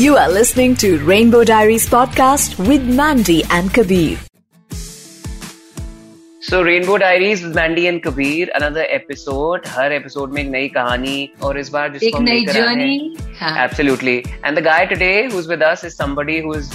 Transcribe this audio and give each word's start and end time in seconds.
You 0.00 0.16
are 0.16 0.30
listening 0.30 0.76
to 0.76 0.88
Rainbow 1.06 1.40
Diaries 1.44 1.86
podcast 1.94 2.52
with 2.66 2.84
Mandy 2.98 3.34
and 3.56 3.72
Kabir. 3.78 4.18
So 6.42 6.60
rainbow 6.62 6.96
diaries 6.96 7.42
Mandy 7.56 7.84
and 7.86 8.00
Kabir 8.04 8.50
another 8.58 8.84
episode 8.98 9.66
her 9.68 9.92
episode 9.92 10.32
में 10.34 10.40
एक 10.42 10.48
नई 10.50 10.68
कहानी 10.76 11.18
और 11.44 11.58
इस 11.58 11.68
बार 11.74 11.92
जिसको 11.92 12.18
एक 12.18 12.24
नई 12.28 12.44
journey 12.46 12.96
absolutely 13.64 14.16
and 14.16 14.58
the 14.58 14.62
guy 14.64 14.86
today 14.92 15.12
who 15.32 15.38
is 15.40 15.48
with 15.48 15.62
us 15.62 15.84
is 15.84 15.96
somebody 15.96 16.38
who 16.46 16.54
is 16.54 16.72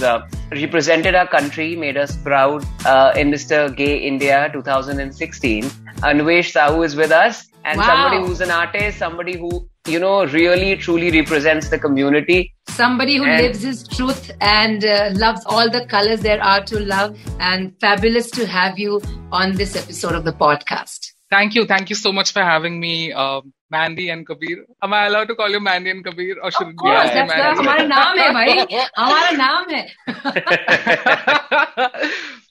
represented 0.62 1.16
our 1.18 1.28
country 1.30 1.68
made 1.84 1.96
us 2.00 2.12
proud 2.26 2.66
uh, 2.90 3.20
in 3.22 3.32
Mr 3.36 3.62
Gay 3.78 3.94
India 4.10 4.36
2016 4.52 5.70
Anwesh 6.10 6.52
Sahoo 6.56 6.84
is 6.88 6.94
with 7.00 7.14
us 7.22 7.40
and 7.64 7.82
somebody 7.88 8.20
who's 8.26 8.44
an 8.46 8.52
artist 8.56 9.04
somebody 9.04 9.34
who 9.40 9.50
you 9.87 9.99
know 9.99 10.25
really 10.25 10.75
truly 10.75 11.11
represents 11.11 11.69
the 11.69 11.79
community. 11.79 12.53
Somebody 12.69 13.15
who 13.17 13.25
And- 13.25 13.41
lives 13.43 13.61
his 13.63 13.87
truth 13.87 14.31
and 14.39 14.83
uh, 14.85 15.09
loves 15.13 15.43
all 15.45 15.69
the 15.69 15.85
colors 15.85 16.21
there 16.21 16.41
are 16.43 16.63
to 16.65 16.79
love. 16.79 17.17
And 17.39 17.73
fabulous 17.79 18.29
to 18.31 18.45
have 18.47 18.77
you 18.79 19.01
on 19.31 19.55
this 19.55 19.75
episode 19.75 20.13
of 20.15 20.23
the 20.25 20.33
podcast. 20.33 21.11
Thank 21.31 21.55
you. 21.55 21.65
Thank 21.65 21.89
you 21.89 21.95
so 21.95 22.11
much 22.11 22.31
for 22.33 22.43
having 22.43 22.77
me, 22.79 23.13
um, 23.13 23.53
Mandy 23.69 24.09
and 24.09 24.27
Kabir. 24.27 24.65
Am 24.83 24.93
I 24.93 25.05
allowed 25.07 25.29
to 25.29 25.35
call 25.35 25.49
you 25.49 25.61
Mandy 25.61 25.89
and 25.91 26.03
Kabir 26.03 26.35
or 26.43 26.51
should 26.51 26.67
Of 26.67 26.73
it 26.73 26.77
course, 26.77 27.09
be 27.09 27.13
that's 27.15 27.31
Mandy? 27.33 27.55
the, 27.55 27.61
हमारा 27.61 27.85
नाम 27.91 28.19
है 28.19 28.33
भाई 28.33 28.51
हमारा 28.97 29.31
नाम 29.43 29.69
है 29.75 29.83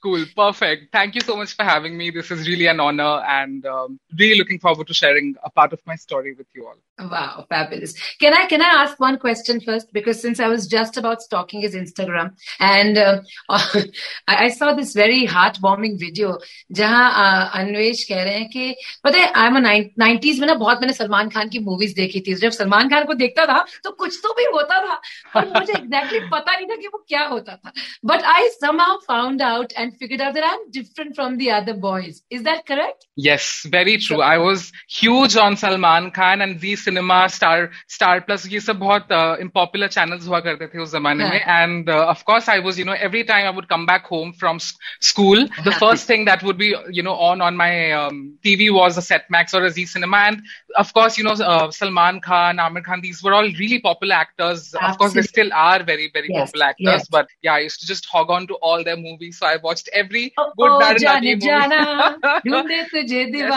cool. 0.05 0.25
Perfect. 0.37 0.93
Thank 0.93 1.15
you 1.15 1.21
so 1.21 1.37
much 1.37 1.55
for 1.55 1.65
having 1.65 1.97
me. 1.97 2.11
This 2.11 2.31
is 2.31 2.49
really 2.49 2.67
an 2.67 2.81
honor 2.81 3.23
and 3.27 3.65
um, 3.67 3.99
really 4.19 4.39
looking 4.39 4.59
forward 4.59 4.87
to 4.87 4.95
sharing 4.95 5.35
a 5.45 5.51
part 5.51 5.73
of 5.73 5.81
my 5.87 5.97
story 5.97 6.35
with 6.35 6.47
you 6.55 6.67
all. 6.67 7.09
Wow, 7.09 7.47
fabulous. 7.49 7.95
Can 8.21 8.35
I 8.35 8.47
can 8.47 8.63
I 8.63 8.69
ask 8.83 9.01
one 9.01 9.19
question 9.19 9.61
first? 9.61 9.93
Because 9.93 10.21
since 10.21 10.41
I 10.41 10.49
was 10.49 10.67
just 10.67 10.97
about 10.97 11.23
stalking 11.23 11.63
his 11.63 11.75
Instagram, 11.75 12.35
and 12.59 12.99
uh, 12.99 13.21
I, 13.49 13.87
I 14.29 14.49
saw 14.49 14.75
this 14.75 14.93
very 14.93 15.27
heartwarming 15.27 15.99
video 15.99 16.37
जहाँ 16.73 17.07
uh, 17.23 17.51
Anvesh 17.61 18.05
कह 18.09 18.23
रहे 18.23 18.39
हैं 18.39 18.49
कि 18.49 18.75
पता 19.05 19.19
है 19.19 19.33
I 19.37 19.47
M 19.47 19.57
nineties 19.99 20.41
में 20.41 20.47
ना 20.47 20.55
बहुत 20.55 20.81
मैंने 20.81 20.93
सलमान 20.93 21.29
खान 21.31 21.49
की 21.49 21.59
मूवीज 21.69 21.95
देखी 21.95 22.21
थी 22.27 22.35
जब 22.43 22.51
सलमान 22.59 22.89
खान 22.91 23.05
को 23.07 23.15
देखता 23.23 23.47
था 23.47 23.65
तो 23.85 23.91
कुछ 24.03 24.19
तो 24.23 24.35
भी 24.39 24.45
होता 24.53 24.79
था 24.87 25.01
पर 25.35 25.49
मुझे 25.59 25.73
एग्जैक्टली 25.73 26.19
exactly 26.19 26.33
पता 26.33 26.57
नहीं 26.57 26.67
था 26.67 26.77
कि 26.81 26.87
वो 26.87 27.05
क्या 27.09 27.25
होता 27.27 27.57
था 27.57 27.73
but 28.05 28.23
I 28.35 28.49
somehow 28.63 28.99
found 29.09 29.43
out 29.43 29.73
and 29.77 29.94
figured 29.96 30.22
out 30.22 30.34
that 30.36 30.44
I'm 30.46 30.72
different 30.72 31.16
from 31.16 31.38
the 31.38 31.52
other 31.52 31.74
boys. 31.74 32.22
Is 32.30 32.44
that 32.44 32.66
correct? 32.66 33.06
Yes, 33.16 33.66
very 33.70 33.98
true. 33.98 34.22
I 34.22 34.38
was 34.38 34.72
huge 34.90 35.36
on 35.36 35.58
Salman 35.58 36.12
Khan 36.12 36.42
and 36.42 36.60
Zee 36.60 36.76
Cinema, 36.76 37.30
Star 37.30 37.72
Star 37.88 38.22
Plus. 38.22 38.44
these 38.44 38.66
सब 38.66 38.80
बहुत 38.80 39.12
uh, 39.12 39.50
popular 39.54 39.88
channels 39.88 40.28
हुआ 40.28 40.40
करते 40.48 40.68
थे 40.74 40.80
उस 40.82 40.92
जमाने 40.92 41.30
में. 41.30 41.42
And 41.46 41.90
uh, 41.90 42.06
of 42.14 42.24
course, 42.26 42.48
I 42.48 42.60
was 42.60 42.80
you 42.80 42.86
know 42.86 42.98
every 43.08 43.24
time 43.24 43.46
I 43.46 43.50
would 43.50 43.68
come 43.70 43.86
back 43.86 44.06
home 44.06 44.34
from 44.34 44.60
school, 45.00 45.46
the 45.64 45.72
first 45.72 46.08
thing 46.08 46.26
that 46.26 46.44
would 46.44 46.58
be 46.58 46.74
you 46.92 47.04
know 47.04 47.16
on 47.16 47.42
on 47.42 47.56
my 47.56 47.92
um, 47.92 48.38
TV 48.46 48.72
was 48.74 48.98
a 48.98 49.02
Set 49.02 49.30
Max 49.30 49.54
or 49.54 49.64
a 49.66 49.70
Zee 49.70 49.86
Cinema. 49.86 50.18
And 50.18 50.42
of 50.76 50.94
course, 50.94 51.18
you 51.18 51.24
know 51.24 51.32
uh, 51.32 51.72
Salman 51.72 52.22
Khan, 52.22 52.58
Aamir 52.58 52.84
Khan, 52.84 53.02
these 53.02 53.24
were 53.24 53.34
all 53.34 53.50
really 53.64 53.80
popular 53.80 54.16
actors. 54.16 54.74
Absolutely. 54.74 54.90
Of 54.90 54.98
course, 54.98 55.14
they 55.14 55.22
still 55.22 55.54
are 55.54 55.84
very 55.84 56.10
very 56.14 56.30
yes. 56.30 56.52
popular 56.52 56.66
actors. 56.66 56.86
Yes. 56.86 57.08
But 57.08 57.28
yeah, 57.42 57.54
I 57.54 57.60
used 57.60 57.80
to 57.82 57.88
just 57.88 58.06
hog 58.06 58.30
on 58.30 58.48
to 58.48 58.56
all 58.56 58.84
their 58.84 58.98
movies. 58.98 59.40
So 59.40 59.48
I 59.48 59.58
watched 59.58 59.85
every 59.94 60.34
Oh, 60.38 60.52
good, 60.58 60.72
oh, 60.72 60.80
bad, 60.80 60.98
Jana. 61.00 61.36
जाना, 61.36 62.42
ढूंढे 62.48 62.82
तुझे 62.94 63.50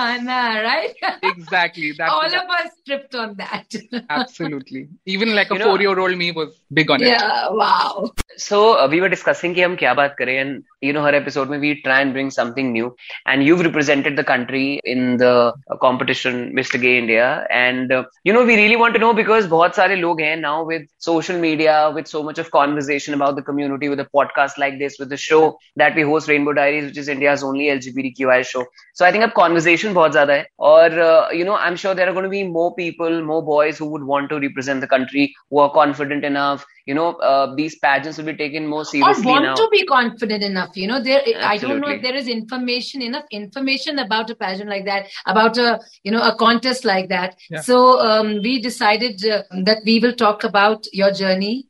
right? 0.64 0.94
exactly. 1.22 1.92
That, 1.92 2.08
All 2.10 2.28
that- 2.28 2.44
of 2.44 2.50
us 2.50 2.70
tripped 2.86 3.14
on 3.14 3.34
that. 3.34 3.74
absolutely. 4.10 4.88
Even 5.06 5.34
like 5.34 5.50
You 5.50 5.56
a 5.60 5.64
four-year-old 5.64 6.16
me 6.16 6.32
was 6.32 6.60
big 6.72 6.90
on 6.90 7.00
yeah, 7.00 7.08
it. 7.08 7.20
yeah, 7.20 7.48
wow. 7.50 8.12
So 8.36 8.78
uh, 8.78 8.88
we 8.88 9.00
were 9.00 9.08
discussing 9.08 9.54
कि 9.54 9.62
हम 9.62 9.76
क्या 9.76 9.94
बात 9.94 10.16
करें 10.18 10.38
and 10.40 10.62
you 10.80 10.92
know 10.92 11.02
her 11.02 11.14
episode 11.14 11.48
Maybe 11.50 11.80
try 11.82 12.00
and 12.00 12.12
bring 12.12 12.30
something 12.30 12.72
new. 12.72 12.94
And 13.26 13.42
you've 13.42 13.60
represented 13.60 14.16
the 14.16 14.24
country 14.24 14.80
in 14.84 15.16
the 15.16 15.52
competition 15.80 16.52
mr 16.56 16.80
gay 16.80 16.98
india. 16.98 17.46
And 17.50 17.92
uh, 17.92 18.04
you 18.24 18.32
know 18.32 18.44
we 18.44 18.56
really 18.56 18.76
want 18.76 18.94
to 18.94 19.00
know 19.00 19.12
because 19.14 19.46
bahut 19.54 19.74
sare 19.74 19.96
log 20.04 20.20
hain 20.20 20.40
now 20.42 20.64
with 20.64 20.82
social 20.98 21.38
media 21.38 21.90
with 21.94 22.06
so 22.06 22.22
much 22.22 22.38
of 22.38 22.50
conversation 22.50 23.14
about 23.14 23.36
the 23.36 23.42
community 23.42 23.88
with 23.88 24.00
a 24.00 24.08
podcast 24.18 24.58
like 24.64 24.78
this 24.78 24.98
with 24.98 25.08
the 25.10 25.16
show 25.16 25.58
that 25.76 25.94
we 25.94 26.02
host 26.02 26.28
rainbow 26.28 26.52
diaries 26.60 26.84
which 26.90 26.98
is 27.04 27.08
india's 27.08 27.42
only 27.42 27.66
lgbtqi 27.76 28.44
show. 28.52 28.64
So 28.94 29.04
i 29.06 29.10
think 29.12 29.24
ab 29.24 29.34
conversation 29.34 29.94
bahut 29.94 30.12
zyada 30.18 30.36
hai. 30.38 30.46
Or 30.58 30.86
uh, 31.08 31.30
you 31.30 31.44
know 31.44 31.56
i'm 31.56 31.76
sure 31.82 31.94
there 31.94 32.08
are 32.08 32.16
going 32.18 32.28
to 32.30 32.34
be 32.38 32.44
more 32.58 32.74
people 32.80 33.22
more 33.32 33.42
boys 33.52 33.78
who 33.78 33.86
would 33.94 34.04
want 34.12 34.30
to 34.34 34.38
represent 34.46 34.80
the 34.80 34.90
country 34.96 35.34
who 35.50 35.58
are 35.64 35.70
confident 35.78 36.24
enough 36.24 36.66
you 36.88 36.94
know 36.94 37.08
uh, 37.30 37.54
these 37.54 37.78
pageants 37.78 38.16
will 38.16 38.24
be 38.24 38.34
taken 38.34 38.66
more 38.66 38.84
seriously 38.84 39.24
Or 39.24 39.32
want 39.32 39.44
now 39.44 39.54
to 39.54 39.68
be 39.70 39.84
confident 39.84 40.42
enough, 40.42 40.74
you 40.74 40.86
know. 40.86 41.02
There, 41.02 41.22
I 41.38 41.58
don't 41.58 41.80
know 41.80 41.88
if 41.88 42.00
there 42.00 42.16
is 42.16 42.28
information 42.28 43.02
enough 43.02 43.26
information 43.30 43.98
about 43.98 44.30
a 44.30 44.34
pageant 44.34 44.70
like 44.70 44.86
that, 44.86 45.08
about 45.26 45.58
a 45.58 45.78
you 46.02 46.10
know 46.10 46.22
a 46.22 46.34
contest 46.34 46.86
like 46.86 47.10
that. 47.10 47.36
Yeah. 47.50 47.60
So 47.60 48.00
um, 48.00 48.40
we 48.42 48.62
decided 48.62 49.22
uh, 49.26 49.42
that 49.64 49.82
we 49.84 49.98
will 49.98 50.14
talk 50.14 50.44
about 50.44 50.86
your 50.92 51.12
journey. 51.12 51.66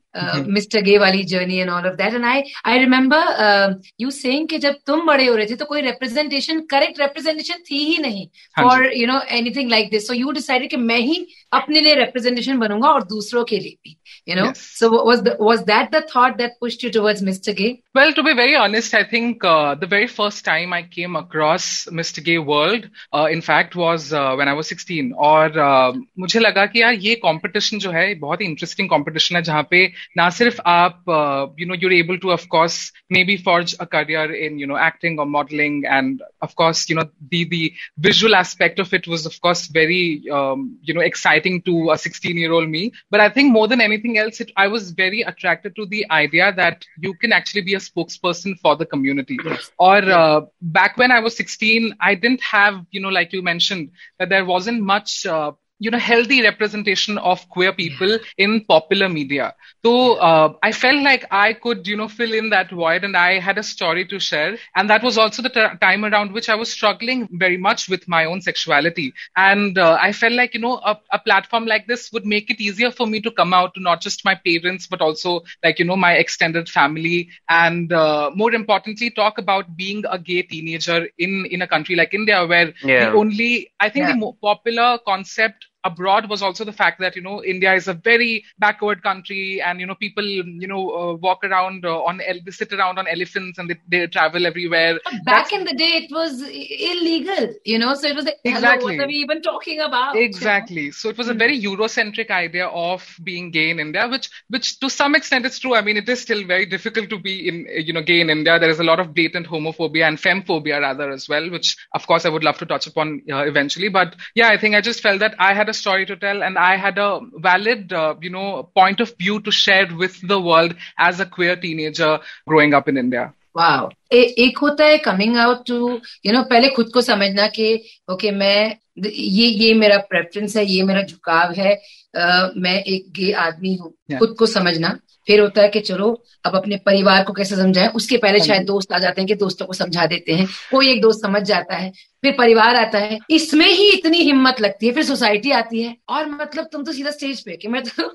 Mister 0.48 0.82
gay 0.82 0.96
वाली 0.98 1.22
journey 1.26 1.58
and 1.58 1.70
all 1.70 1.86
of 1.86 1.94
that 1.96 2.14
and 2.14 2.24
I 2.24 2.42
I 2.66 2.78
remember 2.78 3.80
you 4.00 4.10
saying 4.12 4.48
कि 4.48 4.58
जब 4.58 4.76
तुम 4.86 5.06
बड़े 5.06 5.26
हो 5.26 5.34
रहे 5.36 5.46
थे 5.46 5.56
तो 5.56 5.64
कोई 5.64 5.80
रिप्रेजेंटेशन 5.82 6.60
करेक्ट 6.70 7.00
रिप्रेजेंटेशन 7.00 7.62
थी 7.70 7.84
ही 7.84 7.98
नहीं 8.02 8.26
for 8.56 8.90
you 8.94 9.06
know 9.06 9.20
anything 9.32 9.70
like 9.70 9.90
this 9.90 10.08
so 10.08 10.14
you 10.14 10.30
decided 10.32 10.70
कि 10.70 10.76
मैं 10.84 10.98
ही 11.00 11.26
अपने 11.52 11.80
लिए 11.80 11.94
रिप्रेजेंटेशन 11.94 12.58
बनूँगा 12.58 12.88
और 12.88 13.02
दूसरों 13.06 13.44
के 13.44 13.58
लिए 13.58 13.76
भी 13.84 13.96
you 14.28 14.36
know 14.36 14.52
so 14.56 14.90
was 15.06 15.28
was 15.40 15.60
that 15.66 15.90
the 15.94 16.04
thought 16.14 16.36
that 16.36 16.56
pushed 16.60 16.84
you 16.84 16.90
towards 16.90 17.22
mister 17.22 17.52
gay 17.60 17.68
well 17.96 18.12
to 18.12 18.22
be 18.22 18.32
very 18.32 18.54
honest 18.56 18.94
I 18.94 19.04
think 19.12 19.46
the 19.80 19.88
very 19.92 20.06
first 20.08 20.44
time 20.46 20.74
I 20.74 20.82
came 20.94 21.14
across 21.18 21.68
mister 21.92 22.22
gay 22.22 22.36
world 22.48 22.84
in 23.32 23.40
fact 23.42 23.76
was 23.76 24.14
when 24.14 24.48
I 24.48 24.54
was 24.54 24.64
sixteen 24.64 25.12
और 25.28 25.48
uh, 25.50 26.02
मुझे 26.18 26.40
लगा 26.40 26.66
कि 26.66 26.82
यार 26.82 26.94
ये 27.06 27.14
competition 27.22 27.78
जो 27.78 27.90
है 27.90 28.14
बहुत 28.16 28.40
ही 28.40 28.46
interesting 28.46 28.88
competition 28.88 29.36
है 29.36 29.42
जहाँ 29.42 29.66
पे 29.70 29.86
Now, 30.16 30.28
Sirif, 30.28 30.58
aap, 30.66 31.06
uh, 31.06 31.52
you 31.56 31.66
know, 31.66 31.74
you're 31.74 31.92
able 31.92 32.18
to, 32.18 32.32
of 32.32 32.48
course, 32.48 32.92
maybe 33.10 33.36
forge 33.36 33.74
a 33.78 33.86
career 33.86 34.32
in, 34.32 34.58
you 34.58 34.66
know, 34.66 34.76
acting 34.76 35.18
or 35.18 35.26
modeling. 35.26 35.84
And 35.86 36.22
of 36.42 36.54
course, 36.56 36.88
you 36.88 36.96
know, 36.96 37.08
the, 37.30 37.44
the 37.44 37.72
visual 37.98 38.34
aspect 38.34 38.78
of 38.78 38.92
it 38.92 39.06
was, 39.06 39.26
of 39.26 39.40
course, 39.40 39.66
very, 39.66 40.24
um, 40.32 40.78
you 40.82 40.94
know, 40.94 41.00
exciting 41.00 41.62
to 41.62 41.90
a 41.90 41.98
16 41.98 42.36
year 42.36 42.52
old 42.52 42.68
me. 42.68 42.92
But 43.10 43.20
I 43.20 43.28
think 43.28 43.52
more 43.52 43.68
than 43.68 43.80
anything 43.80 44.18
else, 44.18 44.40
it, 44.40 44.50
I 44.56 44.68
was 44.68 44.90
very 44.90 45.22
attracted 45.22 45.76
to 45.76 45.86
the 45.86 46.06
idea 46.10 46.52
that 46.54 46.84
you 46.98 47.14
can 47.14 47.32
actually 47.32 47.62
be 47.62 47.74
a 47.74 47.78
spokesperson 47.78 48.58
for 48.58 48.76
the 48.76 48.86
community. 48.86 49.38
Or 49.78 49.96
uh, 49.98 50.42
back 50.60 50.96
when 50.96 51.10
I 51.10 51.20
was 51.20 51.36
16, 51.36 51.94
I 52.00 52.14
didn't 52.14 52.42
have, 52.42 52.84
you 52.90 53.00
know, 53.00 53.08
like 53.08 53.32
you 53.32 53.42
mentioned, 53.42 53.90
that 54.18 54.28
there 54.28 54.44
wasn't 54.44 54.82
much 54.82 55.26
uh, 55.26 55.52
you 55.78 55.90
know, 55.90 55.98
healthy 55.98 56.42
representation 56.42 57.18
of 57.18 57.48
queer 57.48 57.72
people 57.72 58.18
in 58.36 58.64
popular 58.68 59.08
media. 59.08 59.54
So 59.84 60.14
uh, 60.14 60.52
I 60.62 60.72
felt 60.72 61.02
like 61.02 61.26
I 61.30 61.52
could, 61.52 61.86
you 61.86 61.96
know, 61.96 62.08
fill 62.08 62.32
in 62.32 62.50
that 62.50 62.70
void 62.70 63.04
and 63.04 63.16
I 63.16 63.38
had 63.38 63.58
a 63.58 63.62
story 63.62 64.04
to 64.06 64.18
share. 64.18 64.56
And 64.74 64.90
that 64.90 65.02
was 65.02 65.18
also 65.18 65.42
the 65.42 65.48
t- 65.50 65.66
time 65.80 66.04
around 66.04 66.32
which 66.32 66.48
I 66.48 66.54
was 66.54 66.70
struggling 66.70 67.28
very 67.32 67.56
much 67.56 67.88
with 67.88 68.08
my 68.08 68.24
own 68.24 68.40
sexuality. 68.40 69.12
And 69.36 69.78
uh, 69.78 69.98
I 70.00 70.12
felt 70.12 70.32
like, 70.34 70.54
you 70.54 70.60
know, 70.60 70.76
a, 70.84 70.98
a 71.12 71.18
platform 71.18 71.66
like 71.66 71.86
this 71.86 72.10
would 72.12 72.26
make 72.26 72.50
it 72.50 72.60
easier 72.60 72.90
for 72.90 73.06
me 73.06 73.20
to 73.22 73.30
come 73.30 73.52
out 73.54 73.74
to 73.74 73.80
not 73.80 74.00
just 74.00 74.24
my 74.24 74.34
parents, 74.34 74.86
but 74.86 75.00
also 75.00 75.42
like, 75.62 75.78
you 75.78 75.84
know, 75.84 75.96
my 75.96 76.14
extended 76.14 76.68
family. 76.68 77.28
And 77.48 77.92
uh, 77.92 78.30
more 78.34 78.52
importantly, 78.52 79.10
talk 79.10 79.38
about 79.38 79.76
being 79.76 80.04
a 80.10 80.18
gay 80.18 80.42
teenager 80.42 81.08
in, 81.18 81.46
in 81.50 81.62
a 81.62 81.68
country 81.68 81.94
like 81.96 82.14
India, 82.14 82.46
where 82.46 82.72
Yeah. 82.82 82.98
the 82.98 83.10
only, 83.12 83.72
I 83.80 83.90
think 83.90 84.06
Yeah. 84.06 84.08
the 84.08 84.14
more 84.14 84.36
popular 84.42 84.98
concept 85.06 85.67
abroad 85.90 86.28
was 86.28 86.42
also 86.42 86.64
the 86.70 86.78
fact 86.82 87.00
that 87.00 87.16
you 87.16 87.22
know 87.22 87.36
India 87.54 87.74
is 87.74 87.88
a 87.88 87.94
very 87.94 88.44
backward 88.58 89.02
country, 89.02 89.60
and 89.60 89.80
you 89.80 89.86
know 89.86 89.94
people 90.06 90.24
you 90.64 90.68
know 90.72 90.82
uh, 91.00 91.14
walk 91.26 91.44
around 91.44 91.84
uh, 91.84 92.02
on 92.10 92.20
ele- 92.20 92.44
they 92.44 92.50
sit 92.60 92.72
around 92.72 92.98
on 92.98 93.06
elephants 93.16 93.58
and 93.58 93.70
they, 93.70 93.78
they 93.88 94.06
travel 94.06 94.46
everywhere. 94.46 94.98
Back 95.24 95.52
in 95.52 95.64
the 95.64 95.74
day, 95.74 95.92
it 96.02 96.10
was 96.10 96.42
illegal, 96.42 97.54
you 97.64 97.78
know. 97.78 97.94
So 97.94 98.08
it 98.08 98.16
was 98.16 98.24
like, 98.24 98.38
Exactly. 98.44 98.96
what 98.96 99.04
are 99.04 99.08
we 99.08 99.14
even 99.14 99.42
talking 99.42 99.80
about? 99.80 100.14
you 100.14 100.20
know? 100.20 100.26
Exactly. 100.26 100.90
So 100.90 101.08
it 101.08 101.18
was 101.18 101.28
a 101.28 101.34
very 101.34 101.60
Eurocentric 101.60 102.30
idea 102.30 102.66
of 102.66 103.04
being 103.22 103.50
gay 103.50 103.70
in 103.70 103.80
India, 103.80 104.08
which, 104.08 104.30
which 104.48 104.78
to 104.80 104.90
some 104.90 105.14
extent 105.14 105.46
is 105.46 105.58
true. 105.58 105.74
I 105.74 105.82
mean, 105.82 105.96
it 105.96 106.08
is 106.08 106.20
still 106.20 106.44
very 106.46 106.66
difficult 106.66 107.10
to 107.10 107.18
be 107.18 107.48
in, 107.48 107.66
you 107.70 107.92
know, 107.92 108.02
gay 108.02 108.20
in 108.20 108.30
India. 108.30 108.58
There 108.58 108.70
is 108.70 108.80
a 108.80 108.84
lot 108.84 109.00
of 109.00 109.14
blatant 109.14 109.46
homophobia 109.46 110.06
and 110.06 110.18
femmephobia 110.18 110.80
rather 110.80 111.10
as 111.10 111.28
well, 111.28 111.50
which 111.50 111.76
of 111.94 112.06
course 112.06 112.24
I 112.24 112.30
would 112.30 112.44
love 112.44 112.58
to 112.58 112.66
touch 112.66 112.86
upon 112.86 113.22
uh, 113.30 113.44
eventually. 113.44 113.88
But 113.88 114.14
yeah, 114.34 114.48
I 114.48 114.58
think 114.58 114.74
I 114.74 114.80
just 114.80 115.00
felt 115.00 115.20
that 115.20 115.34
I 115.38 115.54
had 115.54 115.68
a 115.68 115.74
story 115.77 116.05
to 116.05 116.15
tell 116.15 116.43
and 116.43 116.57
I 116.57 116.75
had 116.75 116.97
a 116.97 117.19
valid, 117.35 117.91
uh, 117.91 118.15
you 118.21 118.29
know, 118.29 118.69
point 118.75 118.99
of 118.99 119.13
view 119.17 119.39
to 119.39 119.51
share 119.51 119.87
with 119.95 120.19
the 120.27 120.39
world 120.39 120.75
as 120.97 121.19
a 121.19 121.25
queer 121.25 121.55
teenager 121.55 122.19
growing 122.47 122.73
up 122.73 122.87
in 122.87 122.97
India. 122.97 123.33
Wow. 123.55 123.89
ए, 124.13 124.21
एक 124.45 124.57
होता 124.57 124.85
है 124.85 124.97
coming 124.97 125.37
out 125.37 125.65
to 125.67 126.01
you 126.25 126.33
know 126.33 126.43
पहले 126.43 126.69
खुद 126.69 126.89
को 126.93 127.01
समझना 127.01 127.47
कि 127.47 127.83
okay 128.09 128.27
okay, 128.27 128.39
मैं 128.39 128.77
ये 129.06 129.46
ये 129.46 129.72
मेरा 129.74 129.98
प्रेफरेंस 130.10 130.56
है 130.56 130.64
ये 130.66 130.82
मेरा 130.82 131.02
झुकाव 131.02 131.52
है। 131.52 131.74
आ, 132.16 132.48
मैं 132.56 132.82
एक 132.84 133.12
गे 133.16 133.32
आदमी 133.40 133.74
हूँ 133.74 133.92
खुद 134.18 134.34
को 134.38 134.46
समझना। 134.48 134.98
फिर 135.28 135.40
होता 135.40 135.62
है 135.62 135.68
कि 135.68 135.80
चलो 135.80 136.06
अब 136.46 136.54
अपने 136.56 136.76
परिवार 136.86 137.22
को 137.24 137.32
कैसे 137.32 137.56
समझाएँ? 137.56 137.88
उसके 137.88 138.16
पहले 138.18 138.38
शायद 138.40 138.62
दोस्त 138.66 138.92
आ 138.92 138.98
जाते 138.98 139.20
हैं 139.20 139.28
कि 139.28 139.34
दोस्तों 139.36 139.66
को 139.66 139.72
समझा 139.72 140.06
देते 140.06 140.32
हैं। 140.32 140.46
कोई 140.70 140.90
एक 140.90 141.00
दोस्त 141.02 141.22
समझ 141.22 141.42
जाता 141.42 141.76
है 141.76 141.90
फिर 142.22 142.32
परिवार 142.38 142.76
आता 142.76 142.98
है। 142.98 143.18
इसमें 143.30 143.66
ही 143.66 143.88
इतनी 143.90 144.18
हिम्मत 144.18 144.60
लगती 144.60 144.86
है 144.86 144.92
फिर 144.92 145.04
सोसाइटी 145.04 145.50
आती 145.50 145.82
है। 145.82 145.94
और 146.08 146.28
मतलब 146.28 146.68
तुम 146.72 146.84
तो 146.84 146.92
सीधा 146.92 147.10
स्टेज 147.10 147.40
पे 147.40 147.56
कि 147.56 147.68
मैं 147.68 147.82
तो 147.82 148.08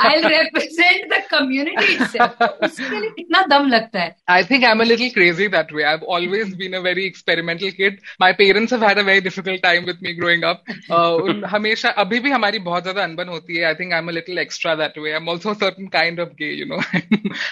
आई 0.00 0.16
रिप्रेजेंट 0.18 1.12
द 1.12 1.22
कम्युनिटी 1.30 1.96
उसके 1.96 3.00
लिए 3.00 3.10
कितना 3.10 3.44
दम 3.48 3.68
लगता 3.68 4.00
है। 4.00 4.14
I 4.30 4.44
think 4.44 4.64
I 4.64 4.70
am 4.70 4.80
a 4.80 4.84
little 4.84 5.10
crazy 5.10 5.48
that 5.48 5.72
way 5.74 5.82
I 5.82 5.90
have 5.90 6.04
always 6.08 6.54
been 6.56 6.74
a 6.74 6.80
very 6.80 7.06
experimental 7.06 7.70
kid 7.70 7.98
my 8.20 8.32
parents 8.38 8.72
have 8.72 8.84
had 8.84 8.98
a 8.98 9.02
very 9.02 9.20
difficult 9.20 9.62
time 9.62 9.84
with 9.84 9.98
me 10.02 10.12
growing 10.28 10.44
up 10.44 11.44
हमेशा 11.50 11.88
अभी 11.98 12.20
भी 12.20 12.30
हमारी 12.30 12.58
बहुत 12.58 12.82
ज़्यादा 12.82 13.02
अनबन 13.02 13.28
होती 13.28 13.56
है। 13.56 13.64
I 13.64 13.74
think 13.74 13.92
I 13.92 13.98
am 13.98 14.08
a 14.08 14.12
little 14.12 14.38
extra 14.38 14.74
that 14.74 14.98
way 14.98 15.10
I 15.10 15.16
am 15.16 15.28
also 15.28 15.54
certain 15.54 15.86
kind 15.86 16.20
of 16.20 16.28
gay 16.42 16.50
you 16.52 16.66
know 16.66 16.80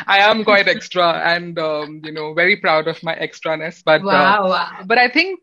I 0.08 0.20
am 0.20 0.42
quite 0.42 0.68
extra 0.68 1.10
and 1.26 1.58
you 2.06 2.12
know 2.12 2.32
very 2.34 2.54
proud 2.54 2.88
of 2.88 3.00
my 3.04 3.14
extraness 3.20 3.82
but 3.88 4.02
but 4.86 4.98
I 4.98 5.08
think 5.08 5.38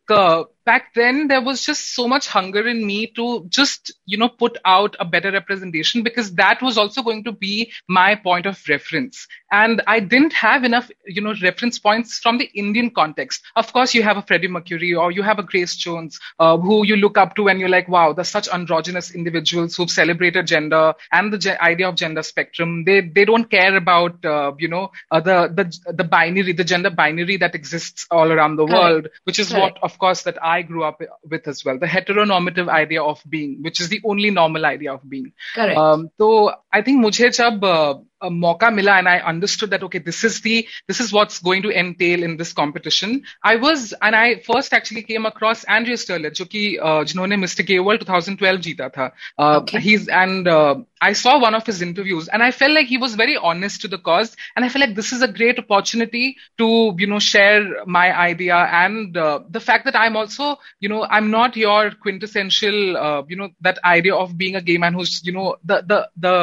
back 0.66 0.94
then 0.96 1.28
there 1.28 1.42
was 1.42 1.66
just 1.66 1.94
so 1.94 2.08
much 2.08 2.28
hunger 2.28 2.68
in 2.68 2.86
me 2.86 3.08
to 3.08 3.46
just 3.50 3.92
you 4.06 4.18
know 4.18 4.30
put 4.30 4.58
out 4.66 4.96
a 5.00 5.06
better 5.06 5.32
representation 5.32 6.04
because 6.04 6.34
that 6.36 6.62
was 6.62 6.78
also 6.78 7.02
going 7.02 7.24
to 7.24 7.32
be 7.32 7.72
my 7.88 8.16
point 8.16 8.46
of 8.46 8.62
reference. 8.70 9.28
And 9.52 9.82
i 9.88 10.00
didn't 10.00 10.34
have 10.34 10.64
enough 10.64 10.90
you 11.06 11.22
know 11.22 11.34
reference 11.42 11.80
points 11.80 12.20
from 12.20 12.38
the 12.38 12.50
indian 12.54 12.90
context. 12.90 13.44
Of 13.56 13.72
course 13.74 13.94
you 13.94 14.04
have 14.04 14.18
a 14.18 14.22
freddie 14.22 14.48
mercury 14.48 14.94
or 14.94 15.12
you 15.12 15.24
have 15.24 15.40
a 15.40 15.44
grace 15.44 15.76
jones 15.76 16.20
uh, 16.40 16.58
who 16.58 16.86
you 16.86 16.96
look 16.96 17.18
up 17.18 17.36
to 17.36 17.48
and 17.50 17.60
you're 17.60 17.70
like 17.70 17.88
wow 17.88 18.14
they're 18.14 18.24
such 18.26 18.48
androgynous 18.50 19.14
individuals 19.14 19.76
who've 19.76 19.92
celebrated 19.92 20.48
gender 20.48 20.94
and 21.12 21.32
the 21.32 21.38
ge- 21.38 21.60
idea 21.60 21.88
of 21.90 21.96
gender 21.96 22.24
spectrum. 22.24 22.84
They 22.86 23.02
they 23.02 23.26
don't 23.26 23.50
care 23.50 23.76
about 23.76 24.24
uh, 24.26 24.54
you 24.58 24.68
know 24.68 24.92
uh, 25.12 25.20
the 25.20 25.52
the 25.54 25.94
the 25.94 26.04
binary 26.04 26.54
the 26.54 26.64
gender 26.64 26.90
binary 26.90 27.38
that 27.38 27.56
exists 27.56 28.06
all 28.12 28.32
around 28.32 28.56
the 28.56 28.66
world 28.66 29.08
which 29.24 29.40
is 29.40 29.54
what 29.54 29.78
of 29.82 29.98
course 29.98 30.24
that 30.24 30.42
i 30.44 30.53
I 30.53 30.63
grew 30.63 30.85
up 30.85 31.01
with 31.25 31.49
as 31.49 31.65
well. 31.65 31.79
The 31.79 31.87
heteronormative 31.87 32.69
idea 32.69 33.03
of 33.03 33.23
being, 33.29 33.63
which 33.63 33.81
is 33.81 33.89
the 33.89 34.01
only 34.05 34.31
normal 34.31 34.67
idea 34.67 34.93
of 34.93 35.09
being. 35.09 35.33
Correct. 35.55 35.79
Um, 35.79 36.11
so 36.19 36.53
I 36.73 36.83
think 36.83 37.01
मुझे 37.01 37.31
जब 37.31 37.65
uh, 37.65 38.01
a 38.24 38.30
mauka 38.30 38.74
mila 38.74 38.94
and 39.00 39.10
i 39.14 39.18
understood 39.34 39.70
that 39.70 39.84
okay 39.84 40.00
this 40.00 40.24
is 40.24 40.40
the 40.42 40.56
this 40.88 41.00
is 41.00 41.12
what's 41.18 41.40
going 41.40 41.62
to 41.62 41.72
entail 41.84 42.24
in 42.24 42.38
this 42.38 42.54
competition 42.54 43.22
i 43.44 43.56
was 43.56 43.94
and 44.02 44.16
i 44.16 44.36
first 44.50 44.74
actually 44.74 45.04
came 45.04 45.26
across 45.26 45.66
Andreas 45.66 46.06
Derleth, 46.06 46.38
who 46.38 46.46
ki 46.46 46.80
uh, 46.80 47.04
jinhone 47.12 47.38
mr 47.46 47.66
gay 47.66 47.80
world 47.80 48.02
2012 48.06 48.62
jita 48.68 48.90
tha 48.98 49.12
uh, 49.38 49.58
okay. 49.58 49.80
he's 49.80 50.08
and 50.24 50.48
uh, 50.48 50.76
i 51.02 51.12
saw 51.24 51.38
one 51.46 51.56
of 51.60 51.66
his 51.72 51.82
interviews 51.88 52.30
and 52.30 52.48
i 52.48 52.52
felt 52.60 52.74
like 52.80 52.88
he 52.88 53.00
was 53.06 53.16
very 53.24 53.38
honest 53.52 53.82
to 53.86 53.92
the 53.96 54.02
cause 54.10 54.36
and 54.56 54.66
i 54.66 54.70
felt 54.70 54.86
like 54.88 54.96
this 55.02 55.12
is 55.18 55.22
a 55.22 55.32
great 55.40 55.60
opportunity 55.66 56.26
to 56.64 56.70
you 57.04 57.08
know 57.14 57.20
share 57.20 57.64
my 57.86 58.08
idea 58.28 58.60
and 58.84 59.18
uh, 59.18 59.40
the 59.50 59.64
fact 59.70 59.86
that 59.86 60.00
i'm 60.04 60.16
also 60.24 60.58
you 60.80 60.90
know 60.94 61.06
i'm 61.18 61.32
not 61.38 61.58
your 61.66 61.82
quintessential 62.08 62.98
uh, 63.06 63.22
you 63.28 63.36
know 63.42 63.50
that 63.70 63.84
idea 63.96 64.16
of 64.16 64.38
being 64.44 64.56
a 64.56 64.66
gay 64.72 64.78
man 64.86 64.94
who's 64.94 65.16
you 65.30 65.36
know 65.40 65.56
the 65.64 65.82
the 65.94 66.00
the 66.28 66.36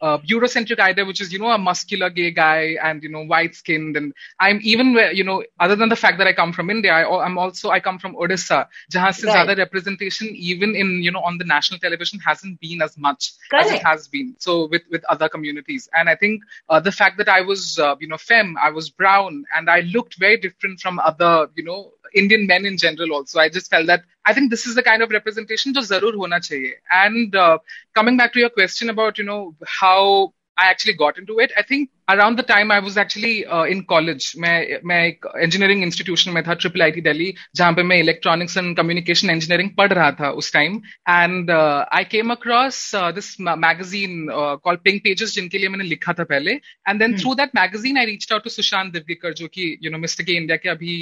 uh, 0.00 0.18
Eurocentric 0.18 0.78
idea, 0.78 1.04
which 1.04 1.20
is, 1.20 1.32
you 1.32 1.38
know, 1.38 1.50
a 1.50 1.58
muscular 1.58 2.10
gay 2.10 2.30
guy 2.30 2.76
and, 2.82 3.02
you 3.02 3.08
know, 3.08 3.24
white 3.24 3.54
skinned. 3.54 3.96
And 3.96 4.12
I'm 4.40 4.60
even, 4.62 4.98
you 5.12 5.24
know, 5.24 5.42
other 5.60 5.76
than 5.76 5.88
the 5.88 5.96
fact 5.96 6.18
that 6.18 6.26
I 6.26 6.32
come 6.32 6.52
from 6.52 6.70
India, 6.70 6.92
I, 6.92 7.26
am 7.26 7.38
also, 7.38 7.70
I 7.70 7.80
come 7.80 7.98
from 7.98 8.14
Odisha, 8.16 8.66
jahan 8.90 9.12
se 9.12 9.26
right. 9.26 9.56
representation, 9.56 10.28
even 10.28 10.74
in, 10.74 11.02
you 11.02 11.10
know, 11.10 11.20
on 11.20 11.38
the 11.38 11.44
national 11.44 11.80
television 11.80 12.20
hasn't 12.20 12.60
been 12.60 12.82
as 12.82 12.96
much 12.98 13.32
Correct. 13.50 13.66
as 13.66 13.72
it 13.72 13.84
has 13.84 14.08
been. 14.08 14.36
So 14.38 14.66
with, 14.68 14.82
with 14.90 15.04
other 15.04 15.28
communities. 15.28 15.88
And 15.92 16.08
I 16.08 16.14
think 16.14 16.42
uh, 16.68 16.80
the 16.80 16.92
fact 16.92 17.18
that 17.18 17.28
I 17.28 17.40
was, 17.40 17.78
uh, 17.78 17.96
you 18.00 18.08
know, 18.08 18.18
femme, 18.18 18.56
I 18.60 18.70
was 18.70 18.90
brown 18.90 19.44
and 19.56 19.70
I 19.70 19.80
looked 19.80 20.18
very 20.18 20.36
different 20.36 20.80
from 20.80 20.98
other, 20.98 21.48
you 21.54 21.64
know, 21.64 21.92
Indian 22.15 22.47
men 22.47 22.65
in 22.65 22.77
general 22.77 23.13
also. 23.13 23.39
I 23.39 23.49
just 23.49 23.69
felt 23.69 23.87
that 23.87 24.03
I 24.25 24.33
think 24.33 24.51
this 24.51 24.65
is 24.65 24.75
the 24.75 24.83
kind 24.83 25.01
of 25.01 25.11
representation 25.11 25.73
जो 25.73 25.81
जरूर 25.81 26.15
होना 26.15 26.39
चाहिए. 26.39 26.73
And 26.91 27.35
uh, 27.35 27.57
coming 27.95 28.17
back 28.17 28.33
to 28.33 28.39
your 28.39 28.49
question 28.49 28.89
about, 28.89 29.17
you 29.17 29.25
know, 29.25 29.55
how 29.65 30.33
I 30.57 30.69
actually 30.69 30.93
got 30.93 31.17
into 31.17 31.39
it, 31.39 31.51
I 31.57 31.63
think 31.63 31.89
around 32.09 32.37
the 32.37 32.43
time 32.47 32.71
I 32.71 32.79
was 32.79 32.97
actually 32.99 33.33
in 33.71 33.81
college 33.89 34.31
मैं 34.39 34.79
मैं 34.85 35.03
एक 35.07 35.25
engineering 35.43 35.83
institution 35.83 36.31
में 36.31 36.41
था 36.43 36.53
triple 36.61 36.81
I 36.81 36.91
T 36.91 37.01
Delhi 37.01 37.33
जहां 37.55 37.73
पे 37.75 37.83
मैं 37.91 37.97
electronics 37.99 38.57
and 38.57 38.75
communication 38.77 39.29
engineering 39.29 39.69
पढ़ 39.77 39.93
रहा 39.93 40.11
था 40.19 40.29
उस 40.41 40.51
time 40.53 40.75
and 41.09 41.51
I 41.51 42.03
came 42.11 42.31
across 42.31 42.79
this 43.19 43.29
magazine 43.41 44.25
call 44.63 44.75
pink 44.87 45.01
pages 45.03 45.33
जिनके 45.35 45.57
लिए 45.57 45.69
मैंने 45.69 45.85
लिखा 45.85 46.13
था 46.13 46.23
पहले 46.33 46.53
and 46.53 46.99
then 46.99 47.17
through 47.19 47.35
that 47.41 47.55
magazine 47.55 47.97
I 47.97 48.05
reach 48.05 48.31
out 48.31 48.43
to 48.43 48.49
Sushant 48.49 48.91
दिव्यकर 48.93 49.33
जो 49.41 49.47
कि 49.55 49.69
यू 49.83 49.91
नो 49.91 49.97
मिस्टर 50.07 50.23
के 50.23 50.37
इंडिया 50.41 50.57
के 50.65 50.69
अभी 50.69 50.97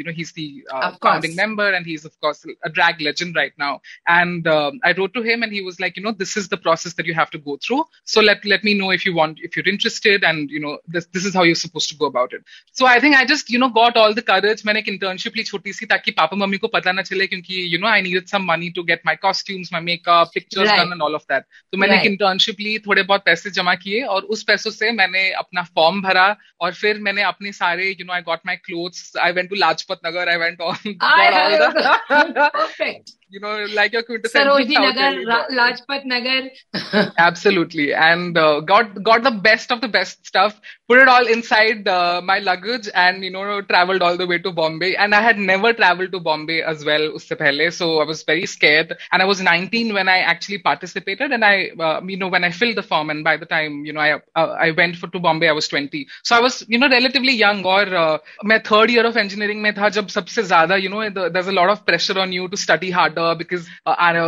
you 0.00 0.08
know 0.10 0.16
he 0.18 0.22
is 0.22 0.32
the 0.36 0.48
founding 0.74 1.36
member 1.36 1.74
and 1.74 1.86
he 1.86 1.94
is 1.94 2.06
of 2.06 2.16
course 2.20 2.44
a 2.48 2.68
drag 2.70 3.02
legend 3.08 3.36
right 3.36 3.54
now 3.60 3.78
and 4.10 4.48
I 4.48 4.92
wrote 5.00 5.14
to 5.14 5.22
him 5.30 5.44
and 5.44 5.52
he 5.52 5.64
was 5.64 5.80
like 5.80 5.98
you 5.98 6.04
no 6.04 6.12
this 6.22 6.36
is 6.38 6.48
the 6.52 6.62
process 6.68 6.96
that 6.96 7.08
you 7.08 7.14
have 7.18 7.32
to 7.32 7.38
go 7.50 7.58
through 7.66 7.84
so 8.14 8.20
let 8.20 8.46
let 8.46 8.64
me 8.64 8.74
know 8.74 8.92
if 8.95 9.07
you 9.07 9.13
want 9.15 9.39
if 9.45 9.59
you're 9.59 9.69
interested 9.69 10.23
and 10.23 10.51
you 10.55 10.61
know 10.65 10.73
this 10.95 11.07
this 11.15 11.25
is 11.29 11.35
how 11.37 11.43
you're 11.47 11.61
supposed 11.61 11.91
to 11.91 11.97
go 12.01 12.07
about 12.11 12.33
it 12.37 12.55
so 12.79 12.87
i 12.91 12.95
think 13.03 13.17
i 13.19 13.23
just 13.31 13.51
you 13.53 13.59
know 13.63 13.69
got 13.77 13.97
all 14.01 14.15
the 14.19 14.23
courage 14.29 14.65
मैंने 14.65 14.79
एक 14.79 14.89
internship 14.93 15.37
ली 15.37 15.43
छोटी 15.51 15.73
सी 15.73 15.85
ताकि 15.93 16.11
papa 16.19 16.37
mummy 16.37 16.57
को 16.57 16.67
पता 16.75 16.91
ना 16.91 17.01
चले 17.09 17.27
क्योंकि 17.33 17.61
you 17.73 17.81
know 17.83 17.91
I 17.91 18.01
needed 18.07 18.29
some 18.33 18.45
money 18.51 18.71
to 18.77 18.85
get 18.91 19.05
my 19.09 19.15
costumes 19.25 19.71
my 19.75 19.81
makeup 19.87 20.33
pictures 20.37 20.69
right. 20.69 20.81
done 20.81 20.95
and 20.97 21.07
all 21.07 21.19
of 21.19 21.25
that 21.33 21.47
तो 21.71 21.77
मैंने 21.77 21.95
right. 21.95 22.05
एक 22.05 22.11
internship 22.11 22.59
ली 22.67 22.77
थोड़े 22.87 23.03
बहुत 23.03 23.25
पैसे 23.25 23.51
जमा 23.59 23.75
किए 23.83 24.01
और 24.15 24.29
उस 24.35 24.43
पैसों 24.51 24.71
से 24.77 24.91
मैंने 25.01 25.29
अपना 25.43 25.63
फॉर्म 25.75 26.01
भरा 26.01 26.27
और 26.61 26.73
फिर 26.83 26.99
मैंने 27.09 27.23
अपने 27.33 27.51
सारे 27.59 27.93
you 27.99 28.07
know 28.07 28.17
I 28.19 28.23
got 28.31 28.47
my 28.51 28.57
clothes 28.69 29.03
I 29.27 29.31
went 29.39 29.53
to 29.53 29.61
Lajpat 29.65 30.07
Nagar 30.09 30.27
I 30.35 30.39
went 30.45 30.65
on 30.71 30.97
I, 31.01 31.27
I, 31.43 32.49
perfect 32.59 33.15
you 33.35 33.41
know, 33.41 33.65
like 33.73 33.91
your 33.91 34.03
quintessential. 34.03 34.55
Sarojini 34.55 34.79
Nagar, 34.85 35.47
Lajpat 35.59 36.05
Nagar. 36.05 37.11
Absolutely, 37.17 37.93
and 37.93 38.37
uh, 38.37 38.61
got 38.61 39.03
got 39.03 39.23
the 39.23 39.31
best 39.47 39.71
of 39.73 39.81
the 39.81 39.89
best 39.89 40.25
stuff. 40.25 40.59
Put 40.87 40.99
it 40.99 41.09
all 41.09 41.27
inside 41.27 41.87
uh, 41.87 42.21
my 42.23 42.39
luggage, 42.39 42.87
and 42.93 43.23
you 43.25 43.31
know, 43.31 43.61
traveled 43.73 44.01
all 44.01 44.15
the 44.21 44.25
way 44.25 44.37
to 44.39 44.51
Bombay. 44.51 44.95
And 44.95 45.13
I 45.13 45.21
had 45.21 45.37
never 45.37 45.73
traveled 45.73 46.13
to 46.13 46.21
Bombay 46.21 46.61
as 46.61 46.85
well. 46.85 47.09
Usse 47.19 47.35
pehle, 47.41 47.71
so 47.79 47.99
I 47.99 48.05
was 48.05 48.23
very 48.23 48.45
scared. 48.45 48.95
And 49.11 49.21
I 49.21 49.25
was 49.25 49.41
19 49.41 49.93
when 49.93 50.07
I 50.07 50.19
actually 50.19 50.59
participated, 50.59 51.33
and 51.33 51.43
I, 51.43 51.71
uh, 51.87 52.01
you 52.05 52.17
know, 52.17 52.29
when 52.29 52.45
I 52.45 52.51
filled 52.51 52.77
the 52.77 52.87
form, 52.93 53.09
and 53.09 53.23
by 53.31 53.35
the 53.43 53.49
time 53.55 53.83
you 53.89 53.91
know, 53.91 54.05
I 54.07 54.13
uh, 54.43 54.55
I 54.67 54.71
went 54.71 54.95
for 54.95 55.07
to 55.07 55.19
Bombay, 55.27 55.49
I 55.49 55.57
was 55.61 55.67
20. 55.67 56.07
So 56.23 56.37
I 56.37 56.39
was, 56.39 56.63
you 56.69 56.79
know, 56.79 56.89
relatively 56.89 57.33
young. 57.33 57.65
Or 57.65 57.83
uh, 58.05 58.17
my 58.43 58.59
third 58.71 58.89
year 58.97 59.05
of 59.05 59.17
engineering, 59.25 59.61
mein 59.67 59.75
tha, 59.81 59.91
jab 59.99 60.15
sabse 60.17 60.41
zyada, 60.53 60.81
you 60.87 60.93
know, 60.95 61.29
there's 61.29 61.53
a 61.55 61.57
lot 61.61 61.69
of 61.69 61.85
pressure 61.91 62.17
on 62.25 62.31
you 62.39 62.47
to 62.47 62.63
study 62.65 62.91
harder 63.01 63.24
because 63.33 63.67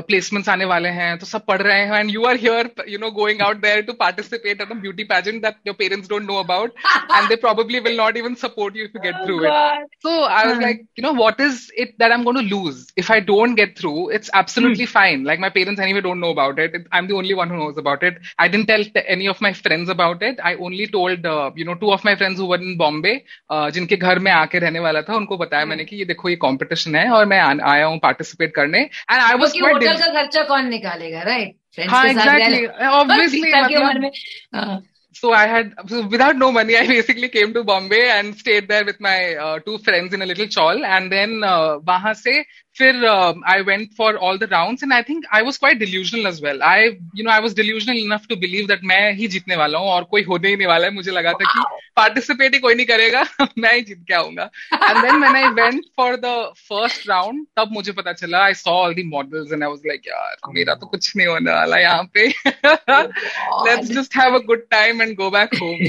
placements 0.08 0.50
आने 0.50 0.66
वाले 0.66 0.90
हैं 0.90 1.18
तो 1.18 1.26
सब 1.26 1.46
पढ़ 1.46 1.62
रहे 1.62 1.80
हैं 1.82 2.00
and 2.00 2.10
you 2.12 2.24
are 2.26 2.36
here 2.36 2.70
you 2.90 3.00
know 3.00 3.10
going 3.12 3.42
out 3.42 3.58
there 3.62 3.82
to 3.82 3.94
participate 3.94 4.62
at 4.62 4.72
a 4.72 4.80
beauty 4.82 5.04
pageant 5.04 5.42
that 5.42 5.56
your 5.68 5.76
parents 5.80 6.10
don't 6.10 6.28
know 6.28 6.40
about 6.40 6.74
and 7.14 7.30
they 7.30 7.36
probably 7.36 7.80
will 7.80 7.98
not 7.98 8.18
even 8.18 8.36
support 8.44 8.78
you 8.78 8.88
to 8.88 9.00
get 9.00 9.16
through 9.26 9.40
it 9.44 9.88
so 10.08 10.24
I 10.24 10.48
was 10.48 10.62
like 10.62 10.82
you 11.00 11.06
know 11.06 11.14
what 11.14 11.42
is 11.42 11.68
it 11.78 11.96
that 12.00 12.12
I 12.12 12.18
am 12.18 12.24
going 12.24 12.40
to 12.40 12.56
lose 12.56 12.86
if 12.98 13.12
I 13.14 13.22
don't 13.32 13.56
get 13.56 13.78
through 13.80 13.94
it's 14.12 14.32
absolutely 14.38 14.86
fine 14.96 15.26
like 15.26 15.40
my 15.40 15.50
parents 15.50 15.82
anyway 15.82 16.02
don't 16.02 16.18
know 16.18 16.32
about 16.34 16.60
it 16.60 16.76
I 16.76 17.00
am 17.00 17.08
the 17.08 17.12
only 17.12 17.34
one 17.34 17.50
who 17.50 17.56
knows 17.56 17.78
about 17.78 18.04
it 18.04 18.20
I 18.40 18.50
didn't 18.50 18.68
tell 18.68 19.04
any 19.08 19.28
of 19.28 19.44
my 19.44 19.54
friends 19.62 19.90
about 19.90 20.24
it 20.24 20.42
I 20.42 20.56
only 20.62 20.86
told 20.98 21.26
you 21.60 21.66
know 21.66 21.74
two 21.74 21.92
of 21.92 22.02
my 22.06 22.16
friends 22.16 22.40
who 22.40 22.46
were 22.46 22.62
in 22.62 22.76
Bombay 22.78 23.16
जिनके 23.52 23.96
घर 23.96 24.20
में 24.20 24.32
आके 24.32 24.60
रहने 24.60 24.80
वाला 24.80 25.02
था 25.02 25.16
उनको 25.16 25.38
बताया 25.38 25.62
hmm. 25.62 25.70
मैंने 25.70 25.84
कि 25.84 25.96
ये 25.96 26.06
देखो 26.06 26.30
ये 26.30 26.36
कॉम्पिटिशन 26.36 26.96
है 26.96 27.10
और 27.12 27.26
मैं 27.26 27.40
आया 27.64 27.86
हूँ 27.86 28.00
पार्टिसिपेट 28.00 28.54
करने। 28.56 28.77
And 28.82 29.22
I 29.22 29.38
was 29.40 29.52
quite 29.58 29.76
hotel 29.76 30.00
का 30.00 30.12
खर्चा 30.20 30.44
कौन 30.44 30.68
निकालेगा 30.70 31.22
राइट 31.22 31.90
हाँ 31.90 32.06
एग्जैक्टली 32.08 32.66
ऑब्वियसली 32.88 33.54
मतलब 33.54 34.86
so 35.16 35.32
I 35.34 35.48
had, 35.48 35.74
so 35.88 36.06
without 36.08 36.36
no 36.38 36.52
money, 36.52 36.78
I 36.78 36.86
basically 36.88 37.30
came 37.30 37.54
to 37.54 37.64
Bombay 37.64 38.02
and 38.10 38.36
stayed 38.38 38.68
there 38.68 38.86
with 38.86 39.00
my 39.00 39.36
uh, 39.36 39.60
two 39.60 39.78
friends 39.80 40.14
in 40.14 40.22
a 40.22 40.26
little 40.26 40.48
chawl. 40.48 40.86
And 40.86 41.12
then 41.12 41.44
uh, 41.44 41.80
वहाँ 41.88 42.14
से 42.14 42.44
फिर 42.78 43.06
I 43.06 43.62
went 43.64 43.90
for 43.98 44.16
all 44.28 44.38
the 44.38 44.50
rounds 44.52 44.84
and 44.84 44.94
I 44.94 45.02
think 45.10 45.26
I 45.36 45.42
was 45.44 45.58
quite 45.58 45.78
delusional 45.78 46.28
as 46.28 46.42
well 46.44 46.62
I 46.64 46.86
you 46.86 47.24
know 47.24 47.32
I 47.32 47.40
was 47.42 47.56
delusional 47.56 47.98
enough 47.98 48.26
to 48.30 48.36
believe 48.36 48.68
that 48.68 48.84
मैं 48.84 49.12
ही 49.14 49.28
जीतने 49.28 49.56
वाला 49.56 49.80
हूँ 49.80 49.90
और 49.90 50.04
कोई 50.12 50.24
होने 50.24 50.50
ही 50.50 50.56
नहीं 50.56 50.68
वाला 50.68 50.88
है। 50.88 50.94
मुझे 50.94 51.12
लगा 51.12 51.34
था 51.34 51.52
कि 51.54 51.64
पार्टिसिपेट 51.98 52.54
ही 52.54 52.60
कोई 52.60 52.76
नहीं 52.76 52.86
करेगा 52.86 53.24
मैं 53.58 53.74
ही 53.74 53.82
जीत 53.82 54.04
के 54.08 54.14
आऊँगा। 54.14 54.50
And 54.74 54.98
then 54.98 55.16
man 55.20 55.36
I 55.36 55.48
went 55.54 55.84
for 55.98 56.16
the 56.26 56.34
first 56.70 57.08
round 57.10 57.46
तब 57.58 57.72
मुझे 57.72 57.92
पता 57.92 58.14
चला 58.14 58.44
I 58.46 58.54
saw 58.54 58.72
all 58.84 58.94
the 58.94 59.04
models 59.14 59.54
and 59.54 59.64
I 59.64 59.70
was 59.70 59.80
like 59.88 60.08
यार 60.08 60.54
मेरा 60.54 60.74
तो 60.74 60.88
कुछ 60.88 61.16
नहीं 61.18 61.28
होने 61.28 61.52
वाला 61.52 61.78
यहाँ 61.80 62.04
पे। 62.14 62.28
Let's 62.28 63.92
just 63.92 64.18
have 64.18 64.36
a 64.36 64.44
good 64.48 64.68
time 64.72 65.02
and 65.02 65.16
go 65.18 65.30
back 65.32 65.56
home 65.62 65.86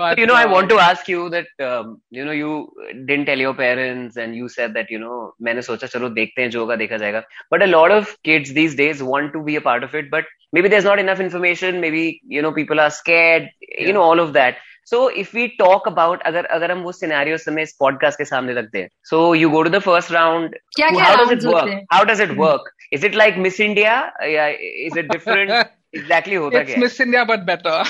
But 0.00 0.18
you 0.18 0.26
know, 0.26 0.34
I 0.34 0.44
uh, 0.44 0.52
want 0.52 0.68
to 0.68 0.78
ask 0.78 1.08
you 1.08 1.30
that 1.30 1.46
um, 1.66 1.92
you 2.10 2.24
know 2.24 2.34
you 2.38 2.70
didn't 3.10 3.24
tell 3.24 3.38
your 3.38 3.54
parents, 3.54 4.16
and 4.16 4.36
you 4.36 4.48
said 4.48 4.74
that 4.74 4.90
you 4.94 4.98
know 5.02 5.34
मैंने 5.42 5.62
सोचा 5.62 5.86
चलो 5.86 6.08
देखते 6.08 6.42
हैं 6.42 6.50
जो 6.50 6.60
होगा 6.60 6.76
देखा 6.76 6.96
जाएगा. 6.96 7.22
But 7.54 7.62
a 7.62 7.70
lot 7.72 7.94
of 7.96 8.12
kids 8.28 8.52
these 8.58 8.76
days 8.80 9.02
want 9.02 9.32
to 9.36 9.42
be 9.48 9.56
a 9.56 9.64
part 9.68 9.86
of 9.88 9.94
it, 10.00 10.10
but 10.14 10.24
maybe 10.54 10.70
there's 10.74 10.88
not 10.90 11.02
enough 11.04 11.20
information. 11.20 11.80
Maybe 11.86 12.04
you 12.36 12.42
know 12.42 12.52
people 12.58 12.82
are 12.86 12.90
scared. 13.00 13.48
You 13.78 13.86
Yeah. 13.86 13.96
know 13.98 14.06
all 14.10 14.24
of 14.26 14.32
that. 14.38 14.64
So 14.90 14.98
if 15.22 15.32
we 15.38 15.46
talk 15.62 15.86
about 15.92 16.22
अगर 16.22 16.44
अगर 16.44 16.70
हम 16.70 16.78
वो 16.78 16.92
scenario 16.92 17.38
समय 17.38 17.62
इस 17.62 17.76
podcast 17.82 18.16
के 18.16 18.24
सामने 18.24 18.54
रखते 18.54 18.78
हैं, 18.78 18.88
so 19.12 19.22
you 19.42 19.54
go 19.54 19.64
to 19.68 19.74
the 19.78 19.84
first 19.88 20.14
round. 20.18 20.50
क्या 20.76 20.90
क्या 20.90 21.04
How 21.04 21.16
does 21.16 21.26
it 21.26 21.32
rounds 21.32 21.46
work? 21.46 21.60
होते 21.60 21.70
हैं? 21.70 21.86
How 21.94 22.04
does 22.10 22.24
it 22.26 22.36
work? 22.42 22.70
Is 22.98 23.04
it 23.10 23.16
like 23.22 23.40
Miss 23.46 23.60
India? 23.68 23.96
Yeah, 24.22 24.52
is 24.88 24.96
it 25.02 25.10
different? 25.16 25.66
exactly 25.93 26.35
exactly 26.35 26.55
होता 26.55 26.63
क्या 26.63 26.77
मिस 26.77 27.01
इंडिया 27.01 27.23
बट 27.23 27.39
बेटर 27.39 27.83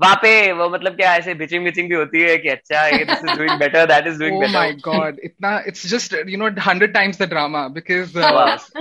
वहाँ 0.00 0.14
पे 0.22 0.30
वो 0.52 0.68
मतलब 0.70 0.96
क्या 0.96 1.14
ऐसे 1.16 1.34
बिचिंग 1.34 1.64
बिचिंग 1.64 1.88
भी 1.88 1.94
होती 1.94 2.22
है 2.22 2.36
कि 2.38 2.48
अच्छा 2.48 2.80
this 2.90 3.10
is 3.10 3.36
doing 3.38 3.58
better 3.58 3.86
that 3.86 4.06
is 4.06 4.18
doing 4.18 4.38
better 4.40 4.52
my 4.52 4.72
god 4.84 5.20
इतना 5.24 5.52
it's 5.66 5.86
just 5.86 6.14
you 6.28 6.38
know 6.38 6.50
100 6.50 6.88
times 6.94 7.22
the 7.22 7.28
drama 7.28 7.66
because 7.68 8.18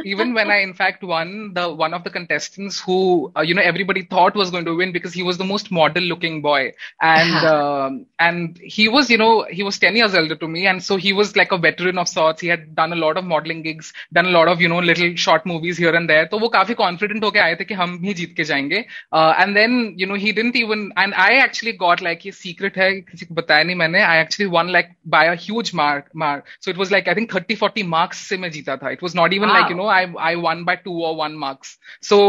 even 0.07 0.33
when 0.33 0.51
I 0.51 0.63
in fact 0.63 1.03
one 1.03 1.31
the 1.53 1.65
one 1.81 1.93
of 1.93 2.01
the 2.01 2.11
contestants 2.13 2.81
who 2.87 2.97
you 3.45 3.55
know 3.55 3.61
everybody 3.61 4.03
thought 4.13 4.37
was 4.37 4.49
going 4.51 4.65
to 4.65 4.73
win 4.75 4.91
because 4.91 5.15
he 5.15 5.21
was 5.21 5.37
the 5.37 5.45
most 5.45 5.71
model 5.73 6.03
looking 6.03 6.41
boy 6.43 6.63
and 6.63 8.03
and 8.21 8.59
he 8.73 8.87
was 8.87 9.11
you 9.11 9.17
know 9.17 9.29
he 9.53 9.63
was 9.63 9.79
10 9.79 9.97
years 9.97 10.15
elder 10.15 10.35
to 10.35 10.47
me 10.47 10.65
and 10.65 10.81
so 10.81 10.97
he 10.97 11.11
was 11.11 11.33
like 11.37 11.53
a 11.53 11.57
veteran 11.67 11.99
of 11.99 12.07
sorts 12.07 12.43
he 12.43 12.49
had 12.49 12.67
done 12.79 12.91
a 12.91 12.99
lot 13.05 13.17
of 13.17 13.25
modelling 13.25 13.63
gigs 13.63 13.93
done 14.13 14.25
a 14.25 14.35
lot 14.37 14.47
of 14.47 14.59
you 14.59 14.69
know 14.69 14.81
little 14.81 15.15
short 15.25 15.47
movies 15.47 15.81
here 15.81 15.95
and 15.95 16.07
there 16.07 16.25
तो 16.25 16.39
वो 16.39 16.49
काफ़ी 16.49 16.73
confident 16.73 17.23
होकर 17.23 17.39
आए 17.39 17.55
थे 17.55 17.65
कि 17.65 17.73
हम 17.73 17.99
ही 18.03 18.13
जीत 18.13 18.33
के 18.37 18.43
जाएँगे। 18.43 18.85
And 19.15 19.55
then 19.55 19.95
you 19.99 20.07
know 20.07 20.15
he 20.15 20.31
didn't 20.31 20.55
even 20.55 20.91
and 21.05 21.13
I 21.13 21.37
actually 21.37 21.71
got 21.77 22.01
like 22.01 22.25
ये 22.25 22.31
सीक्रेट 22.31 22.77
है 22.77 22.91
किसी 23.01 23.25
को 23.25 23.35
बताया 23.35 23.63
नहीं 23.63 23.75
मैंने. 23.75 24.01
I 24.01 24.21
actually 24.21 24.49
won 24.51 24.69
like 24.71 24.89
by 25.07 25.27
as 25.27 25.71
mark 25.75 26.05
mark 26.17 26.43
so 26.61 26.71
it 26.71 26.77
was 26.77 26.91
like 26.91 27.09
I 27.09 27.15
think 27.15 27.33
thirty 27.33 27.55
forty 27.55 27.83
marks 27.95 28.27
से 28.29 28.37
मैं 28.37 28.51
जीता 28.51 28.77
था. 28.77 28.89
It 28.89 29.03
was 29.03 29.17
not 29.17 29.33
even 29.33 29.53
like 29.53 29.71
you 29.71 29.77
know 29.77 29.87
I 29.87 30.05
I 30.19 30.35
won 30.47 30.63
by 30.65 30.75
two 30.85 31.01
और 31.05 31.15
one 31.15 31.35
marks 31.39 31.77
so 32.09 32.19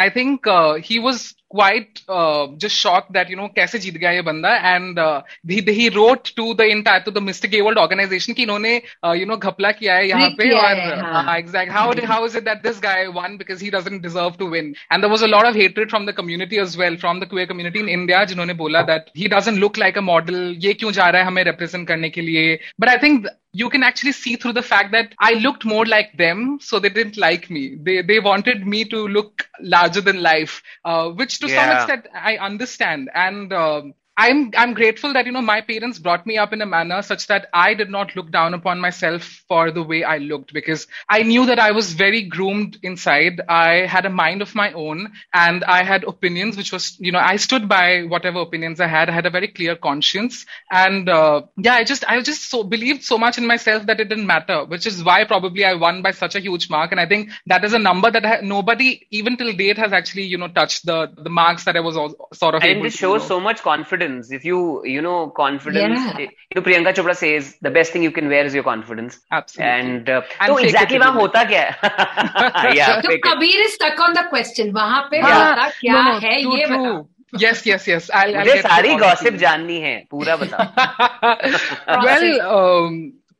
I 0.00 0.10
think 0.10 0.48
he 0.86 0.98
was 0.98 1.26
quite 1.50 2.00
uh, 2.08 2.48
just 2.58 2.76
shocked 2.76 3.12
that 3.12 3.30
you 3.30 3.36
know 3.36 3.48
कैसे 3.56 3.78
जीत 3.78 3.96
गया 3.98 4.10
ये 4.12 4.22
बंदा 4.22 4.50
and 4.70 4.98
uh, 4.98 5.22
he 5.52 5.60
he 5.78 5.88
wrote 5.94 6.30
to 6.40 6.46
the 6.54 6.66
entire 6.72 7.02
to 7.04 7.10
the 7.10 7.20
Mr. 7.28 7.50
Gay 7.54 7.62
World 7.62 7.78
organization 7.84 8.34
कि 8.36 8.42
इन्होंने 8.42 8.72
uh, 9.06 9.12
you 9.20 9.26
know 9.30 9.38
घपला 9.38 9.70
किया 9.78 9.94
है 9.96 10.08
यहाँ 10.08 10.28
पे 10.38 10.50
और 10.58 10.64
है, 10.74 11.00
हाँ। 11.00 11.22
हाँ, 11.24 11.38
exact 11.38 11.70
how 11.70 11.86
did, 11.92 12.04
how 12.04 12.24
is 12.26 12.34
it 12.34 12.44
that 12.44 12.62
this 12.62 12.78
guy 12.80 13.08
won 13.08 13.38
because 13.38 13.60
he 13.60 13.70
doesn't 13.70 14.02
deserve 14.02 14.36
to 14.38 14.50
win 14.56 14.74
and 14.90 15.02
there 15.02 15.10
was 15.10 15.22
a 15.22 15.32
lot 15.36 15.46
of 15.50 15.54
hatred 15.54 15.90
from 15.90 16.06
the 16.06 16.12
community 16.12 16.58
as 16.58 16.76
well 16.76 16.96
from 17.06 17.20
the 17.20 17.26
queer 17.26 17.46
community 17.46 17.80
in 17.80 17.88
India 17.88 18.24
जिन्होंने 18.26 18.54
बोला 18.62 18.86
that 18.92 19.10
he 19.14 19.28
doesn't 19.36 19.58
look 19.66 19.78
like 19.86 19.96
a 19.96 20.06
model 20.12 20.40
ये 20.66 20.74
क्यों 20.74 20.92
जा 21.00 21.08
रहा 21.10 21.22
है 21.22 21.26
हमें 21.26 21.44
represent 21.52 21.86
करने 21.88 22.10
के 22.10 22.20
लिए 22.20 22.58
but 22.84 22.88
I 22.88 22.98
think 23.06 23.26
you 23.52 23.68
can 23.70 23.82
actually 23.82 24.12
see 24.12 24.36
through 24.36 24.52
the 24.52 24.62
fact 24.62 24.92
that 24.92 25.14
I 25.18 25.32
looked 25.34 25.64
more 25.64 25.84
like 25.86 26.16
them, 26.16 26.58
so 26.60 26.78
they 26.78 26.88
didn't 26.90 27.16
like 27.16 27.50
me. 27.50 27.76
They 27.80 28.02
they 28.02 28.20
wanted 28.20 28.66
me 28.66 28.84
to 28.86 29.06
look 29.08 29.48
larger 29.60 30.00
than 30.00 30.22
life, 30.22 30.62
uh, 30.84 31.10
which 31.10 31.38
to 31.40 31.48
some 31.48 31.70
extent 31.70 32.06
I 32.14 32.36
understand. 32.38 33.10
And 33.14 33.52
um, 33.52 33.94
I'm 34.18 34.50
I'm 34.56 34.74
grateful 34.74 35.12
that 35.12 35.26
you 35.26 35.32
know 35.32 35.40
my 35.40 35.60
parents 35.60 36.00
brought 36.00 36.26
me 36.26 36.36
up 36.38 36.52
in 36.52 36.60
a 36.60 36.66
manner 36.66 37.02
such 37.02 37.28
that 37.28 37.46
I 37.54 37.74
did 37.74 37.88
not 37.88 38.16
look 38.16 38.32
down 38.32 38.52
upon 38.52 38.80
myself 38.80 39.22
for 39.46 39.70
the 39.70 39.82
way 39.82 40.02
I 40.02 40.18
looked 40.18 40.52
because 40.52 40.88
I 41.08 41.22
knew 41.22 41.46
that 41.46 41.60
I 41.60 41.70
was 41.70 41.92
very 41.92 42.22
groomed 42.22 42.78
inside. 42.82 43.40
I 43.48 43.86
had 43.86 44.06
a 44.06 44.10
mind 44.10 44.42
of 44.42 44.56
my 44.56 44.72
own 44.72 45.12
and 45.32 45.62
I 45.62 45.84
had 45.84 46.02
opinions, 46.02 46.56
which 46.56 46.72
was 46.72 46.96
you 46.98 47.12
know 47.12 47.20
I 47.20 47.36
stood 47.36 47.68
by 47.68 48.02
whatever 48.02 48.40
opinions 48.40 48.80
I 48.80 48.88
had. 48.88 49.08
I 49.08 49.12
had 49.12 49.26
a 49.26 49.30
very 49.30 49.46
clear 49.46 49.76
conscience, 49.76 50.44
and 50.72 51.08
uh, 51.08 51.42
yeah, 51.56 51.74
I 51.74 51.84
just 51.84 52.04
I 52.08 52.20
just 52.20 52.50
so 52.50 52.64
believed 52.64 53.04
so 53.04 53.18
much 53.18 53.38
in 53.38 53.46
myself 53.46 53.86
that 53.86 54.00
it 54.00 54.08
didn't 54.08 54.26
matter, 54.26 54.64
which 54.64 54.84
is 54.84 55.04
why 55.04 55.22
probably 55.26 55.64
I 55.64 55.74
won 55.74 56.02
by 56.02 56.10
such 56.10 56.34
a 56.34 56.40
huge 56.40 56.68
mark. 56.68 56.90
And 56.90 57.00
I 57.00 57.06
think 57.06 57.30
that 57.46 57.64
is 57.64 57.72
a 57.72 57.78
number 57.78 58.10
that 58.10 58.42
nobody 58.42 59.06
even 59.12 59.36
till 59.36 59.52
date 59.52 59.78
has 59.78 59.92
actually 59.92 60.24
you 60.24 60.38
know 60.38 60.48
touched 60.48 60.84
the 60.86 61.06
the 61.16 61.30
marks 61.30 61.62
that 61.66 61.76
I 61.76 61.80
was 61.80 61.96
all, 61.96 62.28
sort 62.34 62.56
of. 62.56 62.64
and 62.64 62.80
it 62.84 62.90
to, 62.90 62.90
shows 62.90 63.22
you 63.22 63.28
know. 63.28 63.28
so 63.28 63.40
much 63.40 63.62
confidence 63.62 64.07
confidence 64.08 64.30
if 64.30 64.44
you 64.44 64.84
you 64.84 65.02
know 65.02 65.30
confidence 65.30 66.00
yeah. 66.00 66.18
you 66.20 66.54
know 66.56 66.62
priyanka 66.62 66.94
chopra 66.94 67.14
says 67.14 67.56
the 67.62 67.70
best 67.70 67.92
thing 67.92 68.02
you 68.02 68.10
can 68.10 68.28
wear 68.28 68.44
is 68.44 68.54
your 68.54 68.64
confidence 68.64 69.20
absolutely 69.30 69.70
and 69.70 70.10
uh, 70.10 70.22
so 70.46 70.56
exactly 70.56 70.98
वहाँ 70.98 71.12
hota 71.20 71.44
क्या 71.52 71.62
है 71.62 72.74
yeah 72.78 73.00
so 73.02 73.18
kabir 73.28 73.60
is 73.66 73.74
stuck 73.74 74.00
on 74.08 74.18
the 74.20 74.24
question 74.34 74.74
wahan 74.80 75.06
pe 75.14 75.22
hota 75.28 75.70
kya 75.82 76.02
hai 76.26 76.40
ye 76.56 76.66
bata 76.74 76.96
yes 77.40 77.62
yes 77.66 77.88
yes 77.88 78.10
I 78.18 78.60
सारी 78.66 78.94
gossip 79.00 79.34
जाननी 79.40 79.78
है 79.80 79.96
पूरा 80.10 80.36
बताओ 80.42 82.04
well 82.04 82.24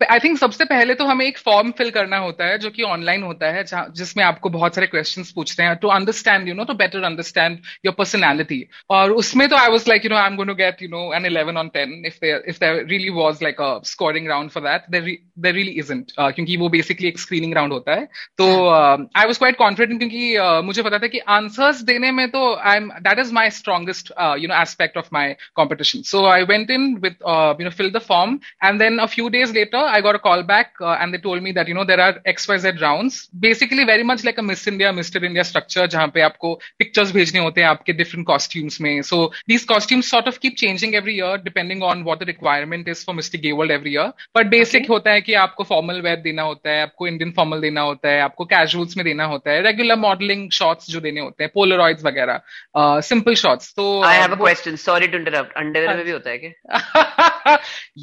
I 0.02 0.18
think 0.18 0.36
सबसे 0.38 0.64
पहले 0.64 0.94
तो 0.94 1.04
हमें 1.04 1.24
एक 1.26 1.38
फॉर्म 1.38 1.70
फिल 1.78 1.90
करना 1.90 2.18
होता 2.18 2.46
है 2.46 2.58
जो 2.58 2.70
कि 2.70 2.82
ऑनलाइन 2.82 3.22
होता 3.22 3.46
है 3.52 3.64
जिसमें 3.70 4.22
आपको 4.24 4.48
बहुत 4.48 4.74
सारे 4.74 4.86
क्वेश्चन 4.86 5.22
पूछते 5.34 5.62
हैं। 5.62 5.76
To 5.76 5.88
understand 5.88 6.48
you 6.48 6.54
know 6.54 6.64
to 6.64 6.74
better 6.74 7.02
understand 7.04 7.58
your 7.86 7.94
personality 7.98 8.62
और 8.90 9.12
उसमें 9.12 9.48
तो 9.48 9.56
I 9.56 9.68
was 9.68 9.88
like 9.88 10.04
you 10.04 10.10
know 10.10 10.16
I 10.16 10.26
am 10.26 10.36
going 10.36 10.50
to 10.50 10.54
get 10.54 10.82
you 10.82 10.88
know 10.88 11.12
an 11.14 11.26
11 11.28 11.56
on 11.56 11.68
ten 11.68 12.02
if 12.06 12.24
if 12.24 12.58
there 12.60 12.84
really 12.90 13.10
was 13.10 13.42
like 13.42 13.60
a 13.60 13.80
scoring 13.84 14.28
round 14.28 14.50
for 14.50 14.62
that 14.62 14.82
there 14.90 15.54
really 15.54 15.70
isn't 15.80 16.12
क्योंकि 16.18 16.56
वो 16.56 16.68
basically 16.68 17.08
एक 17.08 17.18
screening 17.18 17.54
round 17.54 17.72
होता 17.72 17.94
है। 17.94 18.04
तो 18.38 18.48
I 18.68 19.26
was 19.26 19.38
quite 19.38 19.56
confident 19.56 19.98
क्योंकि 19.98 20.36
uh, 20.36 20.62
मुझे 20.64 20.82
पता 20.82 20.98
था 20.98 21.06
कि 21.06 21.18
आंसर्स 21.18 21.82
देने 21.82 22.10
में 22.12 22.28
तो 22.30 22.54
I 22.54 22.76
am 22.76 22.88
that 23.00 23.18
is 23.18 23.32
my 23.32 23.50
strongest 23.50 24.12
you 24.38 24.48
know 24.48 24.60
aspect 24.62 24.98
of 24.98 25.08
my 25.12 25.34
competition 25.54 26.02
so 26.12 26.24
I 26.26 26.42
went 26.54 26.70
in 26.70 26.94
with 27.02 27.16
you 27.60 27.64
know 27.64 27.70
fill 27.72 27.90
the 27.90 28.06
form 28.08 28.38
and 28.64 28.78
then 28.78 28.98
a 28.98 29.06
few 29.06 29.28
days 29.28 29.56
later 29.58 29.86
i 29.88 30.00
got 30.00 30.16
a 30.16 30.22
call 30.26 30.42
back 30.42 30.72
uh, 30.80 30.96
and 31.00 31.14
they 31.14 31.20
told 31.26 31.42
me 31.42 31.52
that 31.52 31.68
you 31.68 31.74
know 31.78 31.84
there 31.90 32.00
are 32.00 32.14
xyz 32.32 32.80
rounds 32.82 33.18
basically 33.44 33.84
very 33.90 34.04
much 34.10 34.24
like 34.28 34.38
a 34.38 34.44
miss 34.50 34.66
india 34.72 34.92
mr 34.98 35.22
india 35.28 35.44
structure 35.50 35.86
जहाँ 35.86 36.06
पे 36.14 36.20
आपको 36.20 36.50
pictures 36.82 37.12
भेजने 37.12 37.40
होते 37.40 37.60
हैं 37.60 37.68
आपके 37.68 37.92
different 37.92 38.26
costumes 38.30 38.80
में 38.80 39.00
so 39.02 39.20
these 39.52 39.66
costumes 39.72 40.10
sort 40.14 40.30
of 40.32 40.40
keep 40.44 40.56
changing 40.62 40.96
every 41.00 41.16
year 41.20 41.32
depending 41.48 41.84
on 41.90 42.04
what 42.08 42.22
the 42.22 42.28
requirement 42.32 42.90
is 42.94 43.04
for 43.08 43.16
mr 43.20 43.42
gay 43.46 43.54
world 43.60 43.74
every 43.78 43.94
year 43.96 44.06
but 44.38 44.50
basic 44.54 44.80
okay. 44.80 44.90
होता 44.90 45.10
है 45.10 45.20
कि 45.20 45.34
आपको 45.34 45.64
formal 45.64 46.02
wear 46.02 46.22
देना 46.28 46.42
होता 46.42 46.70
है 46.70 46.82
आपको 46.82 47.08
indian 47.08 47.34
formal 47.38 47.60
देना 47.60 47.80
होता 47.80 48.08
है 48.08 48.20
आपको 48.20 48.48
casuals 48.52 48.96
में 48.96 49.04
देना 49.04 49.24
होता 49.24 49.50
है 49.50 49.62
regular 49.62 49.98
modeling 50.04 50.46
shots 50.60 50.90
जो 50.90 51.00
देने 51.00 51.20
होते 51.20 51.44
हैं 51.44 51.50
polaroids 51.58 52.04
वगैरह 52.04 52.40
uh, 52.78 53.00
simple 53.12 53.38
shots 53.44 53.74
तो 53.76 54.02
I 54.02 54.16
uh, 54.16 54.22
have 54.22 54.36
a 54.38 54.42
question 54.44 54.78
sorry 54.88 55.08
to 55.08 55.20
interrupt 55.22 55.56
underwear 55.56 55.96
में 55.96 56.04
भी 56.04 56.10
होता 56.10 56.30
है 56.30 56.38
क्या 56.38 57.58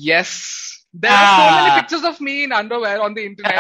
yes. 0.08 0.32
There 0.98 1.12
are 1.12 1.36
so 1.38 1.44
Ah. 1.44 1.56
many 1.60 1.82
pictures 1.82 2.04
of 2.10 2.20
me 2.22 2.34
in 2.46 2.52
underwear 2.54 3.02
on 3.02 3.14
the 3.14 3.24
internet. 3.26 3.60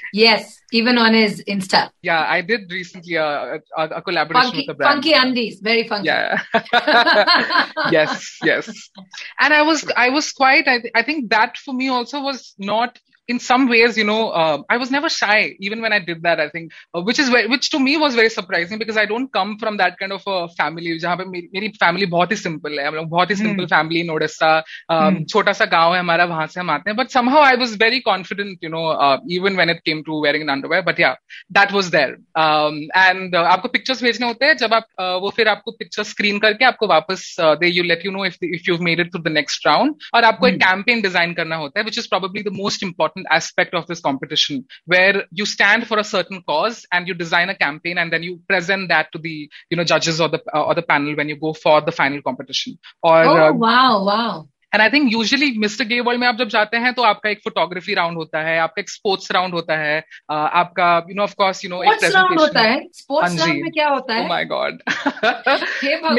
yes 0.12 0.58
even 0.72 0.96
on 0.98 1.12
his 1.14 1.42
insta 1.48 1.90
yeah, 2.02 2.24
I 2.36 2.40
did 2.40 2.70
recently 2.72 3.16
a, 3.16 3.60
a, 3.76 3.84
a 3.98 4.02
collaboration 4.02 4.50
funky 4.50 4.66
with 4.66 4.74
a 4.74 4.74
brand. 4.78 4.92
funky 4.94 5.12
undies 5.12 5.60
very 5.60 5.84
funky 5.86 6.06
Yeah. 6.06 6.40
yes, 7.90 8.38
yes. 8.42 8.90
And 9.38 9.52
I 9.52 9.62
was, 9.62 9.84
I 9.96 10.08
was 10.10 10.32
quite, 10.32 10.66
I, 10.68 10.82
I 10.94 11.02
think 11.02 11.30
that 11.30 11.56
for 11.58 11.74
me 11.74 11.88
also 11.88 12.20
was 12.22 12.54
not, 12.58 12.98
in 13.32 13.38
some 13.38 13.64
ways, 13.72 13.96
you 14.00 14.06
know, 14.10 14.22
uh, 14.40 14.58
I 14.68 14.76
was 14.82 14.90
never 14.96 15.08
shy, 15.08 15.38
even 15.66 15.80
when 15.84 15.92
I 15.96 16.00
did 16.10 16.22
that, 16.26 16.40
I 16.44 16.48
think, 16.54 16.72
uh, 16.94 17.02
which 17.08 17.18
is 17.22 17.28
which 17.52 17.70
to 17.74 17.78
me 17.86 17.96
was 18.04 18.14
very 18.20 18.30
surprising 18.38 18.78
because 18.82 18.98
I 19.02 19.06
don't 19.12 19.32
come 19.38 19.52
from 19.62 19.76
that 19.82 19.98
kind 20.00 20.12
of 20.16 20.22
a 20.26 20.48
family. 20.60 20.98
My 21.02 21.72
family 21.84 22.06
is 22.36 22.42
simple. 22.42 22.70
We 22.70 22.78
are 22.78 22.96
a 22.96 23.06
very 23.06 23.36
simple 23.36 23.66
mm. 23.66 23.68
family 23.68 24.00
in 24.00 24.08
Odisha. 24.08 24.50
Um, 24.88 25.24
mm. 25.24 25.54
sa 25.60 25.66
hai 25.66 26.00
humara, 26.00 26.26
wahan 26.32 26.50
se 26.50 26.60
hum 26.60 26.72
aate. 26.76 26.96
But 27.00 27.10
somehow 27.10 27.40
I 27.52 27.54
was 27.54 27.76
very 27.76 28.00
confident, 28.10 28.58
you 28.60 28.72
know, 28.74 28.86
uh, 29.06 29.18
even 29.28 29.56
when 29.56 29.70
it 29.74 29.84
came 29.84 30.02
to 30.04 30.20
wearing 30.20 30.42
an 30.42 30.50
underwear. 30.56 30.82
But 30.82 30.98
yeah, 30.98 31.14
that 31.50 31.72
was 31.72 31.90
there. 31.90 32.16
Um, 32.34 32.88
and 32.94 33.34
uh, 33.34 33.56
pictures 33.76 34.02
bhejne 34.08 34.26
hote 34.30 34.42
hai, 34.48 34.54
jab 34.64 34.76
aap, 34.80 34.88
uh, 34.98 35.16
wo 35.22 35.30
phir 35.38 35.48
aapko 35.54 35.76
pictures 35.78 36.08
screen 36.08 36.40
karke 36.40 36.66
aapko 36.70 36.90
wapas, 36.94 37.24
they 37.60 37.68
you 37.68 37.84
let 37.84 38.04
you 38.04 38.10
know 38.10 38.24
if, 38.24 38.36
if 38.40 38.66
you've 38.66 38.84
made 38.90 39.00
it 39.04 39.12
through 39.12 39.24
the 39.30 39.36
next 39.38 39.64
round. 39.70 39.94
Aur 40.12 40.22
aapko 40.32 40.50
mm. 40.50 40.60
campaign 40.68 41.02
design 41.08 41.34
karna 41.40 41.58
hota 41.58 41.80
hai, 41.80 41.86
which 41.90 41.98
is 41.98 42.08
probably 42.14 42.42
the 42.42 42.56
most 42.62 42.82
important 42.82 43.19
important 43.20 43.34
aspect 43.34 43.74
of 43.74 43.86
this 43.86 44.00
competition 44.00 44.64
where 44.86 45.24
you 45.32 45.46
stand 45.46 45.86
for 45.86 45.98
a 45.98 46.04
certain 46.04 46.42
cause 46.42 46.86
and 46.92 47.08
you 47.08 47.14
design 47.14 47.48
a 47.48 47.54
campaign 47.54 47.98
and 47.98 48.12
then 48.12 48.22
you 48.22 48.40
present 48.48 48.88
that 48.88 49.10
to 49.12 49.18
the 49.18 49.48
you 49.70 49.76
know 49.76 49.84
judges 49.84 50.20
or 50.20 50.28
the 50.28 50.40
uh, 50.54 50.64
or 50.64 50.74
the 50.74 50.82
panel 50.82 51.14
when 51.16 51.28
you 51.28 51.36
go 51.36 51.52
for 51.52 51.80
the 51.80 51.92
final 51.92 52.22
competition. 52.22 52.78
Or 53.02 53.24
oh 53.24 53.48
uh, 53.48 53.52
wow 53.52 54.04
wow 54.04 54.48
and 54.74 54.82
I 54.82 54.88
think 54.90 55.12
usually 55.12 55.50
mister 55.58 55.84
gay 55.84 56.00
world 56.08 56.20
में 56.20 56.26
आप 56.28 56.36
जब 56.38 56.48
जाते 56.48 56.76
हैं 56.84 56.92
तो 56.94 57.02
आपका 57.02 57.30
एक 57.30 57.40
photography 57.44 57.94
round 57.94 58.16
होता 58.16 58.42
है 58.48 58.58
आपका 58.60 58.80
एक 58.80 58.90
स्पोर्ट्स 58.90 59.32
राउंड 59.32 59.54
होता 59.54 59.76
है 59.76 59.98
आपका 60.30 60.90
you 61.08 61.14
know 61.16 61.22
of 61.22 61.34
course 61.38 61.64
you 61.64 61.70
know 61.70 61.82
एक 61.82 61.98
प्रेजेंटेशन 61.98 62.38
होता 62.38 62.60
है 62.60 62.80
स्पोर्ट्स 63.02 63.38
राउंड 63.40 63.62
में 63.62 63.70
क्या 63.72 63.88
होता 63.88 64.14
है 64.14 64.28
माय 64.28 64.44
गॉड 64.54 64.82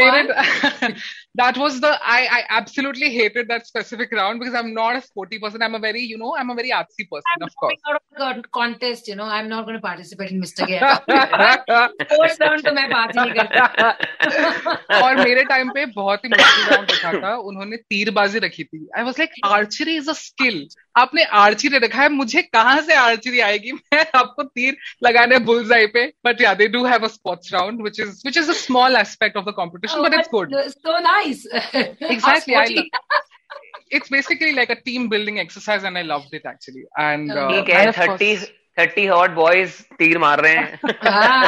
मेरे 0.01 0.93
that 1.39 1.58
was 1.58 1.79
the 1.79 1.89
I, 2.13 2.27
I 2.38 2.39
absolutely 2.50 3.10
hated 3.12 3.48
that 3.50 3.65
specific 3.65 4.12
round 4.12 4.39
because 4.39 4.53
I'm 4.53 4.74
not 4.74 4.96
a 4.96 5.01
sporty 5.01 5.39
person. 5.39 5.62
I'm 5.62 5.75
a 5.75 5.79
very, 5.79 6.01
you 6.01 6.17
know, 6.17 6.36
I'm 6.36 6.50
a 6.50 6.55
very 6.55 6.72
artsy 6.72 7.05
person, 7.10 7.36
I'm 7.36 7.43
of 7.43 7.55
course. 7.55 7.77
Out 7.89 8.38
of 8.38 8.51
contest, 8.51 9.08
you 9.08 9.15
know, 9.15 9.27
I'm 9.38 9.48
not 9.48 9.65
going 9.65 9.77
to 9.77 9.81
participate 9.81 10.31
in 10.31 10.41
Mr. 10.41 10.67
Gay. 10.67 10.79
Sports 10.79 12.41
round 12.41 12.65
तो 12.65 12.74
मैं 12.79 12.89
बात 12.89 13.15
ही 13.15 13.22
नहीं 13.22 13.34
करता. 13.34 15.00
और 15.01 15.15
मेरे 15.24 15.43
time 15.53 15.70
पे 15.77 15.86
बहुत 15.96 16.25
ही 16.25 16.29
मुश्किल 16.29 16.65
राउंड 16.74 17.24
था 17.24 17.36
उन्होंने 17.51 17.77
तीरबाजी 17.77 18.39
रखी 18.43 18.63
थी 18.63 18.86
I 18.98 19.03
was 19.03 19.19
like 19.19 19.33
archery 19.45 19.95
is 19.98 20.10
a 20.10 20.13
skill 20.21 20.67
आपने 20.98 21.24
आर्चरी 21.41 21.77
रखा 21.86 22.01
है 22.01 22.10
मुझे 22.10 22.41
कहाँ 22.41 22.79
से 22.81 22.93
आर्चरी 23.01 23.39
आएगी 23.50 23.71
मैं 23.74 24.05
आपको 24.19 24.43
तीर 24.43 24.77
लगाने 25.03 25.39
बुलजाई 25.50 25.88
पे 25.98 26.05
but 26.25 26.41
yeah 26.41 26.53
they 26.62 26.67
do 26.77 26.86
have 26.86 27.05
a 27.05 27.12
sports 27.17 27.53
round 27.53 27.81
which 27.81 28.00
is 28.00 28.21
which 28.25 28.38
is 28.38 28.50
a 28.50 28.53
small 28.62 28.95
aspect 29.01 29.38
of 29.38 29.45
the 29.50 29.53
competition 29.57 30.01
but 30.03 30.19
it's 30.19 30.29
good 30.31 30.55
so 30.86 30.93
nice 31.05 31.41
exactly 32.13 32.55
I, 32.55 32.86
it's 33.91 34.10
basically 34.10 34.53
like 34.53 34.69
a 34.69 34.79
team 34.81 35.10
building 35.10 35.39
exercise 35.39 35.83
and 35.83 35.98
i 35.98 36.01
loved 36.01 36.33
it 36.33 36.45
actually 36.45 36.83
and 37.05 37.31
uh, 37.31 37.48
ठीक 37.51 37.69
है 37.69 37.86
30 37.93 38.45
30 38.77 39.07
hot 39.13 39.36
boys 39.39 39.81
तीर 40.00 40.17
मार 40.25 40.41
रहे 40.41 40.53
हैं 40.55 40.93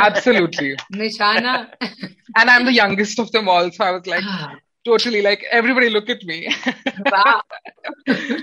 absolutely 0.07 0.73
निशाना 0.97 1.55
and 2.39 2.49
i'm 2.49 2.65
the 2.65 2.75
youngest 2.79 3.23
of 3.25 3.31
them 3.37 3.49
all 3.55 3.71
so 3.71 3.85
i 3.85 3.91
was 3.97 4.11
like 4.13 4.29
totally 4.85 5.21
like 5.21 5.43
everybody 5.51 5.89
look 5.89 6.09
at 6.09 6.23
me. 6.23 6.53
Wow. 7.05 7.41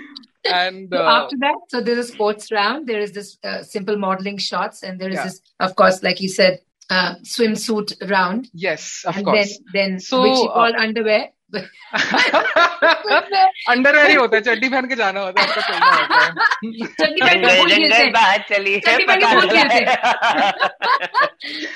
And 0.49 0.88
so 0.90 1.02
after 1.02 1.37
that 1.40 1.54
so 1.68 1.80
there's 1.82 1.99
a 1.99 2.04
sports 2.12 2.50
round 2.50 2.87
there 2.87 2.99
is 2.99 3.12
this 3.12 3.37
uh, 3.44 3.62
simple 3.62 3.97
modeling 3.99 4.38
shots 4.38 4.82
and 4.82 4.99
there 4.99 5.11
is 5.11 5.16
Yeah. 5.16 5.25
this 5.25 5.40
of 5.61 5.76
course 5.76 6.02
like 6.02 6.18
you 6.20 6.28
said 6.30 6.61
uh, 6.88 7.16
swimsuit 7.23 8.11
round. 8.11 8.49
Yes 8.54 9.04
of 9.06 9.16
and 9.16 9.25
course. 9.26 9.59
then 9.75 9.90
then 9.90 10.00
So, 10.00 10.23
which 10.23 10.38
you 10.38 10.49
uh, 10.49 10.54
call 10.54 10.75
underwear 10.76 11.28
underwear 13.69 14.09
ही 14.09 14.14
होता 14.14 14.37
है 14.37 14.42
चड्डी 14.42 14.69
पहन 14.69 14.87
के 14.87 14.97
जाना 14.97 15.21
होता 15.21 15.42
है 15.42 15.49
आपका 15.49 15.97
होता 15.97 16.25
है 16.25 16.30
चड्डी 16.87 17.23
पहन 17.23 17.40
के 17.40 17.66
जंगल। 17.66 18.11
बात 18.11 18.47
चली 18.49 18.73
है 18.73 18.80
चड्डी 18.80 19.04
पहन 19.04 19.21
के 19.21 19.26
पता 19.40 19.75
है। 19.75 19.85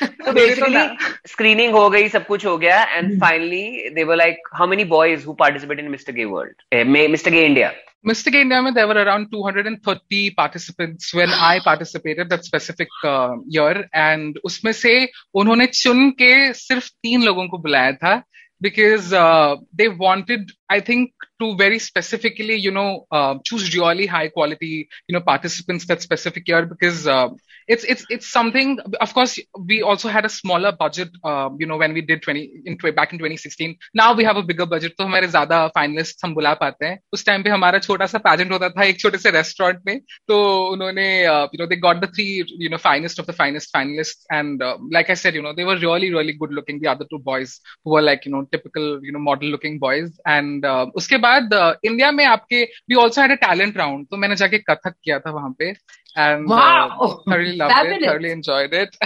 तो 0.26 0.32
बेसिकली 0.32 0.96
स्क्रीनिंग 1.26 1.72
हो 1.72 1.90
गई 1.90 2.08
सब 2.08 2.26
कुछ 2.26 2.46
हो 2.46 2.58
गया 2.58 2.84
and 2.84 3.20
finally 3.20 3.90
they 3.90 4.04
were 4.04 4.16
like 4.16 4.36
how 4.54 4.68
many 4.68 4.84
boys 4.84 5.26
who 5.26 5.32
participate 5.32 5.78
in 5.78 5.88
mister 5.88 6.12
gay 6.12 6.24
world 6.24 6.86
mister 6.86 7.30
gay 7.30 7.46
India 7.46 7.72
Mr. 8.08 8.24
Gay 8.24 8.42
India, 8.42 8.72
there 8.74 8.86
were 8.86 8.94
around 8.94 9.32
230 9.32 10.30
participants 10.30 11.14
when 11.14 11.30
I 11.30 11.60
participated 11.64 12.28
that 12.28 12.44
specific 12.44 12.88
uh, 13.02 13.30
year, 13.48 13.88
and 13.94 14.38
उसमें 14.44 14.72
से 14.72 15.10
उन्होंने 15.34 15.66
चुन 15.66 16.10
के 16.10 16.52
सिर्फ़ 16.52 16.88
तीन 16.88 17.22
लोगों 17.22 17.48
को 17.48 17.58
बुलाया 17.58 17.92
था 17.92 18.22
because 18.60 19.12
uh, 19.12 19.56
they 19.72 19.88
wanted, 19.88 20.50
I 20.73 20.79
think, 20.79 21.11
to 21.39 21.55
very 21.55 21.79
specifically, 21.79 22.55
you 22.55 22.71
know, 22.71 23.05
uh, 23.11 23.35
choose 23.45 23.75
really 23.75 24.05
high 24.05 24.27
quality, 24.27 24.87
you 25.07 25.13
know, 25.13 25.21
participants 25.21 25.85
that 25.87 26.01
specific 26.01 26.47
year 26.47 26.65
because 26.65 27.07
uh, 27.07 27.29
it's 27.67 27.83
it's 27.83 28.05
it's 28.09 28.27
something. 28.27 28.79
Of 29.01 29.13
course, 29.13 29.39
we 29.67 29.81
also 29.81 30.09
had 30.09 30.25
a 30.25 30.29
smaller 30.29 30.71
budget, 30.71 31.09
uh, 31.25 31.49
you 31.59 31.67
know, 31.67 31.77
when 31.77 31.93
we 31.93 32.01
did 32.01 32.21
20 32.21 32.49
in 32.65 32.77
tw- 32.77 32.95
back 32.95 33.13
in 33.13 33.19
2016. 33.19 33.75
Now 33.95 34.13
we 34.13 34.23
have 34.23 34.37
a 34.37 34.43
bigger 34.43 34.65
budget, 34.65 34.97
तो 34.97 35.03
हमारे 35.03 35.27
ज्यादा 35.27 35.71
finalists 35.77 36.23
हम 36.23 36.33
बुला 36.33 36.53
पाते 36.53 36.85
हैं. 36.85 36.99
उस 37.13 37.25
time 37.25 37.43
पे 37.43 37.49
हमारा 37.49 37.79
छोटा 37.79 38.05
सा 38.05 38.19
pageant 38.27 38.51
होता 38.51 38.69
था 38.69 38.83
एक 38.83 38.99
छोटे 38.99 39.17
से 39.17 39.31
रेस्टोरेंट 39.31 39.79
में. 39.87 39.99
तो 39.99 40.67
उन्होंने, 40.67 41.25
uh, 41.25 41.47
you 41.55 41.61
know, 41.61 41.69
they 41.69 41.79
got 41.85 42.01
the 42.01 42.11
three, 42.19 42.43
you 42.65 42.69
know, 42.69 42.81
finest 42.87 43.19
of 43.19 43.27
the 43.27 43.37
finest 43.41 43.71
finalists, 43.77 44.25
and 44.33 44.63
uh, 44.63 44.77
like 44.93 45.09
I 45.09 45.15
said, 45.15 45.35
you 45.35 45.43
know, 45.43 45.53
they 45.53 45.65
were 45.65 45.77
really 45.77 46.13
really 46.13 46.33
good 46.33 46.51
looking. 46.51 46.79
The 46.79 46.91
other 46.91 47.05
two 47.09 47.19
boys 47.19 47.59
who 47.85 47.91
were 47.91 48.01
like, 48.01 48.25
you 48.25 48.31
know, 48.31 48.47
typical, 48.51 48.99
you 49.03 49.11
know, 49.11 49.19
model 49.19 49.49
looking 49.49 49.79
boys. 49.79 50.09
And 50.25 50.62
uh, 50.64 50.90
उसके 50.94 51.16
बाद 51.16 51.50
India 51.84 52.08
uh, 52.08 52.14
में 52.14 52.24
आपके 52.24 52.64
we 52.64 52.94
also 52.94 53.22
had 53.22 53.30
a 53.30 53.40
talent 53.46 53.76
round. 53.76 54.06
तो 54.10 54.16
मैंने 54.16 54.36
जाके 54.36 54.58
कथक 54.58 54.94
किया 55.04 55.18
था 55.18 55.30
वहाँ 55.30 55.54
पे. 55.58 55.74
And 56.16 56.48
wow. 56.48 56.88
uh, 57.00 57.14
thoroughly 57.28 57.56
loved 57.56 57.72
Fabulous. 57.72 58.02
it. 58.02 58.06
Thoroughly 58.06 58.30
enjoyed 58.30 58.74
it. 58.74 58.96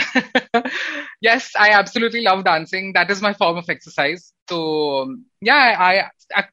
yes, 1.22 1.50
I 1.58 1.70
absolutely 1.70 2.20
love 2.20 2.44
dancing. 2.44 2.92
That 2.92 3.10
is 3.10 3.22
my 3.22 3.32
form 3.32 3.56
of 3.56 3.70
exercise. 3.70 4.32
तो 4.48 4.58
yeah 5.44 5.56
I 5.86 6.00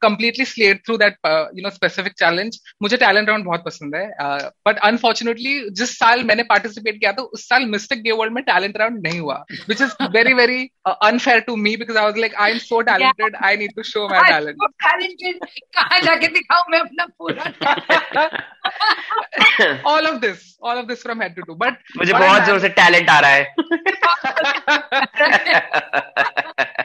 completely 0.02 0.46
slayed 0.46 0.82
through 0.86 0.98
that 0.98 1.16
you 1.28 1.62
know 1.64 1.70
specific 1.70 2.14
challenge 2.14 2.58
मुझे 2.82 2.98
talent 2.98 3.30
round 3.30 3.46
बहुत 3.46 3.64
पसंद 3.66 3.96
है 3.96 4.06
but 4.68 4.78
unfortunately 4.80 5.54
जिस 5.70 5.98
साल 6.00 6.24
मैंने 6.24 6.44
participate 6.44 7.00
किया 7.00 7.12
था 7.12 7.24
उस 7.38 7.48
साल 7.50 7.66
मिस्टेक 7.66 8.02
गे 8.04 8.12
वर्ल्ड 8.12 8.34
में 8.34 8.44
टैलेंट 8.44 8.78
राउंड 8.78 9.08
नहीं 9.08 9.20
हुआ 9.20 9.38
which 9.70 9.82
is 9.82 9.96
very 10.10 10.34
very 10.34 10.60
unfair 10.88 11.40
to 11.40 11.56
me 11.56 11.76
because 11.78 11.98
I 11.98 12.06
was 12.06 12.20
like 12.20 12.36
I 12.36 12.52
am 12.52 12.58
so 12.58 12.82
talented 12.82 13.36
I 13.44 13.58
need 13.58 13.76
to 13.76 13.84
show 13.84 14.08
my 14.10 14.22
talent 14.30 14.58
talented 14.86 15.36
जाके 16.04 16.28
मैं 16.72 16.80
अपना 16.80 17.06
पूरा 17.22 17.44
all 19.92 20.08
of 20.08 20.16
this 20.16 20.58
all 20.64 20.78
of 20.78 20.86
this 20.86 21.04
from 21.04 21.22
head 21.22 21.36
to 21.36 21.42
to 21.42 21.56
but 21.56 21.74
मुझे 21.98 22.14
बहुत 22.14 22.44
ज़ोर 22.44 22.60
से 22.60 22.70
talent 22.70 23.10
आ 23.10 23.20
रहा 23.20 23.32
है। 23.32 23.56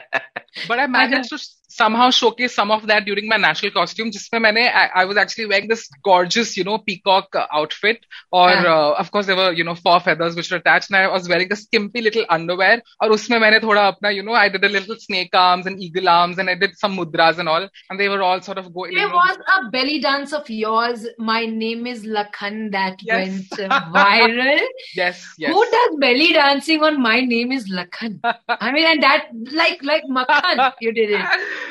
But 0.67 0.79
I 0.79 0.87
managed 0.87 1.29
to 1.29 1.39
somehow 1.71 2.09
showcased 2.09 2.51
some 2.51 2.71
of 2.71 2.87
that 2.87 3.05
during 3.05 3.27
my 3.27 3.37
national 3.37 3.71
costume. 3.71 4.11
Just 4.11 4.33
I, 4.33 4.89
I 4.93 5.05
was 5.05 5.17
actually 5.17 5.45
wearing 5.45 5.67
this 5.67 5.89
gorgeous, 6.03 6.57
you 6.57 6.63
know, 6.63 6.77
peacock 6.77 7.35
uh, 7.35 7.47
outfit. 7.51 8.05
Or 8.31 8.49
yeah. 8.49 8.63
uh, 8.63 8.95
of 8.97 9.11
course 9.11 9.25
there 9.25 9.35
were, 9.35 9.51
you 9.51 9.63
know, 9.63 9.75
four 9.75 9.99
feathers 9.99 10.35
which 10.35 10.51
were 10.51 10.57
attached. 10.57 10.89
And 10.89 10.97
I 10.97 11.07
was 11.07 11.27
wearing 11.27 11.51
a 11.51 11.55
skimpy 11.55 12.01
little 12.01 12.25
underwear. 12.29 12.81
Or 13.01 13.09
usme 13.09 13.39
maine 13.39 13.59
thoda 13.61 13.83
apna, 13.91 14.13
you 14.13 14.23
know, 14.23 14.33
I 14.33 14.49
did 14.49 14.63
a 14.63 14.69
little 14.69 14.95
snake 14.97 15.29
arms 15.33 15.65
and 15.65 15.81
eagle 15.81 16.09
arms 16.09 16.37
and 16.37 16.49
I 16.49 16.55
did 16.55 16.77
some 16.77 16.97
mudras 16.97 17.39
and 17.39 17.47
all. 17.47 17.67
And 17.89 17.99
they 17.99 18.09
were 18.09 18.21
all 18.21 18.41
sort 18.41 18.57
of 18.57 18.73
going. 18.73 18.95
There 18.95 19.07
know, 19.07 19.15
was 19.15 19.37
a 19.57 19.69
belly 19.69 19.99
dance 19.99 20.33
of 20.33 20.49
yours. 20.49 21.07
My 21.17 21.45
name 21.45 21.87
is 21.87 22.05
Lakhan 22.05 22.71
that 22.71 23.01
yes. 23.01 23.27
went 23.27 23.71
viral. 23.93 24.59
yes, 24.95 25.33
yes. 25.37 25.51
Who 25.53 25.65
does 25.71 25.99
belly 25.99 26.33
dancing 26.33 26.83
on 26.83 27.01
My 27.01 27.21
Name 27.21 27.51
is 27.51 27.69
Lakhan? 27.71 28.19
I 28.47 28.71
mean, 28.71 28.85
and 28.85 29.03
that 29.03 29.29
like 29.51 29.81
like 29.83 30.03
Makhan, 30.09 30.73
you 30.81 30.91
did 30.91 31.11
it. 31.11 31.25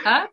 啊？ 0.05 0.29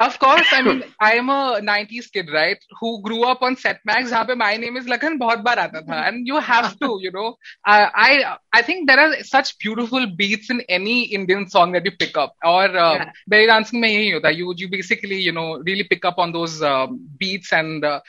Of 0.00 0.18
course, 0.18 0.46
I 0.50 0.62
mean, 0.62 0.82
I 1.00 1.16
am 1.16 1.28
a 1.28 1.60
90s 1.60 2.10
kid, 2.10 2.30
right? 2.32 2.56
Who 2.80 3.02
grew 3.02 3.24
up 3.24 3.42
on 3.42 3.54
Setmax, 3.54 4.10
where 4.26 4.34
my 4.34 4.56
name 4.56 4.78
is 4.78 4.86
Lakhan, 4.86 5.18
bahut. 5.18 5.44
And 5.88 6.26
you 6.26 6.38
have 6.38 6.78
to, 6.80 6.98
you 7.02 7.12
know, 7.12 7.36
uh, 7.66 7.88
I 7.94 8.36
I 8.50 8.62
think 8.62 8.88
there 8.88 8.98
are 8.98 9.22
such 9.22 9.58
beautiful 9.58 10.06
beats 10.06 10.48
in 10.48 10.62
any 10.70 11.02
Indian 11.18 11.50
song 11.50 11.72
that 11.72 11.84
you 11.84 11.92
pick 11.92 12.16
up. 12.16 12.34
Or 12.42 12.64
uh, 12.64 12.94
yeah. 12.94 13.10
belly 13.28 13.46
dancing 13.46 13.80
mein 13.82 13.92
yahi 13.92 14.12
hota. 14.12 14.34
You, 14.34 14.54
you 14.56 14.70
basically, 14.70 15.18
you 15.20 15.32
know, 15.32 15.58
really 15.58 15.84
pick 15.84 16.06
up 16.06 16.16
on 16.16 16.32
those 16.32 16.62
uh, 16.62 16.86
beats. 17.18 17.52
And, 17.52 17.84
uh, 17.84 18.00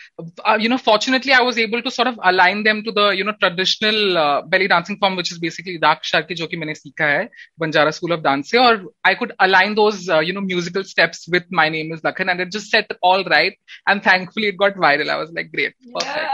uh 0.46 0.58
you 0.58 0.70
know, 0.70 0.78
fortunately, 0.78 1.34
I 1.34 1.42
was 1.42 1.58
able 1.58 1.82
to 1.82 1.92
sort 1.92 2.08
of 2.08 2.18
align 2.24 2.64
them 2.64 2.84
to 2.84 2.94
the, 2.94 3.10
you 3.10 3.26
know, 3.26 3.34
traditional 3.38 4.18
uh, 4.18 4.42
belly 4.44 4.70
dancing 4.70 4.98
form, 4.98 5.18
which 5.18 5.34
is 5.34 5.40
basically 5.40 5.78
Dakshar 5.78 6.26
ki 6.26 6.36
jo 6.36 6.48
ki 6.48 6.56
maine 6.56 6.74
seekha 6.74 7.12
hai, 7.18 7.30
Banjara 7.60 7.94
School 7.94 8.14
of 8.14 8.24
Dance. 8.24 8.54
Or 8.54 8.82
I 9.04 9.16
could 9.16 9.34
align 9.40 9.76
those, 9.76 10.08
uh, 10.08 10.20
you 10.20 10.32
know, 10.32 10.40
musical 10.40 10.86
steps 10.86 11.28
with 11.28 11.44
my 11.52 11.68
name 11.68 11.81
is 11.81 12.01
Lakhan, 12.03 12.31
and 12.31 12.41
it 12.41 12.51
just 12.53 12.71
set 12.71 12.91
all 13.03 13.25
right. 13.25 13.55
And 13.87 14.03
thankfully, 14.03 14.49
it 14.49 14.57
got 14.57 14.75
viral. 14.75 15.09
I 15.09 15.17
was 15.17 15.31
like, 15.33 15.51
great, 15.53 15.75
perfect. 15.95 16.31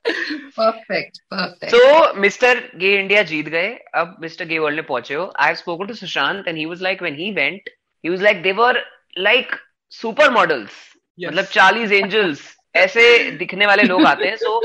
perfect, 0.55 1.21
perfect. 1.29 1.71
So 1.71 1.79
Mr. 2.15 2.77
Gay 2.79 2.99
India 2.99 3.23
जीत 3.23 3.49
गए 3.49 3.69
अब 3.95 4.17
Mr. 4.23 4.47
Gay 4.47 4.59
World 4.59 4.75
में 4.75 4.85
पहुंचे 4.87 5.13
हो 5.13 5.31
I 5.39 5.47
have 5.47 5.57
spoken 5.57 5.87
to 5.87 5.93
Sushant 5.93 6.47
and 6.47 6.57
he 6.57 6.65
was 6.65 6.81
like 6.81 7.01
when 7.01 7.15
he 7.15 7.31
went 7.33 7.69
he 8.03 8.09
was 8.09 8.21
like 8.21 8.43
they 8.43 8.53
were 8.53 8.75
like 9.17 9.55
super 9.89 10.31
models 10.31 10.69
Yes. 11.17 11.31
मतलब 11.31 11.45
Charlie's 11.51 11.91
angels 11.93 12.39
ऐसे 12.75 13.03
दिखने 13.39 13.65
वाले 13.65 13.83
लोग 13.83 14.05
आते 14.05 14.25
हैं 14.27 14.35
सो 14.37 14.59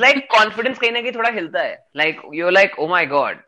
लाइक 0.00 0.26
कॉन्फिडेंस 0.34 0.78
कहीं 0.78 0.90
ना 0.92 1.00
कहीं 1.00 1.12
थोड़ा 1.12 1.30
हिलता 1.30 1.62
है 1.62 1.76
like 1.96 2.20
you 2.34 2.50
like 2.50 2.78
oh 2.78 2.86
my 2.88 3.06
God 3.06 3.42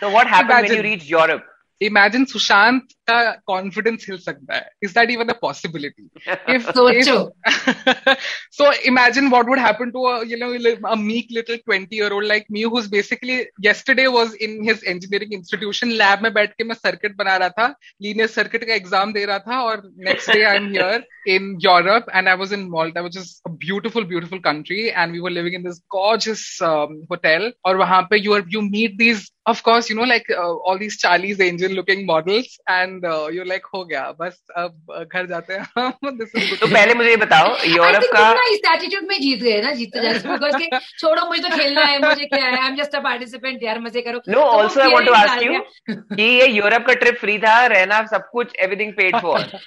so 0.00 0.10
what 0.14 0.26
happened 0.32 0.50
when 0.50 0.72
you 0.72 0.78
Imagine. 0.78 0.86
reached 0.86 1.10
Europe 1.10 1.44
Imagine 1.80 2.26
Sushant 2.32 2.96
का 3.10 3.36
confidence 3.50 4.06
हिल 4.08 4.18
सकता 4.18 4.54
है. 4.54 4.68
Is 4.82 4.92
that 4.92 5.10
even 5.10 5.30
a 5.30 5.34
possibility? 5.34 6.04
If, 6.48 6.66
सोचो 6.66 7.32
if 7.46 8.18
so 8.50 8.72
imagine 8.84 9.30
what 9.30 9.46
would 9.46 9.58
happen 9.58 9.92
to 9.92 10.06
a 10.06 10.26
you 10.26 10.36
know 10.36 10.50
li- 10.50 10.78
a 10.84 10.96
meek 10.96 11.26
little 11.30 11.58
20 11.58 11.96
year 11.96 12.12
old 12.12 12.24
like 12.24 12.50
me 12.50 12.62
who's 12.62 12.88
basically 12.88 13.48
yesterday 13.58 14.08
was 14.08 14.34
in 14.34 14.64
his 14.64 14.82
engineering 14.94 15.32
institution 15.32 15.96
lab 15.96 16.22
में 16.22 16.32
बैठ 16.34 16.52
के 16.52 16.64
मैं 16.64 16.76
circuit 16.76 17.16
बना 17.16 17.36
रहा 17.36 17.48
था 17.48 17.74
linear 18.02 18.28
circuit 18.28 18.64
का 18.64 18.76
exam 18.76 19.12
दे 19.14 19.24
रहा 19.24 19.38
था 19.38 19.60
और 19.62 19.82
next 20.08 20.26
day 20.26 20.44
I'm 20.44 20.70
here 20.70 21.02
in 21.26 21.58
Europe 21.60 22.08
and 22.12 22.28
I 22.28 22.34
was 22.34 22.52
in 22.52 22.70
Malta 22.70 23.02
which 23.02 23.16
is 23.16 23.40
a 23.46 23.50
beautiful 23.50 24.04
beautiful 24.04 24.40
country 24.40 24.92
and 24.92 25.12
we 25.12 25.20
were 25.20 25.30
living 25.30 25.54
in 25.54 25.62
this 25.62 25.80
gorgeous 25.90 26.60
um, 26.62 27.06
hotel 27.10 27.50
और 27.64 27.76
वहां 27.76 28.02
पे 28.10 28.22
you 28.24 28.34
are 28.34 28.44
you 28.48 28.62
meet 28.62 28.98
these 28.98 29.30
of 29.46 29.62
course 29.62 29.90
you 29.90 29.96
know 29.96 30.04
like 30.04 30.28
uh, 30.30 30.54
all 30.54 30.78
these 30.78 30.98
Charlie's 30.98 31.40
Angel 31.40 31.70
looking 31.70 32.06
models 32.06 32.58
and 32.68 32.97
uh, 33.05 33.27
you're 33.35 33.47
like 33.51 33.65
हो 33.73 33.83
गया 33.85 34.01
बस 34.19 34.39
अब 34.57 35.07
घर 35.13 35.25
जाते 35.27 35.53
हैं 35.53 35.87
this 36.19 36.35
is 36.35 36.49
good. 36.49 36.59
तो 36.59 36.67
पहले 36.67 36.93
मुझे 36.93 37.09
ये 37.09 37.15
बताओ 37.23 37.55
यूरोप 37.65 38.03
का 38.13 38.45
इस 38.53 38.61
एटीट्यूड 38.73 39.07
में 39.09 39.17
जीत 39.21 39.39
गए 39.43 39.61
ना 39.61 39.71
जीतते 39.81 40.01
जाते 40.01 40.29
बिकॉज़ 40.29 40.55
के 40.63 40.79
छोड़ो 40.99 41.25
मुझे 41.29 41.41
तो 41.49 41.55
खेलना 41.55 41.85
है 41.85 41.99
मुझे 42.07 42.25
क्या 42.25 42.43
है? 42.45 42.61
I 42.61 42.67
am 42.67 42.75
just 42.75 42.95
a 42.95 42.99
participant 43.07 43.63
यार 43.63 43.79
मज़े 43.79 44.01
करो। 44.01 44.21
No 44.29 44.45
also 44.59 44.81
I 44.81 44.93
want 44.93 45.07
to 45.07 45.13
ask 45.13 45.43
you 45.43 45.59
कि 45.89 46.23
ये 46.23 46.47
यूरोप 46.47 46.85
का 46.87 46.93
ट्रिप 47.03 47.17
फ्री 47.19 47.37
था 47.47 47.65
रहना 47.75 48.05
सब 48.13 48.29
कुछ 48.31 48.55
everything 48.67 48.93
paid 49.01 49.19
for 49.21 49.59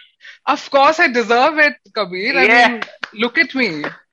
Of 0.51 0.63
course, 0.75 0.99
I 1.03 1.07
deserve 1.15 1.59
it, 1.63 1.79
Kabir. 1.97 2.35
I 2.41 2.43
Yeah. 2.47 2.69
mean, 2.69 2.75
look 3.23 3.39
at 3.43 3.55
me. 3.61 3.67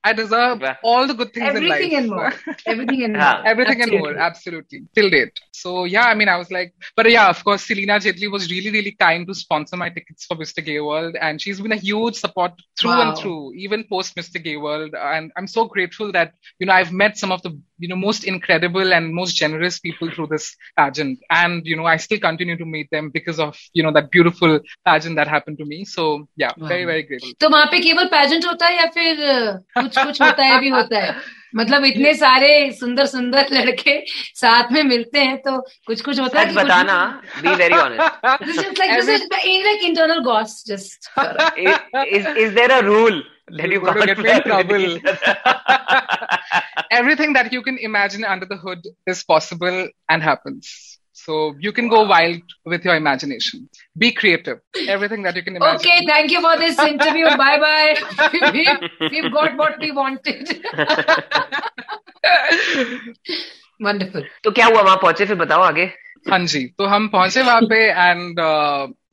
I 0.06 0.12
deserve 0.12 0.60
Yeah. 0.60 0.74
all 0.82 1.06
the 1.10 1.14
good 1.18 1.32
things 1.34 1.46
Everything 1.48 1.92
in 1.92 1.98
and 1.98 2.08
life. 2.10 2.40
more. 2.46 2.56
Everything 2.72 3.04
and 3.04 3.14
Yeah. 3.16 3.28
more. 3.36 3.46
Everything 3.52 3.80
and 3.84 3.90
Absolutely. 3.92 4.14
more, 4.14 4.24
absolutely, 4.24 4.80
till 4.94 5.08
date. 5.14 5.38
So 5.60 5.84
yeah, 5.92 6.04
I 6.08 6.14
mean, 6.14 6.28
I 6.32 6.36
was 6.36 6.50
like, 6.56 6.74
but 6.98 7.08
yeah, 7.10 7.28
of 7.34 7.38
course, 7.46 7.62
Selena 7.68 7.94
Jetli 8.06 8.30
was 8.34 8.50
really, 8.50 8.70
really 8.70 8.92
kind 9.04 9.26
to 9.28 9.34
sponsor 9.34 9.78
my 9.84 9.88
tickets 9.94 10.26
for 10.26 10.36
Mr. 10.42 10.62
Gay 10.66 10.78
World, 10.88 11.16
and 11.28 11.40
she's 11.44 11.58
been 11.66 11.72
a 11.72 11.80
huge 11.86 12.16
support 12.24 12.52
through 12.78 12.90
Wow. 12.96 13.00
and 13.04 13.18
through, 13.22 13.54
even 13.66 13.84
post 13.94 14.14
Mr. 14.20 14.42
Gay 14.48 14.56
World. 14.66 14.94
And 15.14 15.32
I'm 15.38 15.46
so 15.54 15.64
grateful 15.76 16.12
that 16.18 16.34
you 16.58 16.66
know 16.66 16.74
I've 16.74 16.92
met 17.04 17.16
some 17.22 17.32
of 17.38 17.40
the 17.46 17.52
you 17.84 17.88
know 17.88 17.96
most 17.96 18.24
incredible 18.34 18.92
and 18.98 19.14
most 19.20 19.36
generous 19.44 19.80
people 19.86 20.10
through 20.10 20.28
this 20.34 20.50
pageant, 20.82 21.18
and 21.30 21.66
you 21.72 21.76
know 21.80 21.86
I 21.86 21.96
still 22.08 22.20
continue 22.28 22.58
to 22.58 22.68
meet 22.76 22.90
them 22.98 23.08
because 23.16 23.40
of 23.48 23.56
you 23.72 23.82
know 23.88 23.94
that 24.00 24.10
beautiful 24.18 24.60
pageant 24.90 25.16
that 25.22 25.28
happened 25.38 25.58
to 25.64 25.64
me. 25.72 25.80
So 25.96 26.06
yeah, 26.44 26.52
very, 26.58 26.84
Wow. 26.84 26.92
very 26.92 27.08
grateful. 27.12 27.32
तो 27.40 27.48
वहां 27.56 27.66
पे 27.72 27.80
केवल 27.88 28.12
pageant 28.18 28.44
होता 28.52 28.66
है 28.66 28.76
या 28.82 28.86
फिर 29.00 29.24
अ, 29.32 29.87
कुछ 29.89 30.05
कुछ 30.05 30.21
होता 30.21 30.43
है 30.43 30.59
भी 30.59 30.69
होता 30.69 30.99
है। 30.99 31.39
मतलब 31.55 31.85
इतने 31.85 32.13
सारे 32.13 32.71
सुंदर 32.79 33.05
सुंदर 33.05 33.47
लड़के 33.51 34.05
साथ 34.35 34.71
में 34.71 34.83
मिलते 34.83 35.19
हैं 35.19 35.37
तो 35.37 35.61
कुछ 35.61 36.01
कुछ 36.01 36.19
होता 36.19 36.39
है 36.39 36.53
बताना 36.53 37.21
be 37.41 37.55
very 37.55 37.73
honest 37.73 38.71
is 42.37 42.53
there 42.55 42.71
a 42.71 42.79
rule 42.79 43.23
everything 46.91 47.33
that 47.33 47.51
you 47.51 47.61
can 47.61 47.77
imagine 47.77 48.23
under 48.23 48.45
the 48.45 48.57
hood 48.57 48.81
is 49.07 49.23
possible 49.27 49.89
and 50.11 50.23
happens. 50.23 50.98
So 51.18 51.54
you 51.60 51.72
can 51.72 51.88
go 51.88 52.02
wild 52.06 52.42
with 52.66 52.84
your 52.84 52.96
imagination. 52.96 53.68
Be 53.96 54.10
creative. 54.12 54.58
Everything 54.88 55.22
that 55.22 55.36
you 55.36 55.42
can 55.42 55.56
imagine. 55.56 55.76
Okay, 55.76 56.06
thank 56.06 56.30
you 56.30 56.40
for 56.40 56.56
this 56.58 56.78
interview. 56.78 57.26
Bye 57.36 57.58
bye. 57.64 57.94
we've, 58.52 59.12
we've 59.12 59.32
got 59.32 59.56
what 59.56 59.78
we 59.78 59.92
wanted. 59.92 60.60
Wonderful. 63.80 64.22
तो 64.44 64.50
क्या 64.50 64.66
हुआ 64.66 64.82
वहां 64.82 64.96
पहुंचे 64.96 65.26
फिर 65.26 65.36
बताओ 65.36 65.62
आगे 65.62 65.84
हाँ 66.30 66.38
जी 66.50 66.64
तो 66.78 66.86
हम 66.86 67.08
पहुंचे 67.14 67.42
वहां 67.42 67.66
पे 67.70 67.78
and 67.90 68.38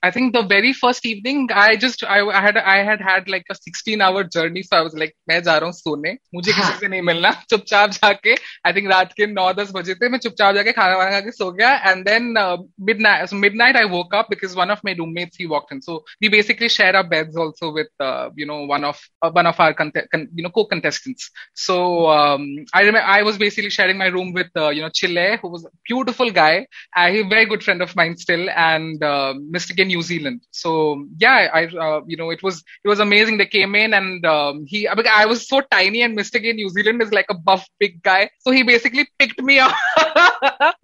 I 0.04 0.10
think 0.10 0.34
the 0.34 0.42
very 0.42 0.74
first 0.74 1.06
evening, 1.06 1.50
I 1.54 1.76
just 1.76 2.04
I, 2.04 2.26
I 2.26 2.42
had 2.42 2.58
I 2.58 2.78
had 2.84 3.02
had 3.02 3.28
like 3.30 3.44
a 3.52 3.56
16 3.56 4.02
hour 4.02 4.24
journey, 4.24 4.64
so 4.64 4.78
I 4.78 4.82
was 4.82 4.94
like 4.96 5.14
मैं 5.30 5.42
जा 5.44 5.58
रहा 5.58 5.66
हूँ 5.66 5.74
सोने 5.74 6.14
मुझे 6.36 6.54
किसी 6.54 6.80
से 6.80 6.88
नहीं 6.88 7.02
मिलना 7.10 7.32
चुपचाप 7.50 7.90
जाके 7.98 8.36
I 8.66 8.72
think 8.74 8.90
रात 8.92 9.14
के 9.20 9.28
9-10 9.34 9.72
बजे 9.76 9.94
थे 9.96 10.10
मैं 10.10 10.20
चुपचाप 10.20 10.56
जाके 10.56 10.72
खाना 10.72 10.96
वाना 10.98 11.12
खा 11.12 11.20
के 11.26 11.32
सो 11.32 11.52
गया 11.60 11.70
and 11.92 12.08
then 12.10 12.32
uh, 12.44 12.58
midnight 12.90 13.30
so 13.30 13.36
midnight 13.44 13.76
I 13.76 13.86
woke 13.86 14.16
up 14.22 14.32
because 14.34 14.56
one 14.62 14.72
of 14.72 14.82
my 14.90 14.96
roommates 15.02 15.38
he 15.44 15.46
walked 15.54 15.72
in 15.78 15.82
so 15.82 16.00
we 16.20 16.30
basically 16.38 16.70
share 16.78 16.96
our 16.96 17.08
beds 17.14 17.38
also 17.46 17.72
with 17.78 17.92
uh, 18.00 18.30
you 18.36 18.48
know 18.48 18.60
one 18.74 18.84
of 18.84 19.06
uh, 19.22 19.30
one 19.30 19.46
of 19.54 19.60
our 19.60 19.76
con- 19.84 19.94
con- 20.16 20.28
you 20.34 20.44
know 20.48 20.50
co-contestants 20.50 21.30
so 21.54 22.08
um, 22.18 22.48
I 22.74 22.82
remember 22.82 23.06
I 23.20 23.22
was 23.22 23.38
basically 23.38 23.70
sharing 23.70 24.00
my 24.00 24.08
room 24.08 24.34
with 24.34 24.50
uh, 24.66 24.70
you 24.70 24.82
know 24.82 24.90
Chile 24.90 25.38
who 25.44 25.50
was 25.58 25.64
a 25.66 25.74
beautiful 25.92 26.32
guy 26.32 26.66
uh, 26.98 27.08
he's 27.12 27.26
a 27.26 27.30
very 27.38 27.46
good 27.46 27.64
friend 27.64 27.82
of 27.82 27.96
mine 27.96 28.18
still 28.18 28.50
and 28.50 29.04
uh, 29.04 29.34
Mr. 29.56 29.76
Gay 29.76 29.85
New 29.87 30.03
Zealand. 30.03 30.43
So 30.51 31.07
yeah, 31.19 31.49
I 31.53 31.67
uh, 31.67 32.01
you 32.07 32.17
know 32.17 32.31
it 32.31 32.43
was 32.43 32.63
it 32.85 32.89
was 32.89 33.01
amazing. 33.01 33.39
They 33.39 33.47
came 33.47 33.75
in 33.75 33.95
and 33.95 34.25
um, 34.27 34.65
he 34.67 34.87
I 34.89 35.27
was 35.27 35.49
so 35.49 35.61
tiny 35.71 36.03
and 36.03 36.17
Mr. 36.17 36.41
Gay 36.43 36.53
New 36.53 36.69
Zealand 36.69 37.03
is 37.03 37.13
like 37.13 37.27
a 37.31 37.35
buff 37.35 37.67
big 37.79 38.03
guy. 38.03 38.31
So 38.41 38.51
he 38.51 38.63
basically 38.63 39.09
picked 39.19 39.41
me 39.41 39.59
up 39.59 39.75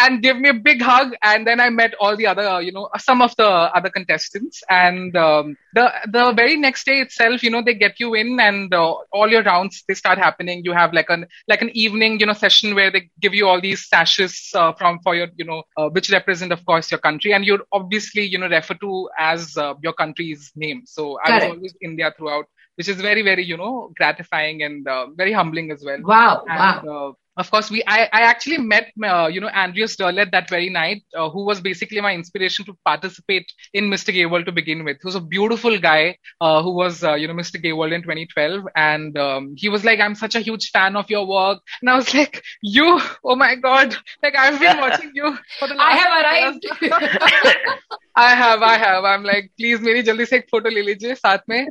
and 0.00 0.22
gave 0.22 0.36
me 0.36 0.48
a 0.48 0.54
big 0.54 0.82
hug. 0.82 1.12
And 1.22 1.46
then 1.46 1.60
I 1.60 1.70
met 1.70 1.94
all 2.00 2.16
the 2.16 2.26
other 2.26 2.60
you 2.62 2.72
know 2.72 2.88
some 2.98 3.22
of 3.22 3.34
the 3.36 3.48
other 3.48 3.90
contestants. 3.90 4.62
And 4.68 5.16
um, 5.16 5.56
the 5.72 5.92
the 6.10 6.32
very 6.32 6.56
next 6.56 6.86
day 6.86 7.00
itself, 7.00 7.42
you 7.42 7.50
know, 7.50 7.62
they 7.62 7.74
get 7.74 8.00
you 8.00 8.14
in 8.14 8.38
and 8.40 8.72
uh, 8.74 8.94
all 9.12 9.28
your 9.28 9.42
rounds 9.42 9.84
they 9.88 9.94
start 9.94 10.18
happening. 10.18 10.62
You 10.64 10.72
have 10.72 10.92
like 10.92 11.10
an 11.10 11.26
like 11.48 11.62
an 11.62 11.70
evening 11.74 12.20
you 12.20 12.26
know 12.26 12.32
session 12.34 12.74
where 12.74 12.90
they 12.90 13.10
give 13.20 13.34
you 13.34 13.46
all 13.48 13.60
these 13.60 13.86
sashes 13.88 14.50
uh, 14.54 14.72
from 14.72 15.00
for 15.02 15.14
your 15.14 15.28
you 15.36 15.44
know 15.44 15.62
uh, 15.76 15.88
which 15.90 16.10
represent 16.10 16.52
of 16.52 16.64
course 16.64 16.90
your 16.90 17.00
country 17.00 17.32
and 17.32 17.44
you're 17.44 17.64
obviously 17.72 18.22
you 18.24 18.38
know 18.38 18.48
refer 18.48 18.74
to 18.74 19.08
as 19.18 19.56
uh, 19.56 19.74
your 19.82 19.92
country's 19.92 20.52
name. 20.56 20.82
So 20.86 21.18
I 21.24 21.30
was 21.30 21.44
always 21.44 21.74
India 21.82 22.12
throughout, 22.16 22.46
which 22.76 22.88
is 22.88 23.00
very 23.00 23.22
very 23.22 23.44
you 23.44 23.56
know 23.56 23.92
gratifying 23.96 24.62
and 24.62 24.86
uh, 24.86 25.06
very 25.16 25.32
humbling 25.32 25.70
as 25.70 25.84
well. 25.84 26.00
Wow, 26.02 26.44
wow. 26.54 26.82
Uh, 26.88 27.12
of 27.42 27.50
course 27.50 27.70
we 27.70 27.82
i, 27.86 28.00
I 28.12 28.20
actually 28.32 28.58
met 28.58 28.86
uh, 29.10 29.28
you 29.34 29.40
know 29.44 29.50
andreas 29.62 29.96
derleth 30.00 30.30
that 30.36 30.48
very 30.54 30.68
night 30.76 31.02
uh, 31.18 31.28
who 31.34 31.44
was 31.50 31.60
basically 31.60 32.00
my 32.06 32.12
inspiration 32.20 32.64
to 32.68 32.74
participate 32.90 33.46
in 33.72 33.90
mr 33.94 34.12
gay 34.12 34.26
world 34.26 34.46
to 34.46 34.52
begin 34.52 34.84
with. 34.84 34.98
He 35.02 35.06
was 35.06 35.14
a 35.14 35.20
beautiful 35.20 35.78
guy 35.78 36.16
uh, 36.40 36.62
who 36.62 36.72
was 36.74 37.02
uh, 37.04 37.14
you 37.14 37.26
know 37.28 37.34
mr 37.34 37.60
gay 37.62 37.72
world 37.72 37.92
in 37.92 38.02
2012 38.02 38.64
and 38.76 39.16
um, 39.18 39.54
he 39.56 39.68
was 39.68 39.84
like 39.84 40.00
i'm 40.00 40.14
such 40.14 40.34
a 40.34 40.40
huge 40.40 40.70
fan 40.70 40.96
of 40.96 41.10
your 41.10 41.26
work. 41.26 41.58
And 41.80 41.90
i 41.90 41.96
was 41.96 42.12
like 42.20 42.42
you? 42.62 43.00
Oh 43.24 43.36
my 43.36 43.54
god. 43.56 43.96
Like 44.22 44.36
i've 44.36 44.60
been 44.60 44.78
watching 44.78 45.12
you 45.14 45.36
for 45.58 45.68
the 45.68 45.74
last 45.80 45.92
i 45.92 45.96
have 46.02 46.12
arrived. 46.22 46.66
i 48.16 48.34
have 48.34 48.62
i 48.62 48.76
have. 48.78 49.04
I'm 49.04 49.24
like 49.32 49.50
please 49.58 49.80
meri 49.88 50.02
jaldi 50.10 50.26
se 50.32 50.36
ek 50.40 50.48
photo 50.54 50.70
le 50.76 50.82
lijiye 50.90 51.16
saath 51.24 51.44
mein. 51.54 51.68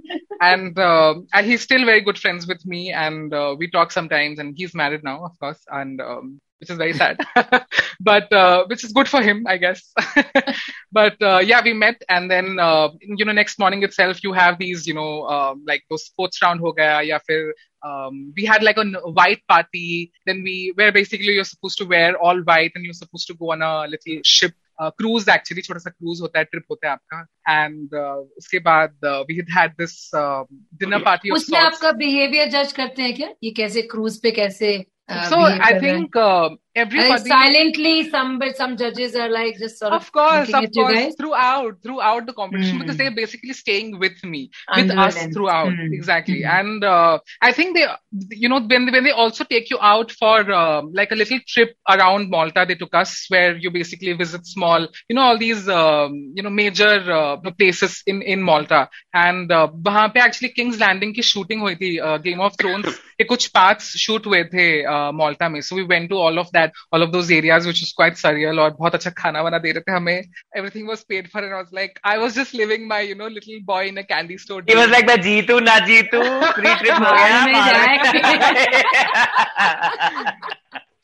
And 0.49 0.79
um, 0.89 1.27
and 1.33 1.45
he's 1.51 1.61
still 1.69 1.85
very 1.91 2.01
good 2.09 2.19
friends 2.23 2.47
with 2.51 2.65
me. 2.73 2.81
And 3.05 3.33
uh, 3.33 3.55
we 3.59 3.69
talk 3.77 3.91
sometimes 3.91 4.39
and 4.39 4.55
he's 4.61 4.73
married 4.83 5.03
now 5.11 5.17
of 5.29 5.37
course 5.43 5.58
and 5.70 6.00
um, 6.00 6.40
which 6.60 6.70
is 6.70 6.76
very 6.76 6.92
sad, 6.92 7.18
but 8.00 8.32
uh, 8.32 8.64
which 8.66 8.84
is 8.84 8.92
good 8.92 9.08
for 9.08 9.20
him, 9.22 9.44
I 9.46 9.56
guess. 9.56 9.92
but 10.92 11.20
uh, 11.22 11.38
yeah, 11.38 11.60
we 11.64 11.72
met, 11.72 12.02
and 12.08 12.30
then 12.30 12.58
uh, 12.58 12.88
you 13.02 13.24
know, 13.24 13.32
next 13.32 13.58
morning 13.58 13.82
itself, 13.82 14.22
you 14.22 14.32
have 14.32 14.58
these, 14.58 14.86
you 14.86 14.94
know, 14.94 15.26
um, 15.26 15.62
like 15.66 15.82
those 15.90 16.04
sports 16.06 16.42
round 16.42 16.60
हो 16.60 16.72
गया 16.72 17.00
या 17.00 17.18
फिर 17.18 17.52
um, 17.84 18.32
we 18.36 18.44
had 18.44 18.62
like 18.62 18.76
a 18.78 18.80
n- 18.80 18.96
white 19.14 19.42
party. 19.48 20.12
Then 20.26 20.42
we 20.42 20.72
where 20.76 20.92
basically 20.92 21.34
you're 21.34 21.44
supposed 21.44 21.78
to 21.78 21.84
wear 21.84 22.16
all 22.16 22.38
white 22.42 22.72
and 22.74 22.84
you're 22.84 22.94
supposed 22.94 23.26
to 23.26 23.34
go 23.34 23.52
on 23.52 23.62
a 23.62 23.86
little 23.86 24.20
ship 24.24 24.54
uh, 24.78 24.90
cruise 24.90 25.28
actually 25.28 25.62
छोटा 25.62 25.78
सा 25.78 25.90
cruise 25.90 26.20
होता 26.20 26.38
है 26.38 26.44
trip 26.54 26.64
होता 26.70 26.88
है 26.88 26.92
आपका 26.92 27.26
and 27.48 27.92
uh, 27.94 28.22
उसके 28.38 28.58
बाद 28.58 28.96
uh, 29.04 29.24
we 29.28 29.36
had 29.36 29.52
had 29.58 29.76
this 29.78 30.08
uh, 30.14 30.44
dinner 30.80 31.00
party 31.00 31.28
of 31.28 31.36
उसमें 31.36 31.58
sorts. 31.60 31.74
आपका 31.74 31.92
बिहेवियर 31.92 32.48
जज 32.48 32.72
करते 32.72 33.02
हैं 33.02 33.14
क्या 33.16 33.28
ये 33.44 33.50
कैसे 33.50 33.82
क्रूज 33.82 34.20
पे 34.22 34.30
कैसे 34.30 34.84
uh, 35.09 35.29
so 35.29 35.39
I 35.39 35.79
think. 35.79 36.15
Um, 36.15 36.59
everybody 36.75 37.29
silently 37.29 38.09
some 38.09 38.39
but 38.39 38.55
some 38.55 38.77
judges 38.77 39.15
are 39.15 39.29
like 39.29 39.57
just 39.57 39.79
sort 39.79 39.93
of 39.93 40.01
of 40.01 40.11
course 40.11 40.53
of 40.53 40.71
course. 40.73 41.15
throughout 41.15 41.81
throughout 41.83 42.25
the 42.25 42.33
competition 42.33 42.77
mm. 42.77 42.81
because 42.81 42.97
they're 42.97 43.15
basically 43.15 43.53
staying 43.53 43.97
with 43.99 44.23
me 44.23 44.49
with 44.75 44.91
us 44.91 45.17
throughout. 45.33 45.71
Mm. 45.71 45.93
exactly. 45.93 46.41
Mm. 46.41 46.59
and 46.59 46.83
uh, 46.83 47.19
i 47.41 47.51
think 47.51 47.75
they 47.75 47.87
you 48.29 48.49
know 48.49 48.61
when 48.61 48.91
when 48.91 49.03
they 49.03 49.11
also 49.11 49.43
take 49.43 49.69
you 49.69 49.79
out 49.81 50.11
for 50.11 50.39
uh, 50.51 50.81
like 50.93 51.11
a 51.11 51.15
little 51.15 51.39
trip 51.47 51.75
around 51.89 52.29
malta 52.29 52.65
they 52.67 52.75
took 52.75 52.93
us 52.93 53.25
where 53.29 53.55
you 53.57 53.71
basically 53.71 54.13
visit 54.13 54.45
small 54.45 54.87
you 55.07 55.15
know 55.15 55.21
all 55.21 55.37
these 55.37 55.67
um, 55.69 56.31
you 56.35 56.43
know 56.43 56.49
major 56.49 57.11
uh, 57.11 57.37
places 57.57 58.03
in 58.05 58.21
in 58.21 58.41
malta. 58.41 58.89
And 59.13 59.51
uh, 59.51 59.67
pe 59.67 60.19
actually 60.19 60.49
king's 60.49 60.79
landing 60.79 61.13
ki 61.13 61.21
shooting 61.21 61.59
hui 61.59 61.75
thi 61.75 61.99
uh, 61.99 62.17
game 62.17 62.41
of 62.47 62.57
thrones. 62.57 62.99
ke 63.19 63.27
kuch 63.31 63.51
parts 63.53 63.87
shoot 64.01 64.25
with 64.33 64.51
the 64.51 64.85
uh, 64.95 65.11
malta 65.11 65.49
mein 65.49 65.61
so 65.61 65.75
we 65.75 65.83
went 65.83 66.09
to 66.09 66.15
all 66.15 66.39
of 66.39 66.51
that. 66.51 66.58
All 66.67 67.01
of 67.01 67.11
those 67.11 67.29
areas, 67.31 67.65
which 67.65 67.81
is 67.83 67.91
quite 68.01 68.15
surreal 68.15 68.59
और 68.59 68.69
बहुत 68.79 68.95
अच्छा 68.95 69.09
खाना 69.09 69.41
वाना 69.41 69.57
दे 69.57 69.71
रहे 69.71 69.81
थे 69.81 69.91
हमें. 69.91 70.19
Everything 70.57 70.85
was 70.87 71.03
paid 71.03 71.29
for, 71.31 71.41
and 71.41 71.53
I 71.53 71.57
was 71.57 71.71
like, 71.71 71.99
I 72.03 72.17
was 72.17 72.33
just 72.35 72.53
living 72.53 72.87
my, 72.87 72.99
you 73.01 73.15
know, 73.15 73.27
little 73.27 73.59
boy 73.65 73.87
in 73.87 73.97
a 73.97 74.03
candy 74.03 74.37
store. 74.37 74.61
He 74.69 74.75
was 74.75 74.89
like 74.89 75.07
the 75.07 75.17
Jeetu 75.17 75.59
ना 75.59 75.77
Jeetu 75.87 76.21
free 76.53 76.75
trip 76.75 76.97
हो 76.99 77.11
गया। 77.17 78.09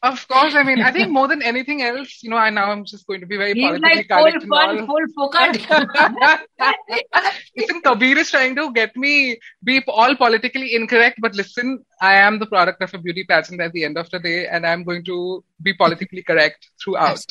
Of 0.06 0.28
course, 0.28 0.54
I 0.54 0.62
mean, 0.62 0.82
I 0.82 0.92
think 0.92 1.10
more 1.12 1.28
than 1.28 1.42
anything 1.42 1.82
else, 1.82 2.20
you 2.22 2.30
know, 2.30 2.38
I 2.38 2.52
now 2.52 2.72
I'm 2.72 2.86
just 2.86 3.08
going 3.08 3.22
to 3.22 3.26
be 3.26 3.38
very 3.38 3.54
He's 3.54 3.66
politically 3.66 3.92
like 3.92 4.08
full 4.08 4.32
correct 4.32 4.46
fun, 4.48 4.86
full 4.86 5.06
focus. 5.16 5.58
listen, 7.58 7.82
Kabir 7.82 8.18
is 8.20 8.30
trying 8.30 8.56
to 8.56 8.72
get 8.72 8.96
me 8.96 9.40
be 9.64 9.82
all 9.88 10.16
politically 10.16 10.76
incorrect, 10.76 11.18
but 11.22 11.34
listen, 11.34 11.84
I 12.02 12.14
am 12.16 12.38
the 12.38 12.46
product 12.46 12.84
of 12.84 12.94
a 12.94 13.00
beauty 13.00 13.24
pageant 13.28 13.62
at 13.62 13.74
the 13.74 13.84
end 13.84 13.98
of 13.98 14.10
the 14.12 14.20
day, 14.20 14.48
and 14.48 14.66
I'm 14.66 14.84
going 14.84 15.04
to 15.06 15.44
be 15.64 15.74
politically 15.74 16.22
correct 16.22 16.70
throughout. 16.84 17.26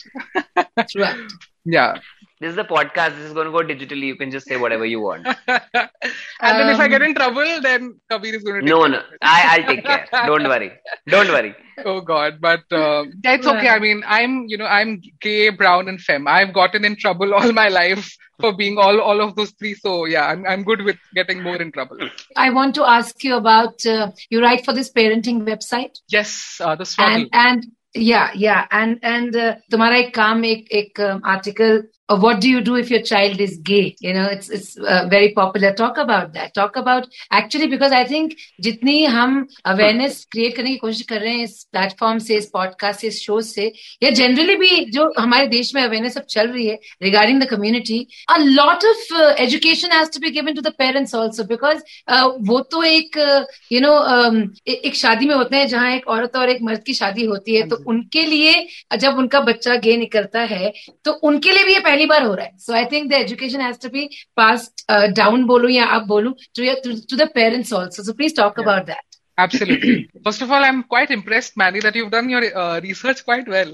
Throughout. 0.90 1.18
Yeah 1.66 1.96
this 2.41 2.51
is 2.51 2.55
the 2.55 2.63
podcast. 2.63 3.15
This 3.17 3.25
is 3.29 3.33
going 3.33 3.47
to 3.47 3.51
go 3.51 3.63
digitally. 3.71 4.07
You 4.11 4.15
can 4.15 4.31
just 4.31 4.47
say 4.47 4.57
whatever 4.57 4.85
you 4.85 5.01
want. 5.01 5.27
and 5.47 6.59
then 6.59 6.69
if 6.69 6.79
I 6.79 6.87
get 6.87 7.01
Um, 7.01 7.07
in 7.09 7.15
trouble, 7.15 7.61
then 7.61 7.99
Kabir 8.09 8.35
is 8.35 8.43
going 8.43 8.61
to. 8.61 8.65
No, 8.65 8.87
no. 8.87 9.01
I, 9.21 9.57
I'll 9.57 9.67
take 9.67 9.83
care. 9.85 10.05
Don't 10.25 10.43
worry. 10.43 10.71
Don't 11.07 11.27
worry. 11.29 11.55
Oh 11.85 12.01
God, 12.01 12.39
but 12.41 12.63
uh, 12.71 13.05
that's 13.23 13.47
okay. 13.47 13.69
I 13.69 13.79
mean, 13.79 14.03
I'm 14.05 14.45
you 14.47 14.57
know 14.57 14.65
I'm 14.65 15.01
gay, 15.21 15.49
brown, 15.49 15.87
and 15.87 15.99
femme. 16.01 16.27
I've 16.27 16.53
gotten 16.53 16.83
in 16.85 16.95
trouble 16.97 17.33
all 17.33 17.51
my 17.53 17.67
life 17.69 18.09
for 18.39 18.53
being 18.55 18.77
all 18.77 18.99
all 18.99 19.21
of 19.21 19.35
those 19.35 19.51
three. 19.51 19.73
So 19.75 20.05
yeah, 20.05 20.25
I'm 20.27 20.45
I'm 20.45 20.63
good 20.63 20.81
with 20.81 20.97
getting 21.15 21.41
more 21.41 21.55
in 21.61 21.71
trouble. 21.71 21.97
I 22.35 22.49
want 22.49 22.75
to 22.75 22.83
ask 22.83 23.23
you 23.23 23.35
about 23.35 23.85
uh, 23.85 24.11
you 24.29 24.41
write 24.41 24.65
for 24.65 24.73
this 24.73 24.91
parenting 24.91 25.43
website 25.51 25.99
Yes, 26.09 26.57
uh, 26.59 26.75
the 26.75 26.85
swaddle. 26.85 27.15
and 27.15 27.29
and 27.33 27.65
yeah 27.93 28.31
yeah 28.35 28.67
and 28.71 28.99
and 29.01 29.35
uh, 29.35 29.55
तुम्हारा 29.71 29.95
एक 29.97 30.13
काम 30.15 30.43
एक 30.45 30.67
एक 30.81 30.99
um, 31.05 31.21
article 31.23 31.79
uh, 32.02 32.02
or 32.08 32.18
what 32.20 32.40
do 32.40 32.48
you 32.48 32.60
do 32.60 32.76
if 32.76 32.90
your 32.90 33.00
child 33.00 33.40
is 33.40 33.56
gay 33.58 33.96
you 34.00 34.12
know 34.12 34.26
it's 34.26 34.50
it's 34.50 34.76
uh, 34.78 35.06
very 35.08 35.32
popular 35.32 35.72
talk 35.72 35.96
about 35.96 36.34
that 36.34 36.52
talk 36.54 36.76
about 36.76 37.06
actually 37.30 37.66
because 37.66 37.92
i 37.92 38.04
think 38.04 38.34
jitni 38.62 38.96
hum 39.08 39.36
awareness 39.64 40.18
create 40.26 40.56
karne 40.58 40.68
ki 40.72 40.80
koshish 40.82 41.06
kar 41.12 41.20
rahe 41.20 41.30
hain 41.34 41.44
is 41.44 41.54
platform 41.76 42.20
se 42.26 42.36
is 42.40 42.48
podcast 42.56 43.04
se 43.04 43.10
is 43.12 43.20
show 43.28 43.38
se 43.50 43.68
ya 44.06 44.10
generally 44.20 44.56
bhi 44.64 44.80
jo 44.96 45.06
hamare 45.20 45.50
desh 45.54 45.72
mein 45.78 45.88
awareness 45.90 46.20
ab 46.22 46.28
chal 46.34 46.52
rahi 46.56 46.66
hai 46.72 47.08
regarding 47.08 47.40
the 47.44 47.48
community 47.54 48.00
a 48.36 48.38
lot 48.60 48.86
of 48.90 49.16
uh, 49.22 49.32
education 49.46 49.96
has 49.98 50.12
to 50.18 50.24
be 50.26 50.34
given 50.38 50.60
to 50.60 50.66
the 50.68 50.74
parents 50.84 51.16
also 51.22 51.48
because 51.54 51.82
uh, 52.08 52.26
wo 52.52 52.60
to 52.76 52.84
ek 52.90 53.18
uh, 53.28 53.40
you 53.76 53.82
know 53.86 53.96
um, 54.16 54.40
ek 54.76 55.00
शादी 55.04 55.26
में 55.26 55.34
होते 55.34 55.56
हैं 55.56 55.66
जहाँ 55.68 55.90
एक 55.94 56.06
औरत 56.08 56.36
और 56.36 56.50
एक 56.50 56.62
मर्द 56.62 56.82
की 56.86 56.94
शादी 56.94 57.24
होती 57.32 57.56
है 57.56 57.66
तो 57.68 57.76
उनके 57.92 58.22
लिए 58.26 58.52
जब 59.00 59.18
उनका 59.24 59.40
बच्चा 59.48 59.74
gay 59.86 59.96
निकलता 59.98 60.40
है 60.52 60.72
तो 61.04 61.12
उनके 61.30 61.52
लिए 61.52 61.64
भी 61.64 61.74
ये 61.74 61.80
पहली 61.93 62.05
बार 62.05 62.23
हो 62.23 62.33
रहा 62.33 62.45
है 62.45 62.57
so 62.57 62.73
I 62.73 62.85
think 62.85 63.09
the 63.09 63.13
education 63.13 63.61
has 63.61 63.79
to 63.81 63.89
B 63.89 64.09
pass 64.37 64.71
down 64.91 65.45
बोलूं 65.45 65.69
या 65.71 65.85
आप 65.85 66.07
बोलूं 66.07 66.33
to 66.55 66.95
to 67.09 67.17
the 67.17 67.29
parents 67.35 67.73
also 67.73 68.03
so 68.03 68.13
please 68.13 68.35
talk 68.37 68.59
about 68.59 68.85
that 68.85 69.09
Absolutely. 69.37 70.09
First 70.25 70.41
of 70.41 70.51
all, 70.51 70.63
I'm 70.63 70.83
quite 70.83 71.11
impressed, 71.11 71.55
Manny, 71.55 71.79
that 71.79 71.95
you've 71.95 72.11
done 72.11 72.29
your 72.29 72.41
uh, 72.57 72.81
research 72.81 73.23
quite 73.23 73.47
well. 73.47 73.69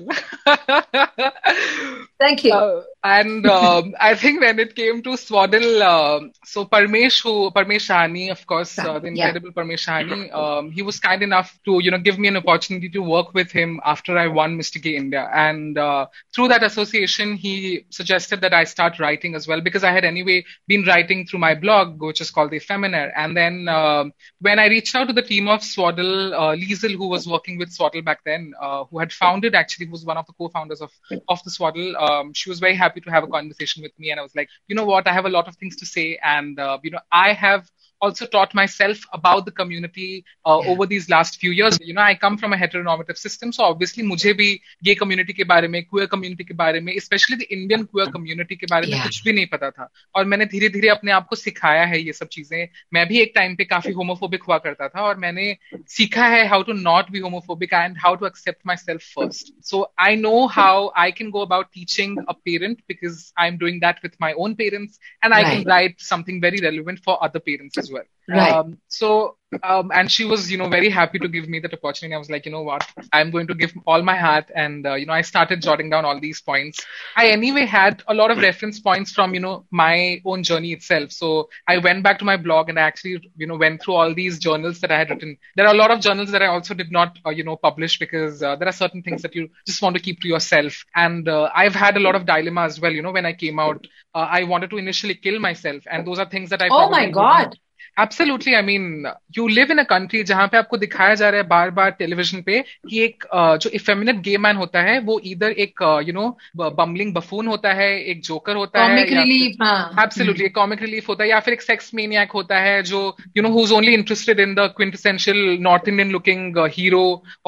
thank 2.21 2.45
you 2.45 2.51
Uh, 2.54 2.84
and 3.02 3.46
um, 3.46 3.94
I 4.00 4.14
think 4.14 4.40
when 4.40 4.58
it 4.58 4.74
came 4.74 5.02
to 5.02 5.16
Swaddle, 5.16 5.82
um 5.82 6.32
so 6.44 6.64
Parmesh, 6.64 7.22
who 7.22 7.50
Parmesh 7.50 7.86
Shahani, 7.88 8.30
of 8.30 8.46
course, 8.46 8.84
uh, 8.84 8.98
the 8.98 9.08
Yeah. 9.08 9.08
incredible 9.08 9.52
Parmesh 9.52 9.86
Shahani, 9.86 10.32
um, 10.34 10.70
he 10.70 10.82
was 10.82 10.98
kind 11.00 11.22
enough 11.22 11.58
to 11.64 11.80
you 11.82 11.90
know 11.90 11.98
give 11.98 12.18
me 12.18 12.28
an 12.28 12.36
opportunity 12.36 12.88
to 12.90 13.00
work 13.00 13.32
with 13.34 13.50
him 13.50 13.80
after 13.84 14.16
I 14.18 14.26
won 14.28 14.56
Mr. 14.56 14.78
Gay 14.78 14.96
India, 14.96 15.28
and 15.32 15.78
uh, 15.78 16.06
through 16.34 16.48
that 16.48 16.62
association, 16.62 17.34
he 17.36 17.84
suggested 17.90 18.40
that 18.42 18.52
I 18.52 18.64
start 18.64 18.98
writing 18.98 19.34
as 19.34 19.46
well 19.46 19.60
because 19.60 19.84
I 19.84 19.92
had 19.92 20.04
anyway 20.04 20.44
been 20.66 20.84
writing 20.84 21.26
through 21.26 21.40
my 21.40 21.54
blog, 21.54 22.00
which 22.02 22.20
is 22.20 22.30
called 22.30 22.50
the 22.50 22.56
Effeminaire, 22.60 23.12
and 23.16 23.36
then 23.36 23.68
um 23.68 24.12
when 24.40 24.58
I 24.58 24.66
reached 24.66 24.94
out 24.94 25.06
to 25.08 25.12
the 25.12 25.22
team 25.22 25.48
of 25.48 25.62
Swaddle, 25.62 26.34
uh, 26.34 26.54
Liesl, 26.56 26.92
who 26.96 27.08
was 27.08 27.26
working 27.26 27.58
with 27.58 27.70
Swaddle 27.72 28.02
back 28.02 28.20
then, 28.24 28.52
uh, 28.60 28.84
who 28.84 28.98
had 28.98 29.12
founded 29.12 29.54
actually 29.54 29.86
was 29.88 30.04
one 30.04 30.16
of 30.16 30.26
the 30.26 30.32
co-founders 30.32 30.80
of 30.80 30.90
of 31.28 31.42
the 31.44 31.50
Swaddle. 31.50 31.96
Um, 31.96 32.32
she 32.32 32.48
was 32.48 32.58
very 32.58 32.74
happy 32.74 32.89
to 32.94 33.11
have 33.11 33.22
a 33.22 33.26
conversation 33.26 33.83
with 33.83 33.92
me, 33.98 34.11
and 34.11 34.18
I 34.18 34.22
was 34.22 34.35
like, 34.35 34.48
you 34.66 34.74
know 34.74 34.85
what, 34.85 35.07
I 35.07 35.12
have 35.12 35.26
a 35.26 35.29
lot 35.29 35.46
of 35.48 35.57
things 35.57 35.76
to 35.76 35.87
say, 35.87 36.18
and 36.22 36.59
uh, 36.59 36.79
you 36.83 36.90
know, 36.90 37.00
I 37.12 37.33
have 37.33 37.68
also 38.01 38.25
taught 38.25 38.54
myself 38.56 38.97
about 39.17 39.45
the 39.45 39.51
community 39.51 40.23
uh, 40.47 40.71
over 40.71 40.86
these 40.86 41.10
last 41.10 41.39
few 41.39 41.51
years. 41.51 41.80
You 41.82 41.93
know, 41.93 42.06
I 42.06 42.13
come 42.15 42.38
from 42.38 42.54
a 42.54 42.60
heteronormative 42.62 43.17
system, 43.17 43.51
so 43.51 43.63
obviously 43.63 44.04
मुझे 44.04 44.34
भी 44.34 44.60
gay 44.84 44.95
community 44.95 45.34
के 45.34 45.43
बारे 45.43 45.67
में, 45.67 45.86
queer 45.95 46.08
community 46.13 46.47
के 46.47 46.54
बारे 46.54 46.80
में, 46.80 46.93
especially 46.93 47.39
the 47.41 47.58
Indian 47.58 47.84
queer 47.84 48.08
community 48.08 48.56
के 48.56 48.65
बारे 48.65 48.88
में 48.88 48.93
Yeah. 48.93 49.04
कुछ 49.04 49.23
भी 49.23 49.34
नहीं 49.34 49.45
पता 49.45 49.69
था. 49.69 49.89
और 50.15 50.25
मैंने 50.25 50.45
धीरे 50.45 50.69
धीरे 50.69 50.89
अपने 50.89 51.12
आप 51.12 51.28
को 51.28 51.36
सिखाया 51.36 51.86
है 51.86 52.01
ये 52.01 52.13
सब 52.13 52.28
चीजें. 52.28 52.67
मैं 52.93 53.08
भी 53.08 53.19
एक 53.19 53.32
टाइम 53.36 53.56
पे 53.56 53.65
काफी 53.65 53.93
homophobic 53.93 54.39
हुआ 54.47 54.58
करता 54.58 54.88
था 54.88 55.01
और 55.01 55.17
मैंने 55.17 55.58
सीखा 55.88 56.28
है 56.28 56.51
how 56.51 56.63
to 56.63 56.73
not 56.73 57.04
be 57.04 57.21
homophobic 57.21 57.73
and 57.73 57.95
how 58.06 58.15
to 58.15 58.25
accept 58.25 58.60
myself 58.71 59.01
first. 59.19 59.51
So 59.71 59.84
I 60.08 60.21
know 60.25 60.47
how 60.60 60.91
I 61.08 61.12
can 61.21 61.32
go 61.36 61.47
about 61.49 61.65
teaching 61.78 62.17
a 62.30 62.34
parent 62.49 62.75
because 62.93 63.34
I'm 63.43 63.58
doing 63.63 63.80
that 63.84 63.95
with 64.06 64.13
my 64.23 64.34
own 64.34 64.56
parents 64.56 64.99
and 65.25 65.34
I 65.34 65.43
can 65.43 65.56
Right. 65.56 65.67
write 65.67 65.93
something 65.97 66.41
very 66.41 66.62
relevant 66.69 66.99
for 67.06 67.17
other 67.28 67.39
parents 67.39 67.78
as 67.78 67.88
well. 67.88 67.88
Right. 68.29 68.57
Um, 68.57 68.79
so, 68.87 69.37
um, 69.64 69.90
and 69.92 70.11
she 70.11 70.24
was, 70.24 70.50
you 70.50 70.57
know, 70.57 70.68
very 70.68 70.88
happy 70.88 71.18
to 71.18 71.29
give 71.29 71.48
me 71.48 71.59
that 71.61 71.72
opportunity. 71.74 72.14
I 72.14 72.18
was 72.18 72.31
like, 72.31 72.46
you 72.46 72.53
know 72.53 72.62
what, 72.62 72.87
I'm 73.12 73.31
going 73.31 73.48
to 73.48 73.55
give 73.55 73.72
all 73.87 74.03
my 74.03 74.16
heart. 74.16 74.50
And, 74.55 74.87
uh, 74.87 74.94
you 74.94 75.07
know, 75.07 75.12
I 75.12 75.22
started 75.22 75.61
jotting 75.61 75.90
down 75.90 76.05
all 76.05 76.20
these 76.20 76.40
points. 76.40 76.85
I 77.16 77.29
anyway 77.31 77.66
had 77.66 78.03
a 78.07 78.14
lot 78.14 78.31
of 78.31 78.38
reference 78.38 78.79
points 78.79 79.11
from, 79.11 79.35
you 79.35 79.40
know, 79.40 79.66
my 79.72 80.20
own 80.24 80.44
journey 80.44 80.72
itself. 80.72 81.11
So 81.11 81.48
I 81.66 81.79
went 81.79 82.05
back 82.05 82.18
to 82.20 82.24
my 82.24 82.37
blog 82.37 82.68
and 82.68 82.79
I 82.79 82.83
actually, 82.83 83.20
you 83.37 83.46
know, 83.46 83.57
went 83.57 83.83
through 83.83 83.94
all 83.94 84.14
these 84.14 84.38
journals 84.38 84.81
that 84.81 84.92
I 84.92 84.98
had 84.98 85.11
written. 85.11 85.37
There 85.57 85.66
are 85.66 85.74
a 85.74 85.79
lot 85.79 85.90
of 85.90 86.00
journals 86.00 86.31
that 86.31 86.42
I 86.42 86.46
also 86.46 86.74
did 86.74 86.92
not, 86.92 87.18
uh, 87.26 87.31
you 87.31 87.42
know, 87.42 87.57
publish 87.57 87.98
because 87.98 88.42
uh, 88.42 88.55
there 88.57 88.68
are 88.68 88.72
certain 88.72 89.03
things 89.03 89.22
that 89.22 89.35
you 89.35 89.48
just 89.66 89.83
want 89.83 89.96
to 89.96 90.03
keep 90.03 90.20
to 90.20 90.29
yourself. 90.29 90.85
And 90.94 91.29
uh, 91.29 91.50
I've 91.55 91.74
had 91.74 91.96
a 91.96 92.00
lot 92.00 92.14
of 92.14 92.26
dilemma 92.26 92.62
as 92.62 92.81
well. 92.81 92.92
You 92.92 93.03
know, 93.03 93.12
when 93.12 93.26
I 93.26 93.33
came 93.33 93.59
out, 93.59 93.85
uh, 94.14 94.29
I 94.31 94.44
wanted 94.44 94.70
to 94.70 94.76
initially 94.76 95.14
kill 95.14 95.40
myself. 95.40 95.83
And 95.90 96.07
those 96.07 96.20
are 96.20 96.29
things 96.29 96.50
that 96.50 96.62
I 96.62 96.68
Oh 96.70 96.88
my 96.90 97.11
God. 97.11 97.57
Absolutely 97.98 98.55
I 98.55 98.62
mean 98.62 99.07
you 99.38 99.46
live 99.48 99.70
in 99.72 99.79
a 99.79 99.83
country 99.90 100.22
जहाँ 100.22 100.46
पे 100.48 100.57
आपको 100.59 100.76
दिखाया 100.76 101.14
जा 101.14 101.29
रहा 101.31 101.40
है 101.40 101.46
बार 101.48 101.70
बार 101.70 101.90
television 101.98 102.42
पे 102.42 102.61
कि 102.90 103.00
एक 103.05 103.24
uh, 103.35 103.57
जो 103.57 103.70
इफेमिनेट 103.70 104.16
गे 104.16 104.37
मैन 104.38 104.57
होता 104.57 104.83
है 104.83 104.98
वो 105.00 105.18
इधर 105.24 105.50
एक 105.64 105.83
यू 106.07 106.12
नो 106.12 106.26
बम्बलिंग 106.57 107.14
बफून 107.14 107.46
होता 107.46 107.72
है 107.72 107.88
एक 108.11 108.22
जोकर 108.22 108.57
होता 108.57 108.85
है 108.85 108.98
या 108.98 109.22
रिलीफ 109.22 109.62
एब्सोल्युटली 110.03 110.44
एक 110.46 110.55
कॉमिक 110.55 110.83
रिलीफ 110.83 111.09
होता 111.09 111.24
है 111.24 111.31
या 111.31 111.40
फिर 111.40 111.55
एक 111.55 111.62
सेक्स 111.62 111.90
मेनियक 111.94 112.33
होता 112.33 112.59
है 112.59 112.83
जो 112.92 113.03
you 113.37 113.42
know 113.42 113.48
who 113.48 113.64
is 113.64 113.72
only 113.74 113.94
interested 113.94 114.40
in 114.40 114.55
the 114.55 114.68
quintessential 114.76 115.57
north 115.61 115.88
Indian 115.88 116.11
looking 116.11 116.59
hero 116.79 117.05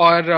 और 0.07 0.33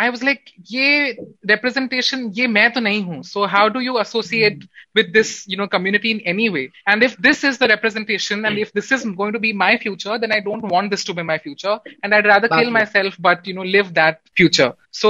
आई 0.00 0.08
वाज 0.08 0.24
लाइक 0.24 0.44
ये 0.70 1.10
रिप्रेजेंटेशन 1.46 2.30
ये 2.36 2.46
मैं 2.46 2.70
तो 2.72 2.80
नहीं 2.80 3.02
हूँ। 3.04 3.22
So 3.22 3.46
how 3.46 3.68
do 3.68 3.80
you 3.80 3.98
associate 3.98 4.68
with 4.96 5.12
this 5.12 5.28
you 5.48 5.56
know 5.58 5.66
community 5.66 6.10
in 6.10 6.18
any 6.30 6.46
way? 6.54 6.70
And 6.86 7.02
if 7.02 7.12
this 7.26 7.38
is 7.44 7.58
the 7.58 7.68
representation 7.68 8.44
and 8.44 8.58
if 8.58 8.72
this 8.72 8.92
is 8.92 9.04
going 9.20 9.32
to 9.32 9.38
be 9.52 9.58
my 9.64 9.72
future 9.78 10.18
then 10.18 10.32
i 10.32 10.40
don't 10.40 10.64
want 10.74 10.90
this 10.90 11.04
to 11.04 11.14
be 11.14 11.22
my 11.22 11.38
future. 11.38 11.78
And 12.02 12.14
i'd 12.14 12.26
rather 12.26 12.48
kill 12.48 12.70
myself 12.70 13.16
but 13.18 13.46
you 13.46 13.54
know 13.54 13.62
live 13.76 13.94
that 13.94 14.20
future 14.36 14.72
so 14.99 15.09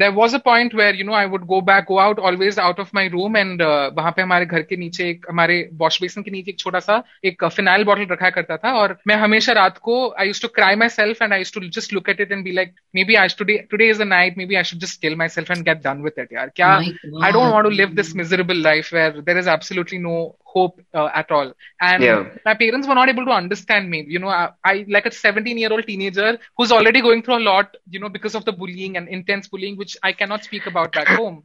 there 0.00 0.12
was 0.18 0.32
a 0.34 0.40
point 0.46 0.72
where 0.80 0.94
you 1.00 1.04
know 1.08 1.16
i 1.18 1.24
would 1.32 1.44
go 1.52 1.58
back 1.70 1.86
go 1.88 1.98
out 2.04 2.18
always 2.28 2.58
out 2.66 2.78
of 2.84 2.92
my 2.98 3.04
room 3.14 3.36
and 3.42 3.62
uh, 3.66 3.90
वहां 3.98 4.12
पे 4.16 4.22
हमारे 4.22 4.46
घर 4.46 4.62
के 4.70 4.76
नीचे 4.76 5.08
एक 5.10 5.26
हमारे 5.30 5.58
wash 5.82 6.00
basin 6.02 6.22
के 6.22 6.30
नीचे 6.30 6.50
एक 6.50 6.58
छोटा 6.58 6.80
सा 6.86 7.02
एक 7.30 7.44
फिनाइल 7.56 7.84
बॉटल 7.90 8.06
रखा 8.12 8.30
करता 8.38 8.56
था 8.64 8.72
और 8.80 8.96
मैं 9.08 9.16
हमेशा 9.24 9.52
रात 9.60 9.78
को 9.88 9.98
I 10.20 10.26
use 10.26 10.42
to 10.42 10.48
cry 10.60 10.76
my 10.84 10.88
self 10.98 11.22
and 11.22 11.32
I 11.32 11.38
use 11.38 11.52
to 11.54 11.60
just 11.78 11.92
look 11.92 12.08
at 12.14 12.20
it 12.20 12.32
and 12.32 12.44
be 12.44 12.52
like 12.60 12.74
may 12.94 13.04
be 13.12 13.14
I 13.24 13.28
today 13.38 13.56
today 13.70 13.88
is 13.90 14.00
a 14.00 14.04
night 14.16 14.38
may 14.38 14.46
be 14.52 14.54
I 14.62 14.64
should 14.72 14.78
just 14.86 15.00
kill 15.02 15.16
my 15.24 15.28
self 15.38 15.50
and 15.50 15.64
get 15.70 15.82
done 15.84 16.02
with 16.08 16.20
it 16.26 16.32
यार 16.40 16.50
क्या 16.56 16.74
My 16.80 16.92
I 17.28 17.32
don't 17.34 17.46
God. 17.46 17.54
want 17.54 17.66
to 17.70 17.74
live 17.78 17.94
this 17.96 18.10
miserable 18.18 18.60
life 18.66 18.90
where 18.96 19.22
there 19.28 19.38
is 19.40 19.48
absolutely 19.54 19.98
no 20.04 20.18
hope 20.52 20.76
uh, 21.00 21.08
at 21.20 21.30
all. 21.38 21.50
And 21.88 22.02
Yeah. 22.06 22.22
my 22.46 22.54
parents 22.62 22.88
were 22.90 22.96
not 22.98 23.10
able 23.12 23.26
to 23.28 23.34
understand 23.34 23.90
me. 23.90 24.00
You 24.14 24.20
know, 24.22 24.30
I, 24.36 24.40
I 24.70 24.72
like 24.96 25.06
a 25.06 25.12
17 25.16 25.58
year 25.62 25.72
old 25.76 25.86
teenager 25.90 26.30
who's 26.56 26.72
already 26.78 27.02
going 27.06 27.22
through 27.22 27.36
a 27.36 27.44
lot, 27.48 27.76
you 27.96 28.00
know, 28.04 28.10
because 28.16 28.34
of 28.34 28.44
the 28.48 28.54
bullying 28.62 28.96
and 29.02 29.12
intense 29.15 29.47
bullying, 29.47 29.77
which 29.77 29.97
I 30.03 30.11
cannot 30.13 30.43
speak 30.43 30.65
about 30.67 30.93
back 30.93 31.07
home. 31.07 31.43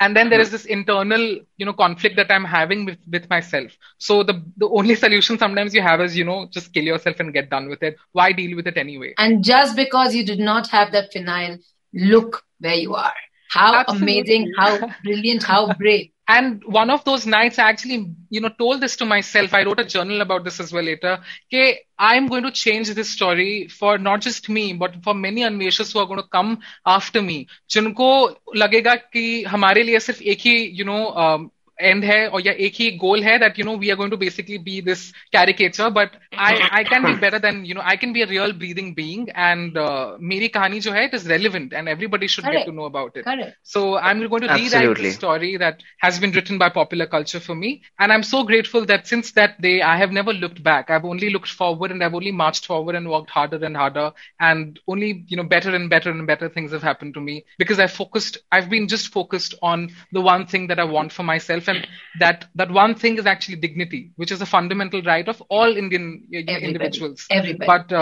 and 0.00 0.16
then 0.16 0.30
there 0.30 0.40
is 0.40 0.50
this 0.50 0.64
internal, 0.64 1.24
you 1.56 1.66
know, 1.66 1.72
conflict 1.72 2.16
that 2.16 2.30
I'm 2.30 2.44
having 2.44 2.84
with, 2.84 2.98
with 3.10 3.28
myself. 3.28 3.70
So 3.98 4.22
the, 4.22 4.42
the 4.56 4.68
only 4.68 4.94
solution 4.94 5.38
sometimes 5.38 5.74
you 5.74 5.82
have 5.82 6.00
is, 6.00 6.16
you 6.16 6.24
know, 6.24 6.48
just 6.50 6.72
kill 6.72 6.84
yourself 6.84 7.20
and 7.20 7.32
get 7.32 7.50
done 7.50 7.68
with 7.68 7.82
it. 7.82 7.96
Why 8.12 8.32
deal 8.32 8.56
with 8.56 8.66
it 8.66 8.76
anyway? 8.76 9.14
And 9.18 9.44
just 9.44 9.76
because 9.76 10.14
you 10.14 10.24
did 10.24 10.38
not 10.38 10.70
have 10.70 10.92
that 10.92 11.12
phenyl, 11.12 11.58
look 11.92 12.42
where 12.60 12.74
you 12.74 12.94
are. 12.94 13.14
How 13.50 13.74
Absolutely. 13.80 14.18
amazing, 14.18 14.52
how 14.58 14.72
brilliant, 15.04 15.42
how 15.44 15.72
brave 15.74 16.10
And 16.27 16.63
one 16.65 16.89
of 16.89 17.03
those 17.03 17.25
nights, 17.25 17.57
I 17.57 17.69
actually, 17.69 18.15
you 18.29 18.39
know, 18.39 18.49
told 18.49 18.81
this 18.81 18.95
to 18.97 19.05
myself. 19.05 19.53
I 19.53 19.63
wrote 19.63 19.79
a 19.79 19.83
journal 19.83 20.21
about 20.21 20.43
this 20.43 20.59
as 20.59 20.71
well 20.71 20.83
later. 20.83 21.19
Okay, 21.47 21.79
I'm 21.97 22.27
going 22.27 22.43
to 22.43 22.51
change 22.51 22.89
this 22.89 23.09
story 23.09 23.67
for 23.67 23.97
not 23.97 24.21
just 24.21 24.49
me, 24.49 24.73
but 24.73 25.03
for 25.03 25.13
many 25.13 25.41
Anveshas 25.41 25.93
who 25.93 25.99
are 25.99 26.05
going 26.05 26.21
to 26.21 26.27
come 26.27 26.59
after 26.85 27.21
me. 27.21 27.47
जिनको 27.69 28.09
लगेगा 28.55 28.95
कि 28.95 29.43
हमारे 29.43 29.83
लिए 29.83 29.99
सिर्फ 29.99 30.21
एक 30.21 30.39
ही, 30.39 30.77
you 30.77 30.85
know, 30.85 31.01
um, 31.17 31.51
end 31.80 32.04
here, 32.04 32.28
or 32.32 32.40
yeah 32.40 32.52
a 32.56 32.70
key 32.70 32.96
goal 32.98 33.20
here 33.20 33.38
that 33.38 33.58
you 33.58 33.64
know 33.64 33.76
we 33.76 33.90
are 33.90 33.96
going 33.96 34.10
to 34.10 34.16
basically 34.16 34.58
be 34.58 34.80
this 34.80 35.12
caricature 35.32 35.90
but 35.90 36.10
i 36.36 36.66
i 36.70 36.84
can 36.84 37.04
be 37.04 37.14
better 37.14 37.38
than 37.38 37.64
you 37.64 37.74
know 37.74 37.82
i 37.84 37.96
can 37.96 38.12
be 38.12 38.22
a 38.22 38.26
real 38.26 38.52
breathing 38.52 38.94
being 38.94 39.28
and 39.34 39.76
uh, 39.76 40.16
meri 40.18 40.48
kahani 40.48 40.80
jo 40.86 40.92
hai 40.92 41.08
relevant 41.26 41.72
and 41.72 41.88
everybody 41.88 42.26
should 42.26 42.50
get 42.50 42.64
to 42.64 42.72
know 42.72 42.84
about 42.84 43.16
it. 43.16 43.28
So 43.62 43.96
i'm 43.98 44.20
going 44.28 44.42
to 44.42 44.48
Absolutely. 44.48 44.58
rewrite 44.58 44.96
the 44.96 45.04
story 45.04 45.56
that 45.56 45.82
has 45.98 46.18
been 46.18 46.32
written 46.32 46.58
by 46.58 46.68
popular 46.68 47.06
culture 47.06 47.40
for 47.40 47.54
me 47.54 47.82
and 47.98 48.12
i'm 48.12 48.22
so 48.22 48.42
grateful 48.44 48.84
that 48.86 49.06
since 49.06 49.32
that 49.32 49.60
day 49.60 49.80
i 49.82 49.96
have 49.96 50.12
never 50.12 50.32
looked 50.32 50.62
back. 50.62 50.90
I've 50.90 51.04
only 51.04 51.30
looked 51.30 51.48
forward 51.50 51.90
and 51.90 52.02
i've 52.02 52.14
only 52.14 52.32
marched 52.32 52.66
forward 52.66 52.94
and 52.94 53.08
worked 53.10 53.30
harder 53.30 53.56
and 53.64 53.76
harder 53.76 54.12
and 54.40 54.78
only 54.88 55.24
you 55.28 55.36
know 55.36 55.44
better 55.44 55.74
and 55.74 55.88
better 55.90 56.10
and 56.10 56.26
better 56.26 56.48
things 56.48 56.72
have 56.72 56.82
happened 56.82 57.14
to 57.14 57.20
me 57.20 57.44
because 57.58 57.78
i 57.78 57.86
focused 57.86 58.38
i've 58.52 58.68
been 58.70 58.88
just 58.88 59.08
focused 59.12 59.54
on 59.62 59.88
the 60.12 60.20
one 60.20 60.46
thing 60.46 60.66
that 60.68 60.78
i 60.78 60.84
want 60.84 61.12
for 61.12 61.22
myself 61.22 61.63
myself 61.63 61.67
and 61.75 61.87
that 62.23 62.45
that 62.61 62.71
one 62.79 62.95
thing 63.03 63.17
is 63.23 63.29
actually 63.33 63.57
dignity 63.65 64.01
which 64.23 64.31
is 64.37 64.41
a 64.41 64.49
fundamental 64.53 65.01
right 65.09 65.27
of 65.35 65.41
all 65.49 65.77
indian 65.83 66.07
uh, 66.13 66.37
Everybody. 66.37 66.67
individuals 66.69 67.25
Everybody. 67.39 67.67
But 67.71 67.93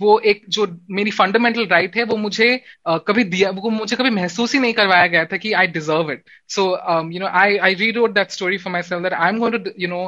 वो 0.00 0.18
एक 0.34 0.44
जो 0.58 0.66
मेरी 1.00 1.10
fundamental 1.20 1.66
right 1.72 1.96
है 1.96 2.04
वो 2.12 2.16
मुझे 2.26 2.48
uh, 2.88 2.98
कभी 3.08 3.24
दिया 3.34 3.50
वो 3.58 3.70
मुझे 3.70 3.96
कभी 3.96 4.10
महसूस 4.20 4.54
ही 4.54 4.60
नहीं 4.60 4.72
करवाया 4.80 5.06
गया 5.16 5.24
था 5.32 5.36
कि 5.44 5.52
I 5.64 5.66
deserve 5.80 6.12
it 6.12 6.22
so 6.56 6.70
you 7.12 7.20
know 7.20 7.26
I 7.42 7.56
I 7.68 7.74
read 7.84 7.98
out 7.98 8.14
that 8.14 8.30
story 8.38 8.58
for 8.64 8.72
my 8.72 8.82
self 8.92 9.02
that 9.02 9.12
I 9.12 9.28
am 9.28 9.38
going 9.38 9.64
to 9.64 9.70
you 9.78 9.88
no 9.88 10.02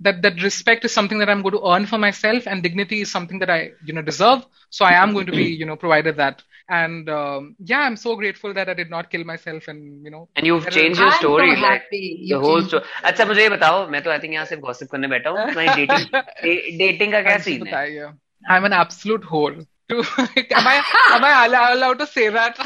that 0.00 0.22
that 0.22 0.40
respect 0.42 0.84
is 0.84 0.92
something 0.92 1.18
that 1.18 1.30
I'm 1.32 1.42
going 1.42 1.54
to 1.54 1.66
earn 1.72 1.84
for 1.86 1.98
myself, 1.98 2.46
and 2.46 2.62
dignity 2.62 3.00
is 3.02 3.10
something 3.10 3.38
that 3.42 3.50
I 3.50 3.72
you 3.90 3.94
know 3.98 4.02
deserve. 4.02 4.40
So 4.70 4.84
I 4.84 4.94
am 5.02 5.12
going 5.12 5.26
to 5.26 5.32
be 5.32 5.44
you 5.44 5.66
know 5.68 5.76
provided 5.82 6.16
that, 6.16 6.42
and 6.68 7.08
um, 7.10 7.56
yeah, 7.58 7.80
I'm 7.80 7.96
so 7.96 8.14
grateful 8.16 8.54
that 8.54 8.68
I 8.68 8.74
did 8.74 8.90
not 8.90 9.10
kill 9.10 9.24
myself, 9.24 9.68
and 9.68 10.04
you 10.04 10.10
know. 10.10 10.28
And 10.36 10.46
you've 10.46 10.62
there 10.64 10.72
are- 10.72 10.76
changed 10.80 11.00
your 11.00 11.08
I'm 11.08 11.12
so 11.12 11.18
story, 11.18 11.48
like 11.56 11.82
happy 11.82 12.02
you 12.30 12.36
the 12.36 12.40
whole 12.46 12.60
changed. 12.60 12.68
story. 12.68 12.84
अच्छा 13.12 13.24
मुझे 13.32 13.42
ये 13.42 13.48
बताओ 13.56 13.86
मैं 13.96 14.02
तो 14.02 14.10
I 14.10 14.18
think 14.26 14.34
यहाँ 14.34 14.44
सिर्फ 14.52 14.62
gossip 14.62 14.90
करने 14.92 15.08
बैठा 15.16 15.30
हूँ 15.30 15.46
तुम्हारी 15.52 15.86
डेटिंग 15.86 16.78
डेटिंग 16.78 17.12
का 17.12 17.20
क्या 17.22 17.36
Thanks 17.36 17.44
for 17.44 17.50
सीन 17.50 17.66
है 17.66 17.70
बताइए. 17.72 18.10
I'm 18.56 18.64
an 18.70 18.72
absolute 18.82 19.28
whore. 19.32 19.52
To, 19.89 19.99
am 19.99 20.67
I 20.67 20.83
am 21.11 21.23
I 21.23 21.45
allowed, 21.45 21.77
allowed 21.77 21.99
to 21.99 22.07
say 22.07 22.27
that? 22.29 22.57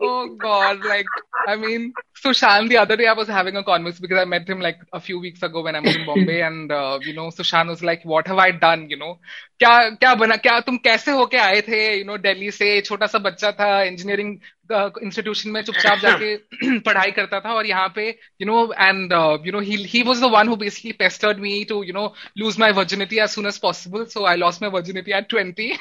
oh 0.00 0.36
God! 0.40 0.82
Like 0.84 1.04
I 1.46 1.56
mean, 1.56 1.92
Sushant. 2.24 2.68
The 2.70 2.78
other 2.78 2.96
day 2.96 3.06
I 3.06 3.12
was 3.12 3.28
having 3.28 3.56
a 3.56 3.62
conversation 3.62 4.02
because 4.02 4.18
I 4.18 4.24
met 4.24 4.48
him 4.48 4.60
like 4.60 4.78
a 4.92 5.00
few 5.00 5.18
weeks 5.20 5.42
ago 5.42 5.62
when 5.62 5.76
I 5.76 5.80
was 5.80 5.94
in 5.96 6.06
Bombay, 6.06 6.40
and 6.42 6.72
uh, 6.72 6.98
you 7.02 7.12
know, 7.12 7.26
Sushant 7.28 7.68
was 7.68 7.82
like, 7.82 8.04
"What 8.04 8.26
have 8.26 8.38
I 8.38 8.52
done?" 8.52 8.88
You 8.88 8.96
know, 8.96 9.18
क्या 9.58 9.78
क्या 10.00 10.14
बना 10.14 10.36
क्या 10.36 10.58
तुम 10.60 10.76
कैसे 10.84 11.12
होके 11.12 11.36
आए 11.38 11.60
थे 11.68 11.82
you 11.98 12.04
know 12.04 12.16
Delhi 12.18 12.50
से 12.50 12.80
छोटा 12.80 13.06
सा 13.06 13.18
बच्चा 13.26 13.52
था 13.60 13.82
इंजीनियरिंग 13.82 14.36
इंस्टीट्यूशन 14.74 15.50
में 15.50 15.62
चुपचाप 15.62 15.98
जाके 15.98 16.36
पढ़ाई 16.78 17.10
करता 17.10 17.40
था 17.40 17.54
और 17.54 17.66
यहाँ 17.66 17.92
पे 17.96 18.08
you 18.08 18.46
know 18.46 18.72
and 18.72 19.12
you 19.46 19.52
know 19.52 19.60
he 19.60 19.76
he 19.76 20.02
was 20.02 20.20
the 20.20 20.24
one 20.24 20.48
who 20.48 20.56
basically 20.56 20.92
pestered 20.92 21.38
me 21.38 21.64
to 21.64 21.82
you 21.82 21.92
know 21.92 22.12
my 22.62 22.72
virginity 22.72 23.18
as 23.20 23.32
soon 23.32 23.46
as 23.46 23.58
possible 23.58 24.06
so 24.06 24.24
i 24.24 24.34
lost 24.36 24.60
my 24.60 24.68
virginity 24.68 25.12
at 25.12 25.28
20 25.28 25.78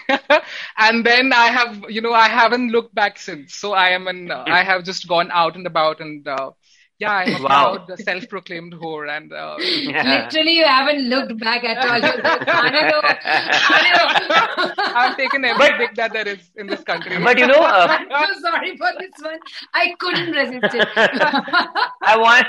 and 0.78 1.06
then 1.06 1.34
i 1.34 1.48
have 1.48 1.86
you 1.90 2.02
know 2.02 2.14
i 2.14 2.28
haven't 2.28 2.72
looked 2.72 2.94
back 2.96 3.18
since 3.18 3.56
so 3.56 3.74
i 3.74 3.90
am 3.90 4.08
an 4.08 4.32
uh, 4.32 4.44
i 4.48 4.64
have 4.64 4.84
just 4.84 5.08
gone 5.08 5.32
out 5.32 5.56
and 5.56 5.68
about 5.68 6.00
and 6.00 6.28
uh, 6.28 6.52
yeah, 7.02 7.12
I'm 7.12 7.36
a 7.36 7.44
wow. 7.44 7.78
proud 7.78 8.00
self-proclaimed 8.00 8.74
whore, 8.74 9.10
and 9.10 9.34
uh, 9.34 9.56
yeah. 9.60 10.26
literally, 10.26 10.58
you 10.58 10.66
haven't 10.66 11.10
looked 11.10 11.40
back 11.40 11.64
at 11.64 11.84
all. 11.84 12.00
I've 14.96 15.18
taken 15.18 15.44
every 15.44 15.70
but, 15.70 15.78
dick 15.80 15.96
that 15.96 16.14
there 16.14 16.28
is 16.28 16.52
in 16.58 16.68
this 16.68 16.84
country. 16.84 17.18
But 17.18 17.40
you 17.40 17.48
know, 17.48 17.60
uh, 17.60 17.98
I'm 18.12 18.36
so 18.36 18.42
sorry 18.42 18.78
for 18.78 18.92
this 19.00 19.14
one. 19.20 19.40
I 19.74 19.96
couldn't 19.98 20.32
resist 20.32 20.76
it. 20.76 20.88
I 22.04 22.18
want, 22.18 22.46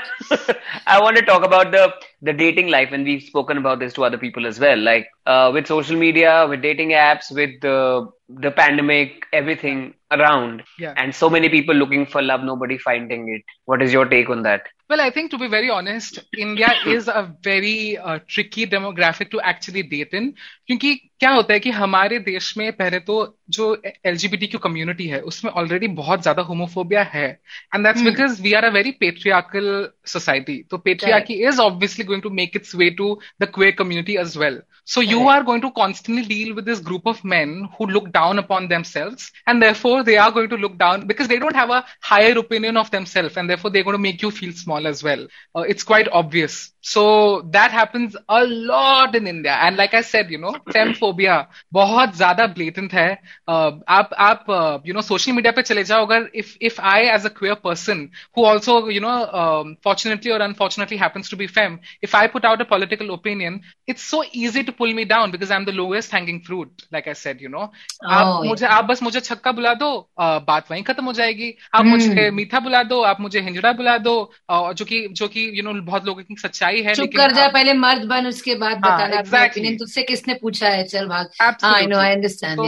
I 0.87 1.01
want 1.01 1.17
to 1.17 1.23
talk 1.23 1.45
about 1.45 1.73
the 1.73 1.95
the 2.23 2.33
dating 2.33 2.69
life, 2.69 2.91
and 2.93 3.05
we've 3.05 3.23
spoken 3.23 3.59
about 3.59 3.81
this 3.81 3.93
to 3.95 4.05
other 4.05 4.19
people 4.19 4.47
as 4.47 4.59
well. 4.61 4.79
Like 4.79 5.09
uh, 5.27 5.51
with 5.53 5.67
social 5.67 5.97
media, 5.99 6.47
with 6.49 6.63
dating 6.63 6.91
apps, 6.91 7.31
with 7.35 7.61
the 7.61 8.09
the 8.29 8.51
pandemic, 8.51 9.27
everything 9.33 9.95
around, 10.11 10.63
Yeah. 10.79 10.95
and 10.97 11.15
so 11.15 11.29
many 11.31 11.49
people 11.49 11.75
looking 11.75 12.07
for 12.07 12.23
love, 12.23 12.43
nobody 12.43 12.79
finding 12.79 13.29
it. 13.35 13.43
What 13.67 13.83
is 13.83 13.93
your 13.93 14.07
take 14.07 14.31
on 14.31 14.43
that? 14.43 14.63
Well, 14.90 15.02
I 15.02 15.10
think 15.12 15.32
to 15.32 15.38
be 15.38 15.48
very 15.50 15.70
honest, 15.70 16.20
India 16.38 16.70
is 16.86 17.10
a 17.10 17.36
very 17.44 17.98
uh, 17.98 18.20
tricky 18.26 18.66
demographic 18.66 19.32
to 19.32 19.42
actually 19.42 19.84
date 19.84 20.14
in. 20.14 20.34
क्योंकि 20.68 20.94
क्या 21.20 21.30
होता 21.32 21.54
है 21.54 21.60
कि 21.60 21.72
हमारे 21.72 22.20
देश 22.20 22.54
में 22.58 22.72
पहले 22.78 23.00
तो 23.00 23.18
जो 23.58 23.66
एलजीबीटी 24.06 24.48
की 24.48 24.58
कम्युनिटी 24.64 25.08
है 25.08 25.20
उसमें 25.32 25.52
ऑलरेडी 25.52 25.88
बहुत 26.00 26.24
ज्यादा 26.24 26.42
होमोफोबिया 26.50 27.04
है 27.14 27.28
and 27.76 27.86
that's 27.88 28.02
because 28.04 28.40
we 28.42 28.54
are 28.60 28.66
a 28.66 28.70
very 28.74 28.92
patriarchal 29.04 29.68
society 30.14 30.58
तो 30.72 30.78
patriarchy 30.88 31.34
is 31.48 31.60
obviously 31.60 32.06
going 32.06 32.24
to 32.24 32.30
make 32.42 32.56
its 32.56 32.76
way 32.76 32.90
to 33.02 33.14
the 33.42 33.52
queer 33.56 33.76
community 33.80 34.18
as 34.26 34.38
well 34.38 34.62
So 34.90 35.02
you 35.02 35.28
are 35.28 35.44
going 35.44 35.60
to 35.64 35.72
constantly 35.72 36.24
deal 36.24 36.56
with 36.56 36.64
this 36.64 36.80
group 36.80 37.06
of 37.06 37.22
men 37.26 37.68
who 37.78 37.88
look 37.88 38.14
down 38.14 38.40
upon 38.40 38.70
themselves 38.70 39.34
and 39.46 39.62
therefore 39.62 40.02
they 40.02 40.16
are 40.16 40.32
going 40.32 40.48
to 40.48 40.56
look 40.56 40.78
down 40.78 41.06
because 41.06 41.28
they 41.28 41.40
don't 41.40 41.58
have 41.58 41.70
a 41.70 41.84
higher 42.00 42.38
opinion 42.38 42.78
of 42.78 42.90
themselves 42.90 43.36
and 43.36 43.50
therefore 43.50 43.70
they're 43.70 43.84
going 43.84 43.98
to 43.98 44.02
make 44.02 44.22
you 44.22 44.32
feel 44.32 44.54
small 44.73 44.87
as 44.87 45.03
well. 45.03 45.27
Uh, 45.57 45.61
it's 45.61 45.85
quite 45.85 46.09
obvious. 46.13 46.73
So 46.81 47.43
that 47.53 47.71
happens 47.71 48.17
a 48.29 48.45
lot 48.45 49.15
in 49.15 49.27
India. 49.27 49.53
And 49.53 49.77
like 49.77 49.95
I 49.95 50.01
said, 50.03 50.31
you 50.31 50.39
know, 50.39 50.55
femphobia 50.75 51.47
बहुत 51.73 52.17
ज़्यादा 52.17 52.55
blatant 52.55 52.93
है. 52.93 53.19
Uh, 53.49 53.73
आप 53.89 54.11
आप 54.19 54.47
uh, 54.49 54.79
you 54.85 54.95
know 54.95 55.03
social 55.03 55.35
media 55.35 55.53
पे 55.53 55.63
चले 55.63 55.85
जाओ 55.85 56.07
अगर 56.07 56.31
if 56.35 56.57
if 56.61 56.81
I 56.81 57.05
as 57.17 57.25
a 57.25 57.31
queer 57.31 57.57
person 57.57 58.11
who 58.35 58.45
also 58.45 58.89
you 58.89 59.01
know 59.01 59.17
um, 59.43 59.77
fortunately 59.83 60.33
or 60.33 60.41
unfortunately 60.43 60.97
happens 60.97 61.29
to 61.29 61.37
be 61.37 61.47
femme, 61.47 61.81
if 62.03 62.15
I 62.15 62.27
put 62.27 62.45
out 62.45 62.61
a 62.61 62.65
political 62.65 63.15
opinion, 63.15 63.61
it's 63.87 64.03
so 64.03 64.25
easy 64.33 64.65
to 64.65 64.73
pull 64.73 64.93
me 64.93 65.05
down 65.05 65.31
because 65.31 65.51
I'm 65.51 65.65
the 65.65 65.73
lowest 65.73 66.11
hanging 66.11 66.43
fruit. 66.43 66.87
Like 66.91 67.07
I 67.07 67.13
said, 67.25 67.41
you 67.41 67.49
know, 67.49 67.71
आप 68.05 68.27
Oh, 68.33 68.45
मुझे 68.49 68.67
आप 68.67 68.85
बस 68.85 69.03
मुझे 69.03 69.21
छक्का 69.21 69.53
बुला 69.53 69.75
दो 69.85 70.11
uh, 70.21 70.41
बात 70.47 70.71
वहीं 70.71 70.83
खत्म 70.91 71.05
हो 71.05 71.13
जाएगी 71.21 71.55
आप 71.75 71.85
मुझे 71.85 72.31
मीठा 72.41 72.61
बुला 72.61 72.83
दो 72.93 73.01
आप 73.13 73.21
मुझे 73.21 73.41
हिंजड़ा 73.41 73.73
बुला 73.73 73.97
दो 73.99 74.33
uh, 74.51 74.62
जो 74.73 74.85
कि 74.85 75.09
जो 75.09 75.29
कि 75.29 75.59
यू 75.59 75.63
नो 75.63 75.73
बहुत 75.83 76.07
लोगों 76.07 76.23
की 76.23 76.37
सच्चाई 76.37 76.83
है 76.83 76.95
चुप 76.95 77.11
कर 77.17 77.33
जाए 77.33 77.47
आप... 77.47 77.53
पहले 77.53 77.73
मर्द 77.73 78.05
बन 78.05 78.27
उसके 78.27 78.55
बाद 78.55 78.85
हाँ, 78.85 79.11
exactly. 79.11 79.79
तुझसे 79.79 80.03
किसने 80.03 80.35
पूछा 80.35 80.69
है? 80.69 80.85
चल 80.85 81.07
भाग। 81.07 81.31
I 81.65 81.87
know 81.87 81.99
I 81.99 82.13
understand 82.13 82.61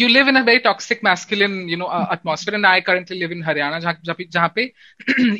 you 0.00 0.08
live 0.08 0.28
in 0.28 0.36
a 0.36 0.42
very 0.42 0.58
toxic 0.58 1.00
masculine 1.04 1.70
you 1.70 1.76
know 1.76 1.90
atmosphere 2.12 2.54
and 2.54 2.66
I 2.66 2.80
currently 2.80 3.18
live 3.18 3.32
in 3.32 3.44
Haryana 3.44 3.78
जहाँ 3.80 4.52
पे 4.54 4.72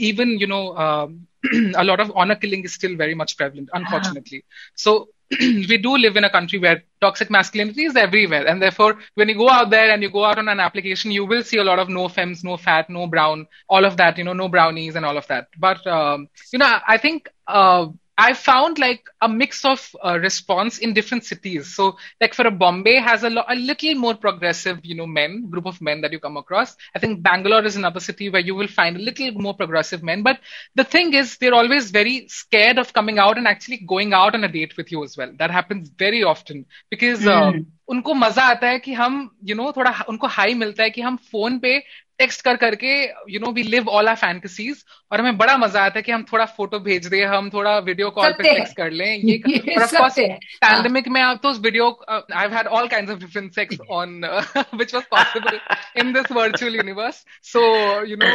even 0.08 0.30
you 0.40 0.46
know 0.46 0.66
a 0.68 1.82
lot 1.82 2.00
of 2.00 2.08
honour 2.08 2.34
killing 2.34 2.64
is 2.64 2.72
still 2.72 2.96
very 2.96 3.14
much 3.14 3.32
prevalent 3.32 3.70
unfortunately 3.74 4.42
so 4.76 5.13
we 5.40 5.78
do 5.78 5.96
live 5.96 6.16
in 6.16 6.24
a 6.24 6.30
country 6.30 6.58
where 6.58 6.82
toxic 7.00 7.30
masculinity 7.30 7.84
is 7.84 7.96
everywhere, 7.96 8.46
and 8.46 8.60
therefore 8.60 8.98
when 9.14 9.28
you 9.28 9.36
go 9.36 9.48
out 9.48 9.70
there 9.70 9.90
and 9.90 10.02
you 10.02 10.10
go 10.10 10.24
out 10.24 10.38
on 10.38 10.48
an 10.48 10.60
application, 10.60 11.10
you 11.10 11.24
will 11.24 11.42
see 11.42 11.58
a 11.58 11.64
lot 11.64 11.78
of 11.78 11.88
no 11.88 12.08
femmes, 12.08 12.44
no 12.44 12.56
fat, 12.56 12.88
no 12.90 13.06
brown, 13.06 13.46
all 13.68 13.84
of 13.84 13.96
that, 13.96 14.18
you 14.18 14.24
know, 14.24 14.32
no 14.32 14.48
brownies 14.48 14.96
and 14.96 15.04
all 15.04 15.16
of 15.16 15.26
that. 15.28 15.48
But 15.58 15.86
um, 15.86 16.28
you 16.52 16.58
know, 16.58 16.78
I 16.86 16.98
think. 16.98 17.28
Uh, 17.46 17.88
I 18.17 18.33
found 18.33 18.77
like 18.79 19.03
a 19.21 19.29
mix 19.29 19.63
of 19.63 19.95
uh, 20.03 20.19
response 20.19 20.77
in 20.79 20.93
different 20.93 21.23
cities. 21.23 21.73
So, 21.73 21.95
like 22.19 22.33
for 22.33 22.45
a 22.45 22.51
Bombay 22.51 22.95
has 22.99 23.23
a, 23.23 23.29
lo- 23.29 23.45
a 23.47 23.55
little 23.55 23.95
more 23.95 24.13
progressive, 24.13 24.79
you 24.83 24.95
know, 24.95 25.07
men 25.07 25.49
group 25.49 25.65
of 25.65 25.81
men 25.81 26.01
that 26.01 26.11
you 26.11 26.19
come 26.19 26.35
across. 26.35 26.75
I 26.93 26.99
think 26.99 27.23
Bangalore 27.23 27.63
is 27.63 27.77
another 27.77 28.01
city 28.01 28.29
where 28.29 28.41
you 28.41 28.55
will 28.55 28.67
find 28.67 28.97
a 28.97 28.99
little 28.99 29.31
more 29.31 29.53
progressive 29.53 30.03
men. 30.03 30.21
But 30.21 30.39
the 30.75 30.83
thing 30.83 31.13
is, 31.13 31.37
they're 31.37 31.53
always 31.53 31.91
very 31.91 32.27
scared 32.27 32.77
of 32.77 32.91
coming 32.91 33.19
out 33.19 33.37
and 33.37 33.47
actually 33.47 33.77
going 33.87 34.13
out 34.13 34.35
on 34.35 34.43
a 34.43 34.51
date 34.51 34.75
with 34.75 34.91
you 34.91 35.03
as 35.05 35.15
well. 35.15 35.31
That 35.39 35.51
happens 35.51 35.89
very 35.97 36.23
often 36.23 36.65
because 36.89 37.25
uh, 37.25 37.53
उनको 37.89 38.13
मजा 38.13 38.43
आता 38.43 38.67
है 38.67 38.79
कि 38.79 38.93
हम 38.93 39.13
you 39.43 39.55
you 39.55 39.61
no 39.61 39.63
know, 39.63 39.77
थोड़ा 39.77 40.03
उनको 40.09 40.27
high 40.27 40.53
मिलता 40.53 40.83
है 40.83 40.89
कि 40.89 41.01
हम 41.01 41.15
फोन 41.31 41.59
पे 41.59 41.83
टेक्स्ट 42.18 42.42
कर 42.44 42.56
करके 42.56 42.92
you 43.32 43.40
know 43.40 43.50
we 43.52 43.62
live 43.62 43.88
all 43.88 44.08
our 44.08 44.16
fantasies 44.16 44.84
और 45.12 45.20
हमें 45.20 45.36
बड़ा 45.38 45.56
मज़ा 45.56 45.84
आता 45.84 45.98
है 45.98 46.02
कि 46.02 46.12
हम 46.12 46.24
थोड़ा 46.32 46.44
फ़ोटो 46.58 46.78
भेज 46.80 47.06
दें 47.06 47.24
हम 47.26 47.50
थोड़ा 47.50 47.78
वीडियो 47.88 48.10
कॉल 48.10 48.32
पे 48.32 48.42
टेक्स्ट 48.42 48.76
कर 48.76 48.90
लें। 48.90 49.06
ये 49.06 49.40
ये 49.48 49.74
ऑफ़ 49.82 49.90
सत्य 49.90 50.22
है। 50.22 50.38
पैंडेमिक 50.66 51.08
में 51.08 51.20
आप 51.22 51.40
तो 51.42 51.48
उस 51.48 51.60
video 51.64 51.90
I 52.10 52.40
have 52.40 52.54
had 52.56 52.66
all 52.78 52.88
kinds 52.88 53.12
of 53.12 53.18
different 53.18 53.52
sex 53.54 53.80
on 53.90 54.20
which 54.24 54.94
was 54.94 55.02
possible 55.10 55.58
in 56.00 56.12
this 56.12 56.32
virtual 56.32 56.76
universe 56.76 57.24
so 57.52 57.60
you 58.04 58.16
know 58.22 58.30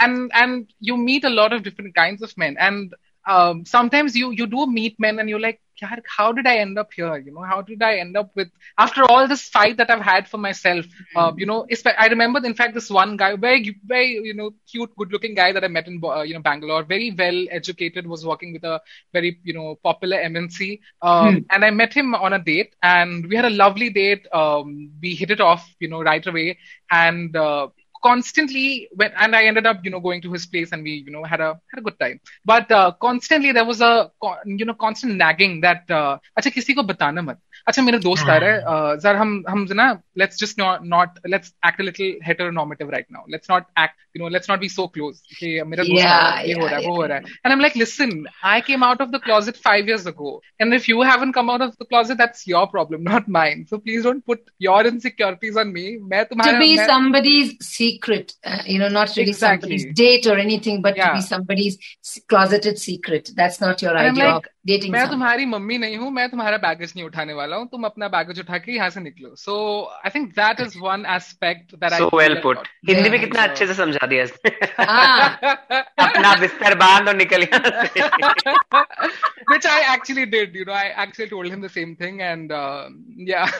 and 0.00 0.32
and 0.38 0.62
you 0.86 0.94
meet 1.00 1.26
a 1.28 1.30
lot 1.32 1.52
of 1.56 1.60
different 1.64 1.92
kinds 1.96 2.22
of 2.26 2.30
men. 2.42 2.54
And 2.58 2.94
um, 3.26 3.64
sometimes 3.64 4.16
you 4.16 4.30
you 4.30 4.46
do 4.46 4.66
meet 4.66 4.98
men 4.98 5.18
and 5.18 5.28
you're 5.28 5.40
like 5.40 5.60
"Yaar, 5.82 5.98
how 6.16 6.32
did 6.32 6.46
i 6.46 6.56
end 6.56 6.78
up 6.78 6.92
here? 6.92 7.16
You 7.16 7.32
know 7.32 7.42
how 7.52 7.60
did 7.62 7.82
i 7.82 7.94
end 7.96 8.16
up 8.16 8.30
with 8.34 8.48
after 8.78 9.02
all 9.04 9.26
this 9.28 9.48
fight 9.48 9.76
that 9.78 9.90
i've 9.90 10.00
had 10.08 10.28
for 10.28 10.38
myself 10.38 10.84
uh, 11.14 11.32
you 11.36 11.46
know 11.46 11.66
i 11.98 12.06
remember 12.06 12.40
in 12.44 12.54
fact 12.54 12.74
this 12.74 12.90
one 12.90 13.16
guy 13.16 13.34
very 13.36 13.76
very 13.86 14.10
you 14.30 14.34
know 14.34 14.50
cute 14.70 14.90
good 14.96 15.12
looking 15.12 15.34
guy 15.34 15.52
that 15.52 15.64
i 15.64 15.68
met 15.68 15.86
in 15.86 16.00
uh, 16.04 16.22
you 16.22 16.34
know 16.34 16.40
bangalore 16.40 16.82
very 16.82 17.10
well 17.18 17.44
educated 17.50 18.06
was 18.06 18.24
working 18.24 18.52
with 18.52 18.64
a 18.64 18.80
very 19.12 19.38
you 19.44 19.52
know 19.52 19.76
popular 19.82 20.16
mnc 20.18 20.78
um, 21.02 21.44
and 21.50 21.64
i 21.64 21.70
met 21.70 21.92
him 21.92 22.14
on 22.14 22.32
a 22.32 22.38
date 22.38 22.74
and 22.82 23.26
we 23.28 23.36
had 23.36 23.44
a 23.44 23.50
lovely 23.64 23.90
date 23.90 24.26
um, 24.32 24.90
we 25.02 25.14
hit 25.14 25.30
it 25.30 25.40
off 25.40 25.68
you 25.80 25.88
know 25.88 26.02
right 26.02 26.26
away 26.26 26.56
and 26.90 27.36
uh, 27.36 27.66
constantly 28.03 28.87
when 28.95 29.11
and 29.19 29.35
I 29.35 29.43
ended 29.45 29.65
up 29.65 29.79
you 29.83 29.91
know 29.91 29.99
going 29.99 30.21
to 30.21 30.31
his 30.31 30.45
place 30.45 30.71
and 30.71 30.83
we 30.83 31.03
you 31.05 31.11
know 31.11 31.23
had 31.23 31.39
a 31.41 31.59
had 31.71 31.79
a 31.79 31.81
good 31.81 31.99
time 31.99 32.19
but 32.45 32.71
uh, 32.71 32.91
constantly 33.01 33.51
there 33.51 33.65
was 33.65 33.81
a 33.81 34.11
co- 34.21 34.37
you 34.45 34.65
know 34.65 34.73
constant 34.73 35.15
nagging 35.15 35.61
that 35.61 35.89
uh, 35.89 36.17
अच्छा 36.37 36.49
किसी 36.57 36.73
को 36.73 36.83
बताना 36.93 37.21
मत 37.29 37.39
अच्छा 37.67 37.81
मेरा 37.83 37.97
दोस्त 38.03 38.29
आ 38.29 38.37
रहा 38.37 38.51
है 38.51 38.99
सर 38.99 39.15
हम 39.15 39.43
हम 39.49 39.67
ना 39.79 39.87
let's 40.19 40.39
just 40.41 40.57
not 40.59 40.85
not 40.91 41.17
let's 41.31 41.49
act 41.69 41.81
a 41.81 41.85
little 41.87 42.13
heteronormative 42.27 42.91
right 42.93 43.07
now 43.15 43.23
let's 43.33 43.49
not 43.51 43.65
act 43.81 43.97
you 44.15 44.21
know 44.21 44.29
let's 44.35 44.49
not 44.51 44.61
be 44.61 44.69
so 44.75 44.85
close 44.93 45.19
okay 45.33 45.51
मेरा 45.73 45.83
दोस्त 45.89 46.05
आ 46.05 46.17
रहा 46.19 46.37
है 46.37 46.47
ये 46.47 46.53
हो 46.59 46.67
रहा 46.67 46.79
है 46.79 46.87
वो 46.87 46.93
हो 46.95 47.05
रहा 47.11 47.17
है 47.17 47.35
and 47.43 47.55
I'm 47.55 47.63
like 47.65 47.75
listen 47.81 48.13
I 48.51 48.55
came 48.69 48.85
out 48.87 49.03
of 49.05 49.11
the 49.15 49.19
closet 49.27 49.59
five 49.67 49.91
years 49.93 50.07
ago 50.13 50.31
and 50.59 50.77
if 50.79 50.87
you 50.91 51.03
haven't 51.09 51.37
come 51.39 51.51
out 51.55 51.65
of 51.67 51.75
the 51.83 51.89
closet 51.91 52.21
that's 52.23 52.47
your 52.53 52.63
problem 52.73 53.03
not 53.11 53.29
mine 53.37 53.61
so 53.73 53.79
please 53.83 54.07
don't 54.09 54.25
put 54.33 54.49
your 54.69 54.79
insecurities 54.93 55.61
on 55.65 55.75
me 55.77 55.85
मैं 56.15 56.23
तुम्हारा 56.31 56.57
to 56.57 56.65
be 56.65 56.71
मैं, 56.81 56.87
somebody's 56.93 57.53
secret 57.69 58.33
uh, 58.45 58.61
you 58.65 58.79
know 58.83 58.91
not 58.97 59.15
really 59.15 59.35
Exactly. 59.35 59.77
somebody's 59.77 59.87
date 60.03 60.31
or 60.33 60.37
anything 60.47 60.81
but 60.87 60.95
to 61.01 61.05
Yeah. 61.05 61.13
be 61.19 61.21
somebody's 61.29 61.77
closeted 62.33 62.79
secret 62.87 63.31
that's 63.41 63.61
not 63.67 63.81
your 63.87 63.95
And 63.95 64.07
I'm 64.07 64.13
idea 64.17 64.33
like, 64.33 64.49
dating 64.70 64.92
मैं. 64.92 65.06
तुम्हारी 65.10 65.46
mummy 65.52 65.76
नहीं 65.78 65.96
हूँ 65.98 66.10
मैं 66.18 66.28
तुम्हारा 66.30 66.56
baggage 66.64 66.92
नहीं 66.96 67.04
उठाने 67.06 67.32
वाला 67.34 67.56
हूँ 67.56 67.66
तुम 67.70 67.84
अपना 67.84 68.08
बैगेज 68.08 68.40
उठा 68.40 68.58
के 68.66 68.72
यहाँ 68.72 68.88
से 68.96 69.00
निकलो 69.00 69.34
so 69.36 69.54
I 70.04 70.10
think 70.14 70.28
that 70.38 70.60
is 70.66 70.78
one 70.82 71.04
aspect 71.16 71.74
that 71.84 71.98
So 72.02 72.10
well 72.18 72.36
put. 72.44 72.58
Hindi 72.88 73.10
में. 73.10 73.18
कितना 73.20 73.42
अच्छे 73.42 73.66
से 73.66 73.74
समझा 73.74 74.06
दिया 74.12 74.26
Ah. 74.82 75.82
अपना 76.06 76.34
बिस्तर 76.40 76.74
बाँध 76.84 77.08
और 77.08 77.16
निकल 77.16 77.42
यहाँ 77.42 77.84
से 77.86 78.00
which 79.50 79.66
I 79.66 79.80
actually 79.94 80.24
did. 80.26 80.54
You 80.54 80.64
know, 80.64 80.72
I 80.72 80.88
actually 81.04 81.28
told 81.30 81.46
him 81.52 81.60
the 81.60 81.68
same 81.68 81.94
thing, 82.02 82.20
and 82.22 82.52
uh, 82.52 82.88
yeah. 83.16 83.50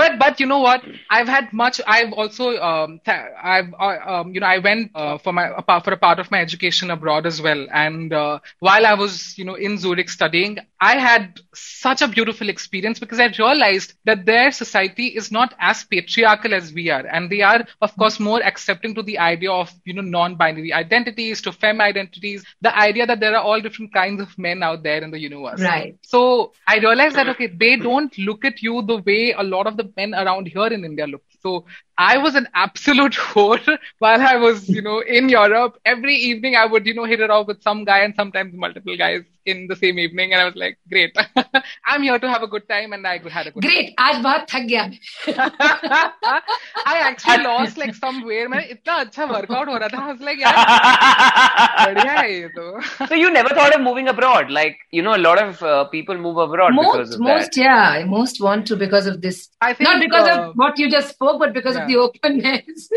but 0.00 0.16
but 0.22 0.40
you 0.40 0.46
know 0.52 0.58
what? 0.58 0.86
I've 1.10 1.28
had 1.28 1.52
much. 1.52 1.80
I've 1.86 2.12
also 2.12 2.48
um, 2.68 2.98
th- 3.10 3.28
I've 3.54 3.68
uh, 3.88 3.90
um, 4.14 4.32
you 4.34 4.40
know 4.40 4.46
I 4.46 4.58
went 4.66 4.90
uh, 4.94 5.18
for 5.18 5.32
my 5.40 5.44
a 5.62 5.62
part- 5.62 5.84
for 5.88 5.92
a 5.92 6.00
part 6.06 6.18
of 6.24 6.30
my 6.36 6.40
education 6.40 6.90
abroad 6.96 7.26
as 7.32 7.40
well, 7.48 7.66
and 7.82 8.12
uh, 8.22 8.38
while 8.70 8.86
I 8.86 8.94
was 8.94 9.18
you 9.38 9.44
know 9.50 9.54
in 9.68 9.78
Zurich 9.84 10.05
studying, 10.08 10.58
I 10.80 10.98
had 10.98 11.40
such 11.54 12.02
a 12.02 12.08
beautiful 12.08 12.48
experience 12.48 12.98
because 12.98 13.18
I 13.18 13.26
realized 13.38 13.94
that 14.04 14.26
their 14.26 14.50
society 14.50 15.06
is 15.06 15.30
not 15.30 15.54
as 15.58 15.84
patriarchal 15.84 16.54
as 16.54 16.72
we 16.72 16.90
are, 16.90 17.06
and 17.06 17.30
they 17.30 17.42
are 17.42 17.64
of 17.80 17.96
course 17.96 18.20
more 18.20 18.42
accepting 18.42 18.94
to 18.94 19.02
the 19.02 19.18
idea 19.18 19.50
of 19.50 19.72
you 19.84 19.94
know 19.94 20.02
non-binary 20.02 20.72
identities, 20.72 21.40
to 21.42 21.52
femme 21.52 21.80
identities, 21.80 22.44
the 22.60 22.76
idea 22.76 23.06
that 23.06 23.20
there 23.20 23.34
are 23.34 23.42
all 23.42 23.60
different 23.60 23.92
kinds 23.92 24.20
of 24.20 24.36
men 24.38 24.62
out 24.62 24.82
there 24.82 25.02
in 25.02 25.10
the 25.10 25.18
universe. 25.18 25.60
Right. 25.60 25.96
So 26.02 26.52
I 26.66 26.78
realized 26.78 27.16
that 27.16 27.28
okay, 27.30 27.46
they 27.46 27.76
don't 27.76 28.16
look 28.18 28.44
at 28.44 28.62
you 28.62 28.82
the 28.82 28.98
way 28.98 29.32
a 29.32 29.42
lot 29.42 29.66
of 29.66 29.76
the 29.76 29.90
men 29.96 30.14
around 30.14 30.48
here 30.48 30.66
in 30.66 30.84
India 30.84 31.06
look. 31.06 31.22
So 31.40 31.64
I 31.96 32.18
was 32.18 32.34
an 32.34 32.48
absolute 32.54 33.12
whore 33.30 33.78
while 33.98 34.20
I 34.20 34.36
was, 34.36 34.68
you 34.68 34.82
know, 34.82 35.00
in 35.00 35.28
Europe. 35.28 35.78
Every 35.84 36.16
evening 36.16 36.56
I 36.56 36.66
would, 36.66 36.86
you 36.86 36.94
know, 36.94 37.04
hit 37.04 37.20
it 37.20 37.30
off 37.30 37.46
with 37.46 37.62
some 37.62 37.84
guy 37.84 38.00
and 38.00 38.14
sometimes 38.14 38.52
multiple 38.54 38.96
guys 38.96 39.22
in 39.45 39.67
the 39.67 39.75
same 39.75 39.97
evening. 39.99 40.33
And 40.33 40.41
I 40.41 40.45
was 40.45 40.55
like, 40.55 40.77
great. 40.89 41.15
I'm 41.85 42.03
here 42.03 42.19
to 42.19 42.29
have 42.29 42.43
a 42.43 42.47
good 42.47 42.67
time 42.69 42.93
and 42.93 43.05
I 43.07 43.17
had 43.29 43.47
a 43.47 43.51
good 43.51 43.63
great 43.63 43.93
आज 43.99 44.21
बहुत 44.23 44.45
थक 44.49 44.65
गया 44.71 44.83
मैं 44.87 46.41
I 46.85 46.97
actually 47.07 47.43
lost 47.43 47.77
like 47.77 47.95
some 47.95 48.21
weight. 48.29 48.49
मैं 48.49 48.67
इतना 48.75 48.95
अच्छा 49.05 49.27
workout 49.31 49.67
हो 49.67 49.77
रहा 49.77 49.87
था. 49.87 50.03
I 50.03 50.11
was 50.11 50.21
like, 50.29 50.39
यार 50.41 51.93
बढ़िया 51.93 52.13
है 52.19 52.33
ये 52.33 52.47
तो. 52.57 53.07
so 53.07 53.15
you 53.15 53.31
never 53.31 53.55
thought 53.59 53.75
of 53.75 53.81
moving 53.81 54.07
abroad 54.13 54.51
like 54.59 54.77
you 54.91 55.01
know 55.07 55.15
a 55.15 55.23
lot 55.25 55.43
of 55.43 55.63
uh, 55.63 55.83
people 55.95 56.23
move 56.27 56.37
abroad 56.37 56.77
because 56.81 56.95
most 56.99 57.13
of 57.15 57.25
most 57.31 57.55
that 57.55 57.63
yeah 57.63 58.05
most 58.15 58.41
want 58.49 58.67
to 58.67 58.79
because 58.85 59.11
of 59.13 59.21
this 59.21 59.49
I 59.61 59.73
think, 59.73 59.89
not 59.89 59.99
because 60.05 60.27
uh, 60.27 60.37
of 60.37 60.55
what 60.63 60.79
you 60.85 60.89
just 60.99 61.17
spoke 61.17 61.39
but 61.45 61.53
because 61.59 61.75
of 61.75 61.89
yeah. 61.89 61.93
the 61.93 61.97
openness 62.07 62.89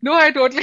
No, 0.00 0.14
I 0.14 0.30
totally 0.30 0.62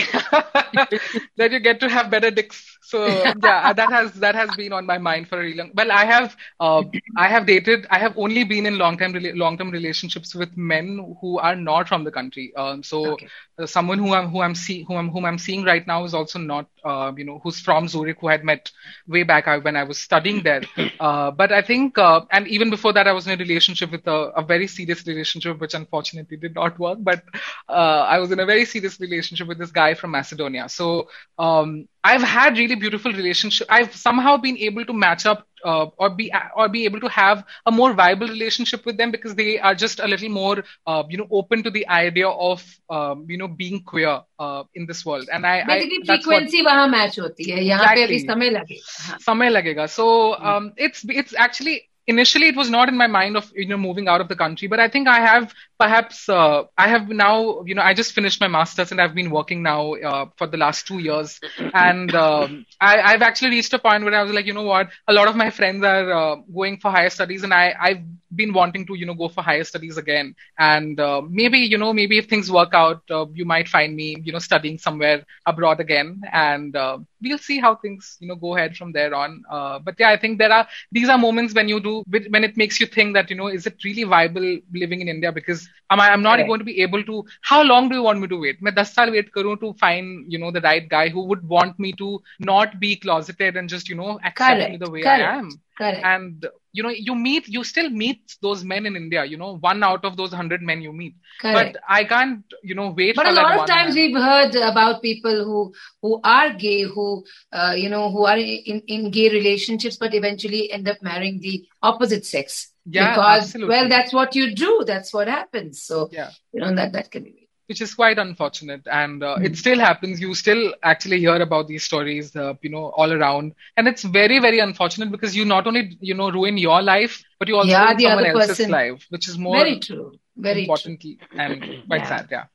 that 1.38 1.50
you 1.52 1.60
get 1.60 1.80
to 1.82 1.90
have 1.90 2.10
better 2.10 2.32
dicks. 2.32 2.78
so 2.91 3.33
yeah, 3.43 3.73
that 3.73 3.91
has 3.91 4.13
that 4.15 4.35
has 4.35 4.55
been 4.55 4.73
on 4.73 4.87
my 4.87 4.99
mind 4.99 5.29
for 5.29 5.39
a 5.39 5.43
really 5.43 5.57
long. 5.57 5.71
Well, 5.75 5.93
I 5.93 6.05
have 6.05 6.37
uh, 6.61 6.83
I 7.17 7.29
have 7.29 7.47
dated. 7.47 7.87
I 7.91 7.99
have 7.99 8.17
only 8.19 8.45
been 8.45 8.67
in 8.67 8.79
long 8.79 8.99
term 8.99 9.13
rela- 9.15 9.37
long 9.37 9.59
term 9.59 9.71
relationships 9.71 10.35
with 10.35 10.57
men 10.57 11.17
who 11.21 11.39
are 11.39 11.57
not 11.57 11.89
from 11.89 12.05
the 12.05 12.11
country. 12.11 12.53
Um, 12.57 12.83
so 12.83 13.21
Okay. 13.21 13.31
uh, 13.59 13.67
someone 13.67 13.99
who 13.99 14.15
I'm 14.15 14.29
who 14.29 14.41
I'm 14.41 14.55
see 14.55 14.83
whom 14.85 14.97
I'm 14.97 15.09
whom 15.11 15.25
I'm 15.25 15.39
seeing 15.39 15.65
right 15.65 15.87
now 15.87 16.05
is 16.05 16.15
also 16.15 16.39
not 16.39 16.67
uh, 16.85 17.13
you 17.17 17.25
know 17.25 17.41
who's 17.43 17.61
from 17.61 17.89
Zurich 17.89 18.19
who 18.21 18.29
I 18.29 18.33
had 18.33 18.45
met 18.45 18.71
way 19.07 19.23
back 19.23 19.47
uh, 19.47 19.59
when 19.61 19.77
I 19.77 19.85
was 19.85 19.99
studying 19.99 20.43
there. 20.43 20.67
Uh, 21.01 21.31
but 21.31 21.53
I 21.53 21.63
think 21.63 21.99
uh, 21.99 22.21
and 22.31 22.47
even 22.49 22.71
before 22.71 22.93
that 22.93 23.07
I 23.09 23.13
was 23.13 23.27
in 23.27 23.33
a 23.33 23.37
relationship 23.37 23.91
with 23.93 24.07
a, 24.07 24.33
a 24.37 24.43
very 24.43 24.67
serious 24.67 25.07
relationship 25.07 25.61
which 25.61 25.75
unfortunately 25.75 26.37
did 26.37 26.55
not 26.55 26.79
work. 26.79 26.99
But 27.01 27.23
uh, 27.69 28.07
I 28.09 28.19
was 28.19 28.31
in 28.33 28.41
a 28.41 28.47
very 28.47 28.65
serious 28.65 29.01
relationship 29.01 29.49
with 29.49 29.59
this 29.59 29.71
guy 29.71 29.95
from 29.95 30.13
Macedonia. 30.13 30.69
So 30.69 31.09
um, 31.39 31.89
I've 32.04 32.22
had 32.22 32.58
really 32.58 32.76
beautiful 32.76 33.12
relationship. 33.12 33.68
I've 33.70 33.96
somehow 33.96 34.38
been 34.38 34.58
able 34.58 34.86
to 34.86 34.94
match 34.94 35.26
up 35.26 35.48
uh, 35.64 35.86
or 35.98 36.10
be 36.10 36.32
or 36.56 36.68
be 36.70 36.86
able 36.86 37.00
to 37.00 37.10
have 37.10 37.44
a 37.66 37.72
more 37.72 37.94
viable 37.94 38.28
relationship 38.28 38.86
with 38.86 38.98
them 38.98 39.12
because 39.12 39.34
they 39.36 39.60
are 39.60 39.74
just 39.74 40.00
a 40.00 40.08
little 40.08 40.30
more 40.30 40.64
uh, 40.86 41.04
you 41.10 41.18
know 41.18 41.28
open 41.32 41.64
to 41.64 41.72
the 41.72 41.88
idea 41.88 42.28
of 42.28 42.64
um, 42.90 43.26
you 43.30 43.38
know 43.38 43.48
being 43.48 43.82
queer 43.84 44.22
uh, 44.40 44.64
in 44.76 44.86
this 44.86 45.06
world. 45.06 45.28
And 45.32 45.46
I, 45.46 45.62
I 45.62 45.66
basically 45.66 46.00
that's 46.06 46.28
what- 46.28 46.44
frequency 46.44 46.64
वहाँ 46.70 46.88
match 46.88 47.20
होती 47.20 47.50
है 47.52 47.64
यहाँ 47.66 47.88
पे 47.96 48.04
अभी 48.04 48.20
Exactly. 48.20 48.32
समय 48.32 48.50
लगेगा 48.60 49.10
हाँ. 49.10 49.20
समय 49.26 49.50
लगेगा. 49.50 49.90
So 49.90 50.08
um, 50.54 50.72
it's 50.78 51.04
it's 51.10 51.34
actually 51.48 51.82
initially 52.11 52.49
it 52.49 52.57
was 52.57 52.71
not 52.71 52.89
in 52.89 52.97
my 52.97 53.07
mind 53.07 53.37
of 53.37 53.51
you 53.55 53.67
know 53.69 53.79
moving 53.79 54.09
out 54.09 54.21
of 54.21 54.29
the 54.29 54.37
country, 54.37 54.69
but 54.69 54.81
I 54.81 54.89
think 54.89 55.09
I 55.09 55.21
have 55.21 55.55
perhaps 55.79 56.29
uh, 56.29 56.65
I 56.77 56.89
have 56.89 57.09
now 57.09 57.63
you 57.65 57.75
know 57.75 57.83
I 57.83 57.95
just 57.95 58.13
finished 58.13 58.41
my 58.41 58.49
masters 58.49 58.93
and 58.93 59.01
I've 59.01 59.15
been 59.15 59.31
working 59.31 59.63
now 59.63 59.95
uh, 59.95 60.27
for 60.37 60.47
the 60.47 60.59
last 60.59 60.87
two 60.87 60.99
years, 60.99 61.41
and 61.73 62.15
um, 62.15 62.67
I, 62.81 63.01
I've 63.13 63.23
actually 63.23 63.51
reached 63.51 63.73
a 63.75 63.79
point 63.79 64.05
where 64.05 64.15
I 64.15 64.23
was 64.23 64.33
like, 64.33 64.47
you 64.47 64.55
know 64.55 64.65
what, 64.75 64.91
a 65.09 65.13
lot 65.13 65.29
of 65.29 65.37
my 65.37 65.51
friends 65.51 65.85
are 65.85 66.13
uh, 66.13 66.37
going 66.55 66.79
for 66.79 66.91
higher 66.91 67.11
studies, 67.11 67.45
and 67.45 67.55
I 67.55 67.75
I've 67.81 68.05
been 68.35 68.53
wanting 68.53 68.87
to 68.87 68.95
you 68.95 69.07
know 69.07 69.15
go 69.15 69.29
for 69.29 69.43
higher 69.43 69.65
studies 69.65 69.97
again, 69.99 70.35
and 70.59 71.01
uh, 71.01 71.23
maybe 71.29 71.59
you 71.59 71.79
know 71.79 71.93
maybe 71.93 72.19
if 72.19 72.29
things 72.29 72.51
work 72.51 72.75
out, 72.75 73.03
uh, 73.11 73.27
you 73.35 73.45
might 73.45 73.69
find 73.69 73.97
me 73.97 74.17
you 74.25 74.33
know 74.33 74.39
studying 74.39 74.79
somewhere 74.79 75.25
abroad 75.47 75.81
again, 75.81 76.21
and 76.33 76.77
uh, 76.77 76.99
we'll 77.23 77.39
see 77.39 77.59
how 77.61 77.75
things 77.77 78.17
you 78.21 78.29
know 78.29 78.37
go 78.37 78.57
ahead 78.57 78.77
from 78.77 78.93
there 78.93 79.15
on. 79.15 79.43
But 79.85 79.97
yeah, 79.99 80.11
I 80.11 80.17
think 80.19 80.39
there 80.39 80.53
are 80.53 80.67
these 80.93 81.09
are 81.09 81.19
moments 81.19 81.55
when 81.55 81.69
you 81.69 81.81
do 81.81 82.00
when 82.00 82.44
it 82.44 82.56
makes 82.58 82.62
you 82.64 82.70
think 82.70 82.98
that 82.98 83.14
you 83.14 83.18
know 83.20 83.26
is 83.26 83.50
it 83.50 83.66
really 83.68 84.04
viable 84.04 84.36
living 84.74 85.02
in 85.02 85.08
India 85.08 85.32
because 85.32 85.68
am 85.90 86.00
I 86.00 86.10
I'm 86.10 86.22
not 86.22 86.38
Correct. 86.38 86.46
going 86.46 86.60
to 86.60 86.66
be 86.66 86.82
able 86.82 87.04
to. 87.04 87.24
How 87.42 87.62
long 87.64 87.90
do 87.90 87.96
you 87.96 88.04
want 88.04 88.20
me 88.20 88.28
to 88.28 88.40
wait? 88.40 88.62
मैं 88.64 88.74
10 88.76 88.84
साल 88.94 89.12
wait 89.12 89.30
करूँ 89.38 89.56
to 89.60 89.74
find 89.84 90.32
you 90.34 90.40
know 90.40 90.52
the 90.52 90.62
right 90.62 90.88
guy 90.90 91.08
who 91.10 91.26
would 91.32 91.48
want 91.56 91.80
me 91.80 91.92
to 92.04 92.22
not 92.40 92.80
be 92.80 92.96
closeted 92.96 93.56
and 93.56 93.70
just 93.70 93.90
you 93.90 93.96
know 93.96 94.20
accept 94.32 94.68
me 94.68 94.78
Correct, 94.78 94.78
the 94.78 94.90
way 94.90 95.04
correct. 95.04 95.32
I 95.32 95.36
am 95.38 95.60
correct. 95.79 96.05
And 96.05 96.47
you 96.73 96.83
know 96.83 96.89
you 96.91 97.15
meet 97.15 97.49
you 97.49 97.65
still 97.65 97.91
meet 97.91 98.37
those 98.43 98.63
men 98.65 98.87
in 98.87 98.95
india 98.95 99.25
you 99.25 99.37
know 99.37 99.57
one 99.59 99.83
out 99.83 100.05
of 100.05 100.17
those 100.17 100.31
100 100.31 100.63
men 100.63 100.81
you 100.81 100.93
meet. 100.93 101.15
Correct. 101.41 101.73
But 101.75 101.83
i 101.89 102.05
can't 102.05 102.45
you 102.63 102.75
know 102.75 102.91
wait 102.91 103.17
but 103.17 103.27
for 103.27 103.31
a 103.33 103.35
lot 103.35 103.59
of 103.59 103.67
times 103.67 103.95
we've 103.95 104.17
heard 104.17 104.55
about 104.55 105.03
people 105.03 105.45
who 105.45 105.75
who 106.03 106.21
are 106.23 106.53
gay 106.53 106.83
who 106.83 107.25
uh, 107.53 107.75
you 107.77 107.89
know 107.89 108.11
who 108.11 108.25
are 108.25 108.37
in, 108.39 108.83
in 108.87 109.11
gay 109.11 109.31
relationships 109.31 109.97
but 109.97 110.15
eventually 110.15 110.71
end 110.71 110.89
up 110.89 111.03
marrying 111.03 111.41
the 111.41 111.67
opposite 111.83 112.25
sex. 112.27 112.69
Yeah, 112.87 113.11
because 113.11 113.43
absolutely. 113.45 113.77
well 113.77 113.89
that's 113.89 114.13
what 114.13 114.35
you 114.35 114.55
do. 114.55 114.85
That's 114.87 115.13
what 115.13 115.29
happens. 115.29 115.83
So 115.83 116.09
Yeah. 116.13 116.31
you 116.53 116.61
know 116.61 116.75
that 116.75 116.93
that 116.93 117.11
can 117.11 117.25
be 117.25 117.40
which 117.71 117.81
is 117.81 117.95
quite 117.95 118.19
unfortunate 118.19 118.83
and 118.91 119.23
uh, 119.23 119.39
Hmm. 119.39 119.45
it 119.49 119.57
still 119.57 119.79
happens 119.79 120.21
you 120.21 120.35
still 120.35 120.75
actually 120.83 121.19
hear 121.21 121.37
about 121.47 121.69
these 121.69 121.85
stories 121.85 122.35
uh, 122.37 122.55
you 122.63 122.71
know 122.71 122.87
all 123.03 123.13
around 123.13 123.55
and 123.77 123.89
it's 123.89 124.03
very 124.03 124.39
very 124.41 124.61
unfortunate 124.61 125.11
because 125.17 125.37
you 125.37 125.45
not 125.45 125.67
only 125.67 125.97
you 126.01 126.15
know 126.15 126.31
ruin 126.31 126.59
your 126.59 126.83
life 126.83 127.23
but 127.39 127.49
you 127.49 127.57
also 127.57 127.79
Yeah, 127.79 127.85
ruin 127.85 127.99
the 127.99 128.07
someone 128.07 128.27
other 128.27 128.31
else's 128.35 128.59
person. 128.59 128.71
life 128.79 129.07
which 129.11 129.29
is 129.29 129.39
more 129.39 129.67
very 129.67 129.77
true 129.81 130.19
very 130.37 130.67
true 130.67 130.93
important 130.93 131.05
and 131.39 131.65
quite 131.89 132.07
Yeah. 132.07 132.13
sad 132.15 132.27
yeah 132.39 132.47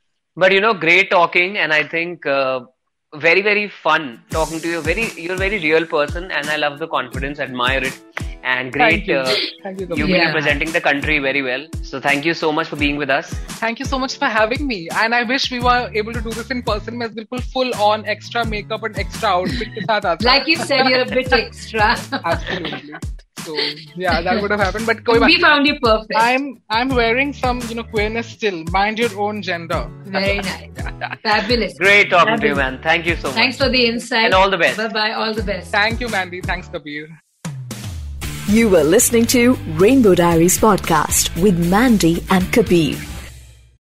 But 0.44 0.52
you 0.54 0.62
know, 0.64 0.74
great 0.74 1.10
talking, 1.12 1.58
and 1.58 1.74
I 1.74 1.84
think 1.92 2.26
uh, 2.26 2.62
very 3.26 3.42
very 3.42 3.68
fun 3.70 4.24
talking 4.38 4.60
to 4.66 4.70
you. 4.74 4.82
Very, 4.82 5.06
you're 5.24 5.36
a 5.36 5.38
very 5.44 5.60
real 5.66 5.86
person, 5.94 6.32
and 6.40 6.50
I 6.50 6.58
love 6.64 6.80
the 6.84 6.88
confidence. 6.96 7.40
Admire 7.46 7.84
it, 7.90 7.96
and 8.53 8.73
great. 8.73 8.83
thank 8.93 9.07
you 9.11 9.19
Uh, 9.19 9.35
thank 9.65 9.81
you 9.81 9.87
you've 9.87 9.91
Kabir. 9.91 10.07
been 10.07 10.15
Yeah. 10.21 10.27
representing 10.29 10.71
the 10.77 10.81
country 10.89 11.19
very 11.27 11.43
well. 11.49 11.65
So 11.91 12.01
thank 12.09 12.25
you 12.31 12.35
so 12.43 12.51
much 12.59 12.69
for 12.73 12.79
being 12.83 12.97
with 13.05 13.11
us. 13.17 13.33
Thank 13.63 13.79
you 13.85 13.89
so 13.93 13.99
much 14.05 14.17
for 14.23 14.31
having 14.37 14.67
me. 14.73 14.81
And 15.05 15.15
I 15.21 15.23
wish 15.33 15.51
we 15.57 15.61
were 15.69 15.81
able 16.03 16.19
to 16.19 16.25
do 16.29 16.35
this 16.41 16.51
in 16.57 16.63
person. 16.73 16.99
मैं 17.05 17.09
बिल्कुल 17.21 17.43
full 17.55 17.73
on 17.91 18.05
extra 18.17 18.45
makeup 18.57 18.89
and 18.91 19.03
extra 19.07 19.35
outfit 19.39 19.75
के 19.79 19.87
साथ 19.91 20.11
आता. 20.13 20.29
like 20.33 20.53
you 20.55 20.59
said 20.73 20.93
you're 20.93 21.07
a 21.09 21.11
bit 21.15 21.33
extra 21.41 21.91
Absolutely. 22.35 22.95
So 23.45 23.55
yeah, 24.01 24.17
that 24.25 24.41
would 24.43 24.53
have 24.55 24.63
happened. 24.63 24.87
But 24.89 24.99
कोई 25.05 25.19
बात 25.21 25.31
we 25.35 25.37
found 25.45 25.69
you 25.71 25.77
perfect 25.85 26.19
I'm 26.23 26.49
I'm 26.79 26.91
wearing 26.99 27.31
some 27.39 27.63
you 27.71 27.77
know 27.79 27.87
queerness 27.95 28.33
still. 28.39 28.59
Mind 28.75 28.99
your 29.05 29.13
own 29.27 29.41
gender. 29.51 29.81
very 30.19 30.35
nice 30.51 31.17
fabulous 31.31 31.79
Great 31.87 32.11
talking 32.17 32.37
to 32.45 32.51
you, 32.51 32.55
Fabulous. 32.55 32.63
man. 32.65 32.79
Thank 32.91 33.11
you 33.13 33.17
so 33.25 33.29
much. 33.31 33.39
thanks 33.41 33.63
for 33.65 33.71
the 33.79 33.83
insight 33.95 34.27
And 34.29 34.39
all 34.43 34.51
the 34.59 34.63
best. 34.67 34.83
bye 34.85 34.91
bye 35.01 35.11
all 35.23 35.35
the 35.43 35.47
best 35.55 35.77
Thank 35.81 36.07
you, 36.07 36.15
Mandy. 36.19 36.43
Thanks, 36.53 36.69
Kabir. 36.79 37.09
You 38.48 38.70
were 38.70 38.84
listening 38.84 39.26
to 39.28 39.56
Rainbow 39.74 40.14
Diaries 40.14 40.60
podcast 40.60 41.42
with 41.42 41.58
Mandy 41.68 42.24
and 42.30 42.54
Kabir. 42.54 42.96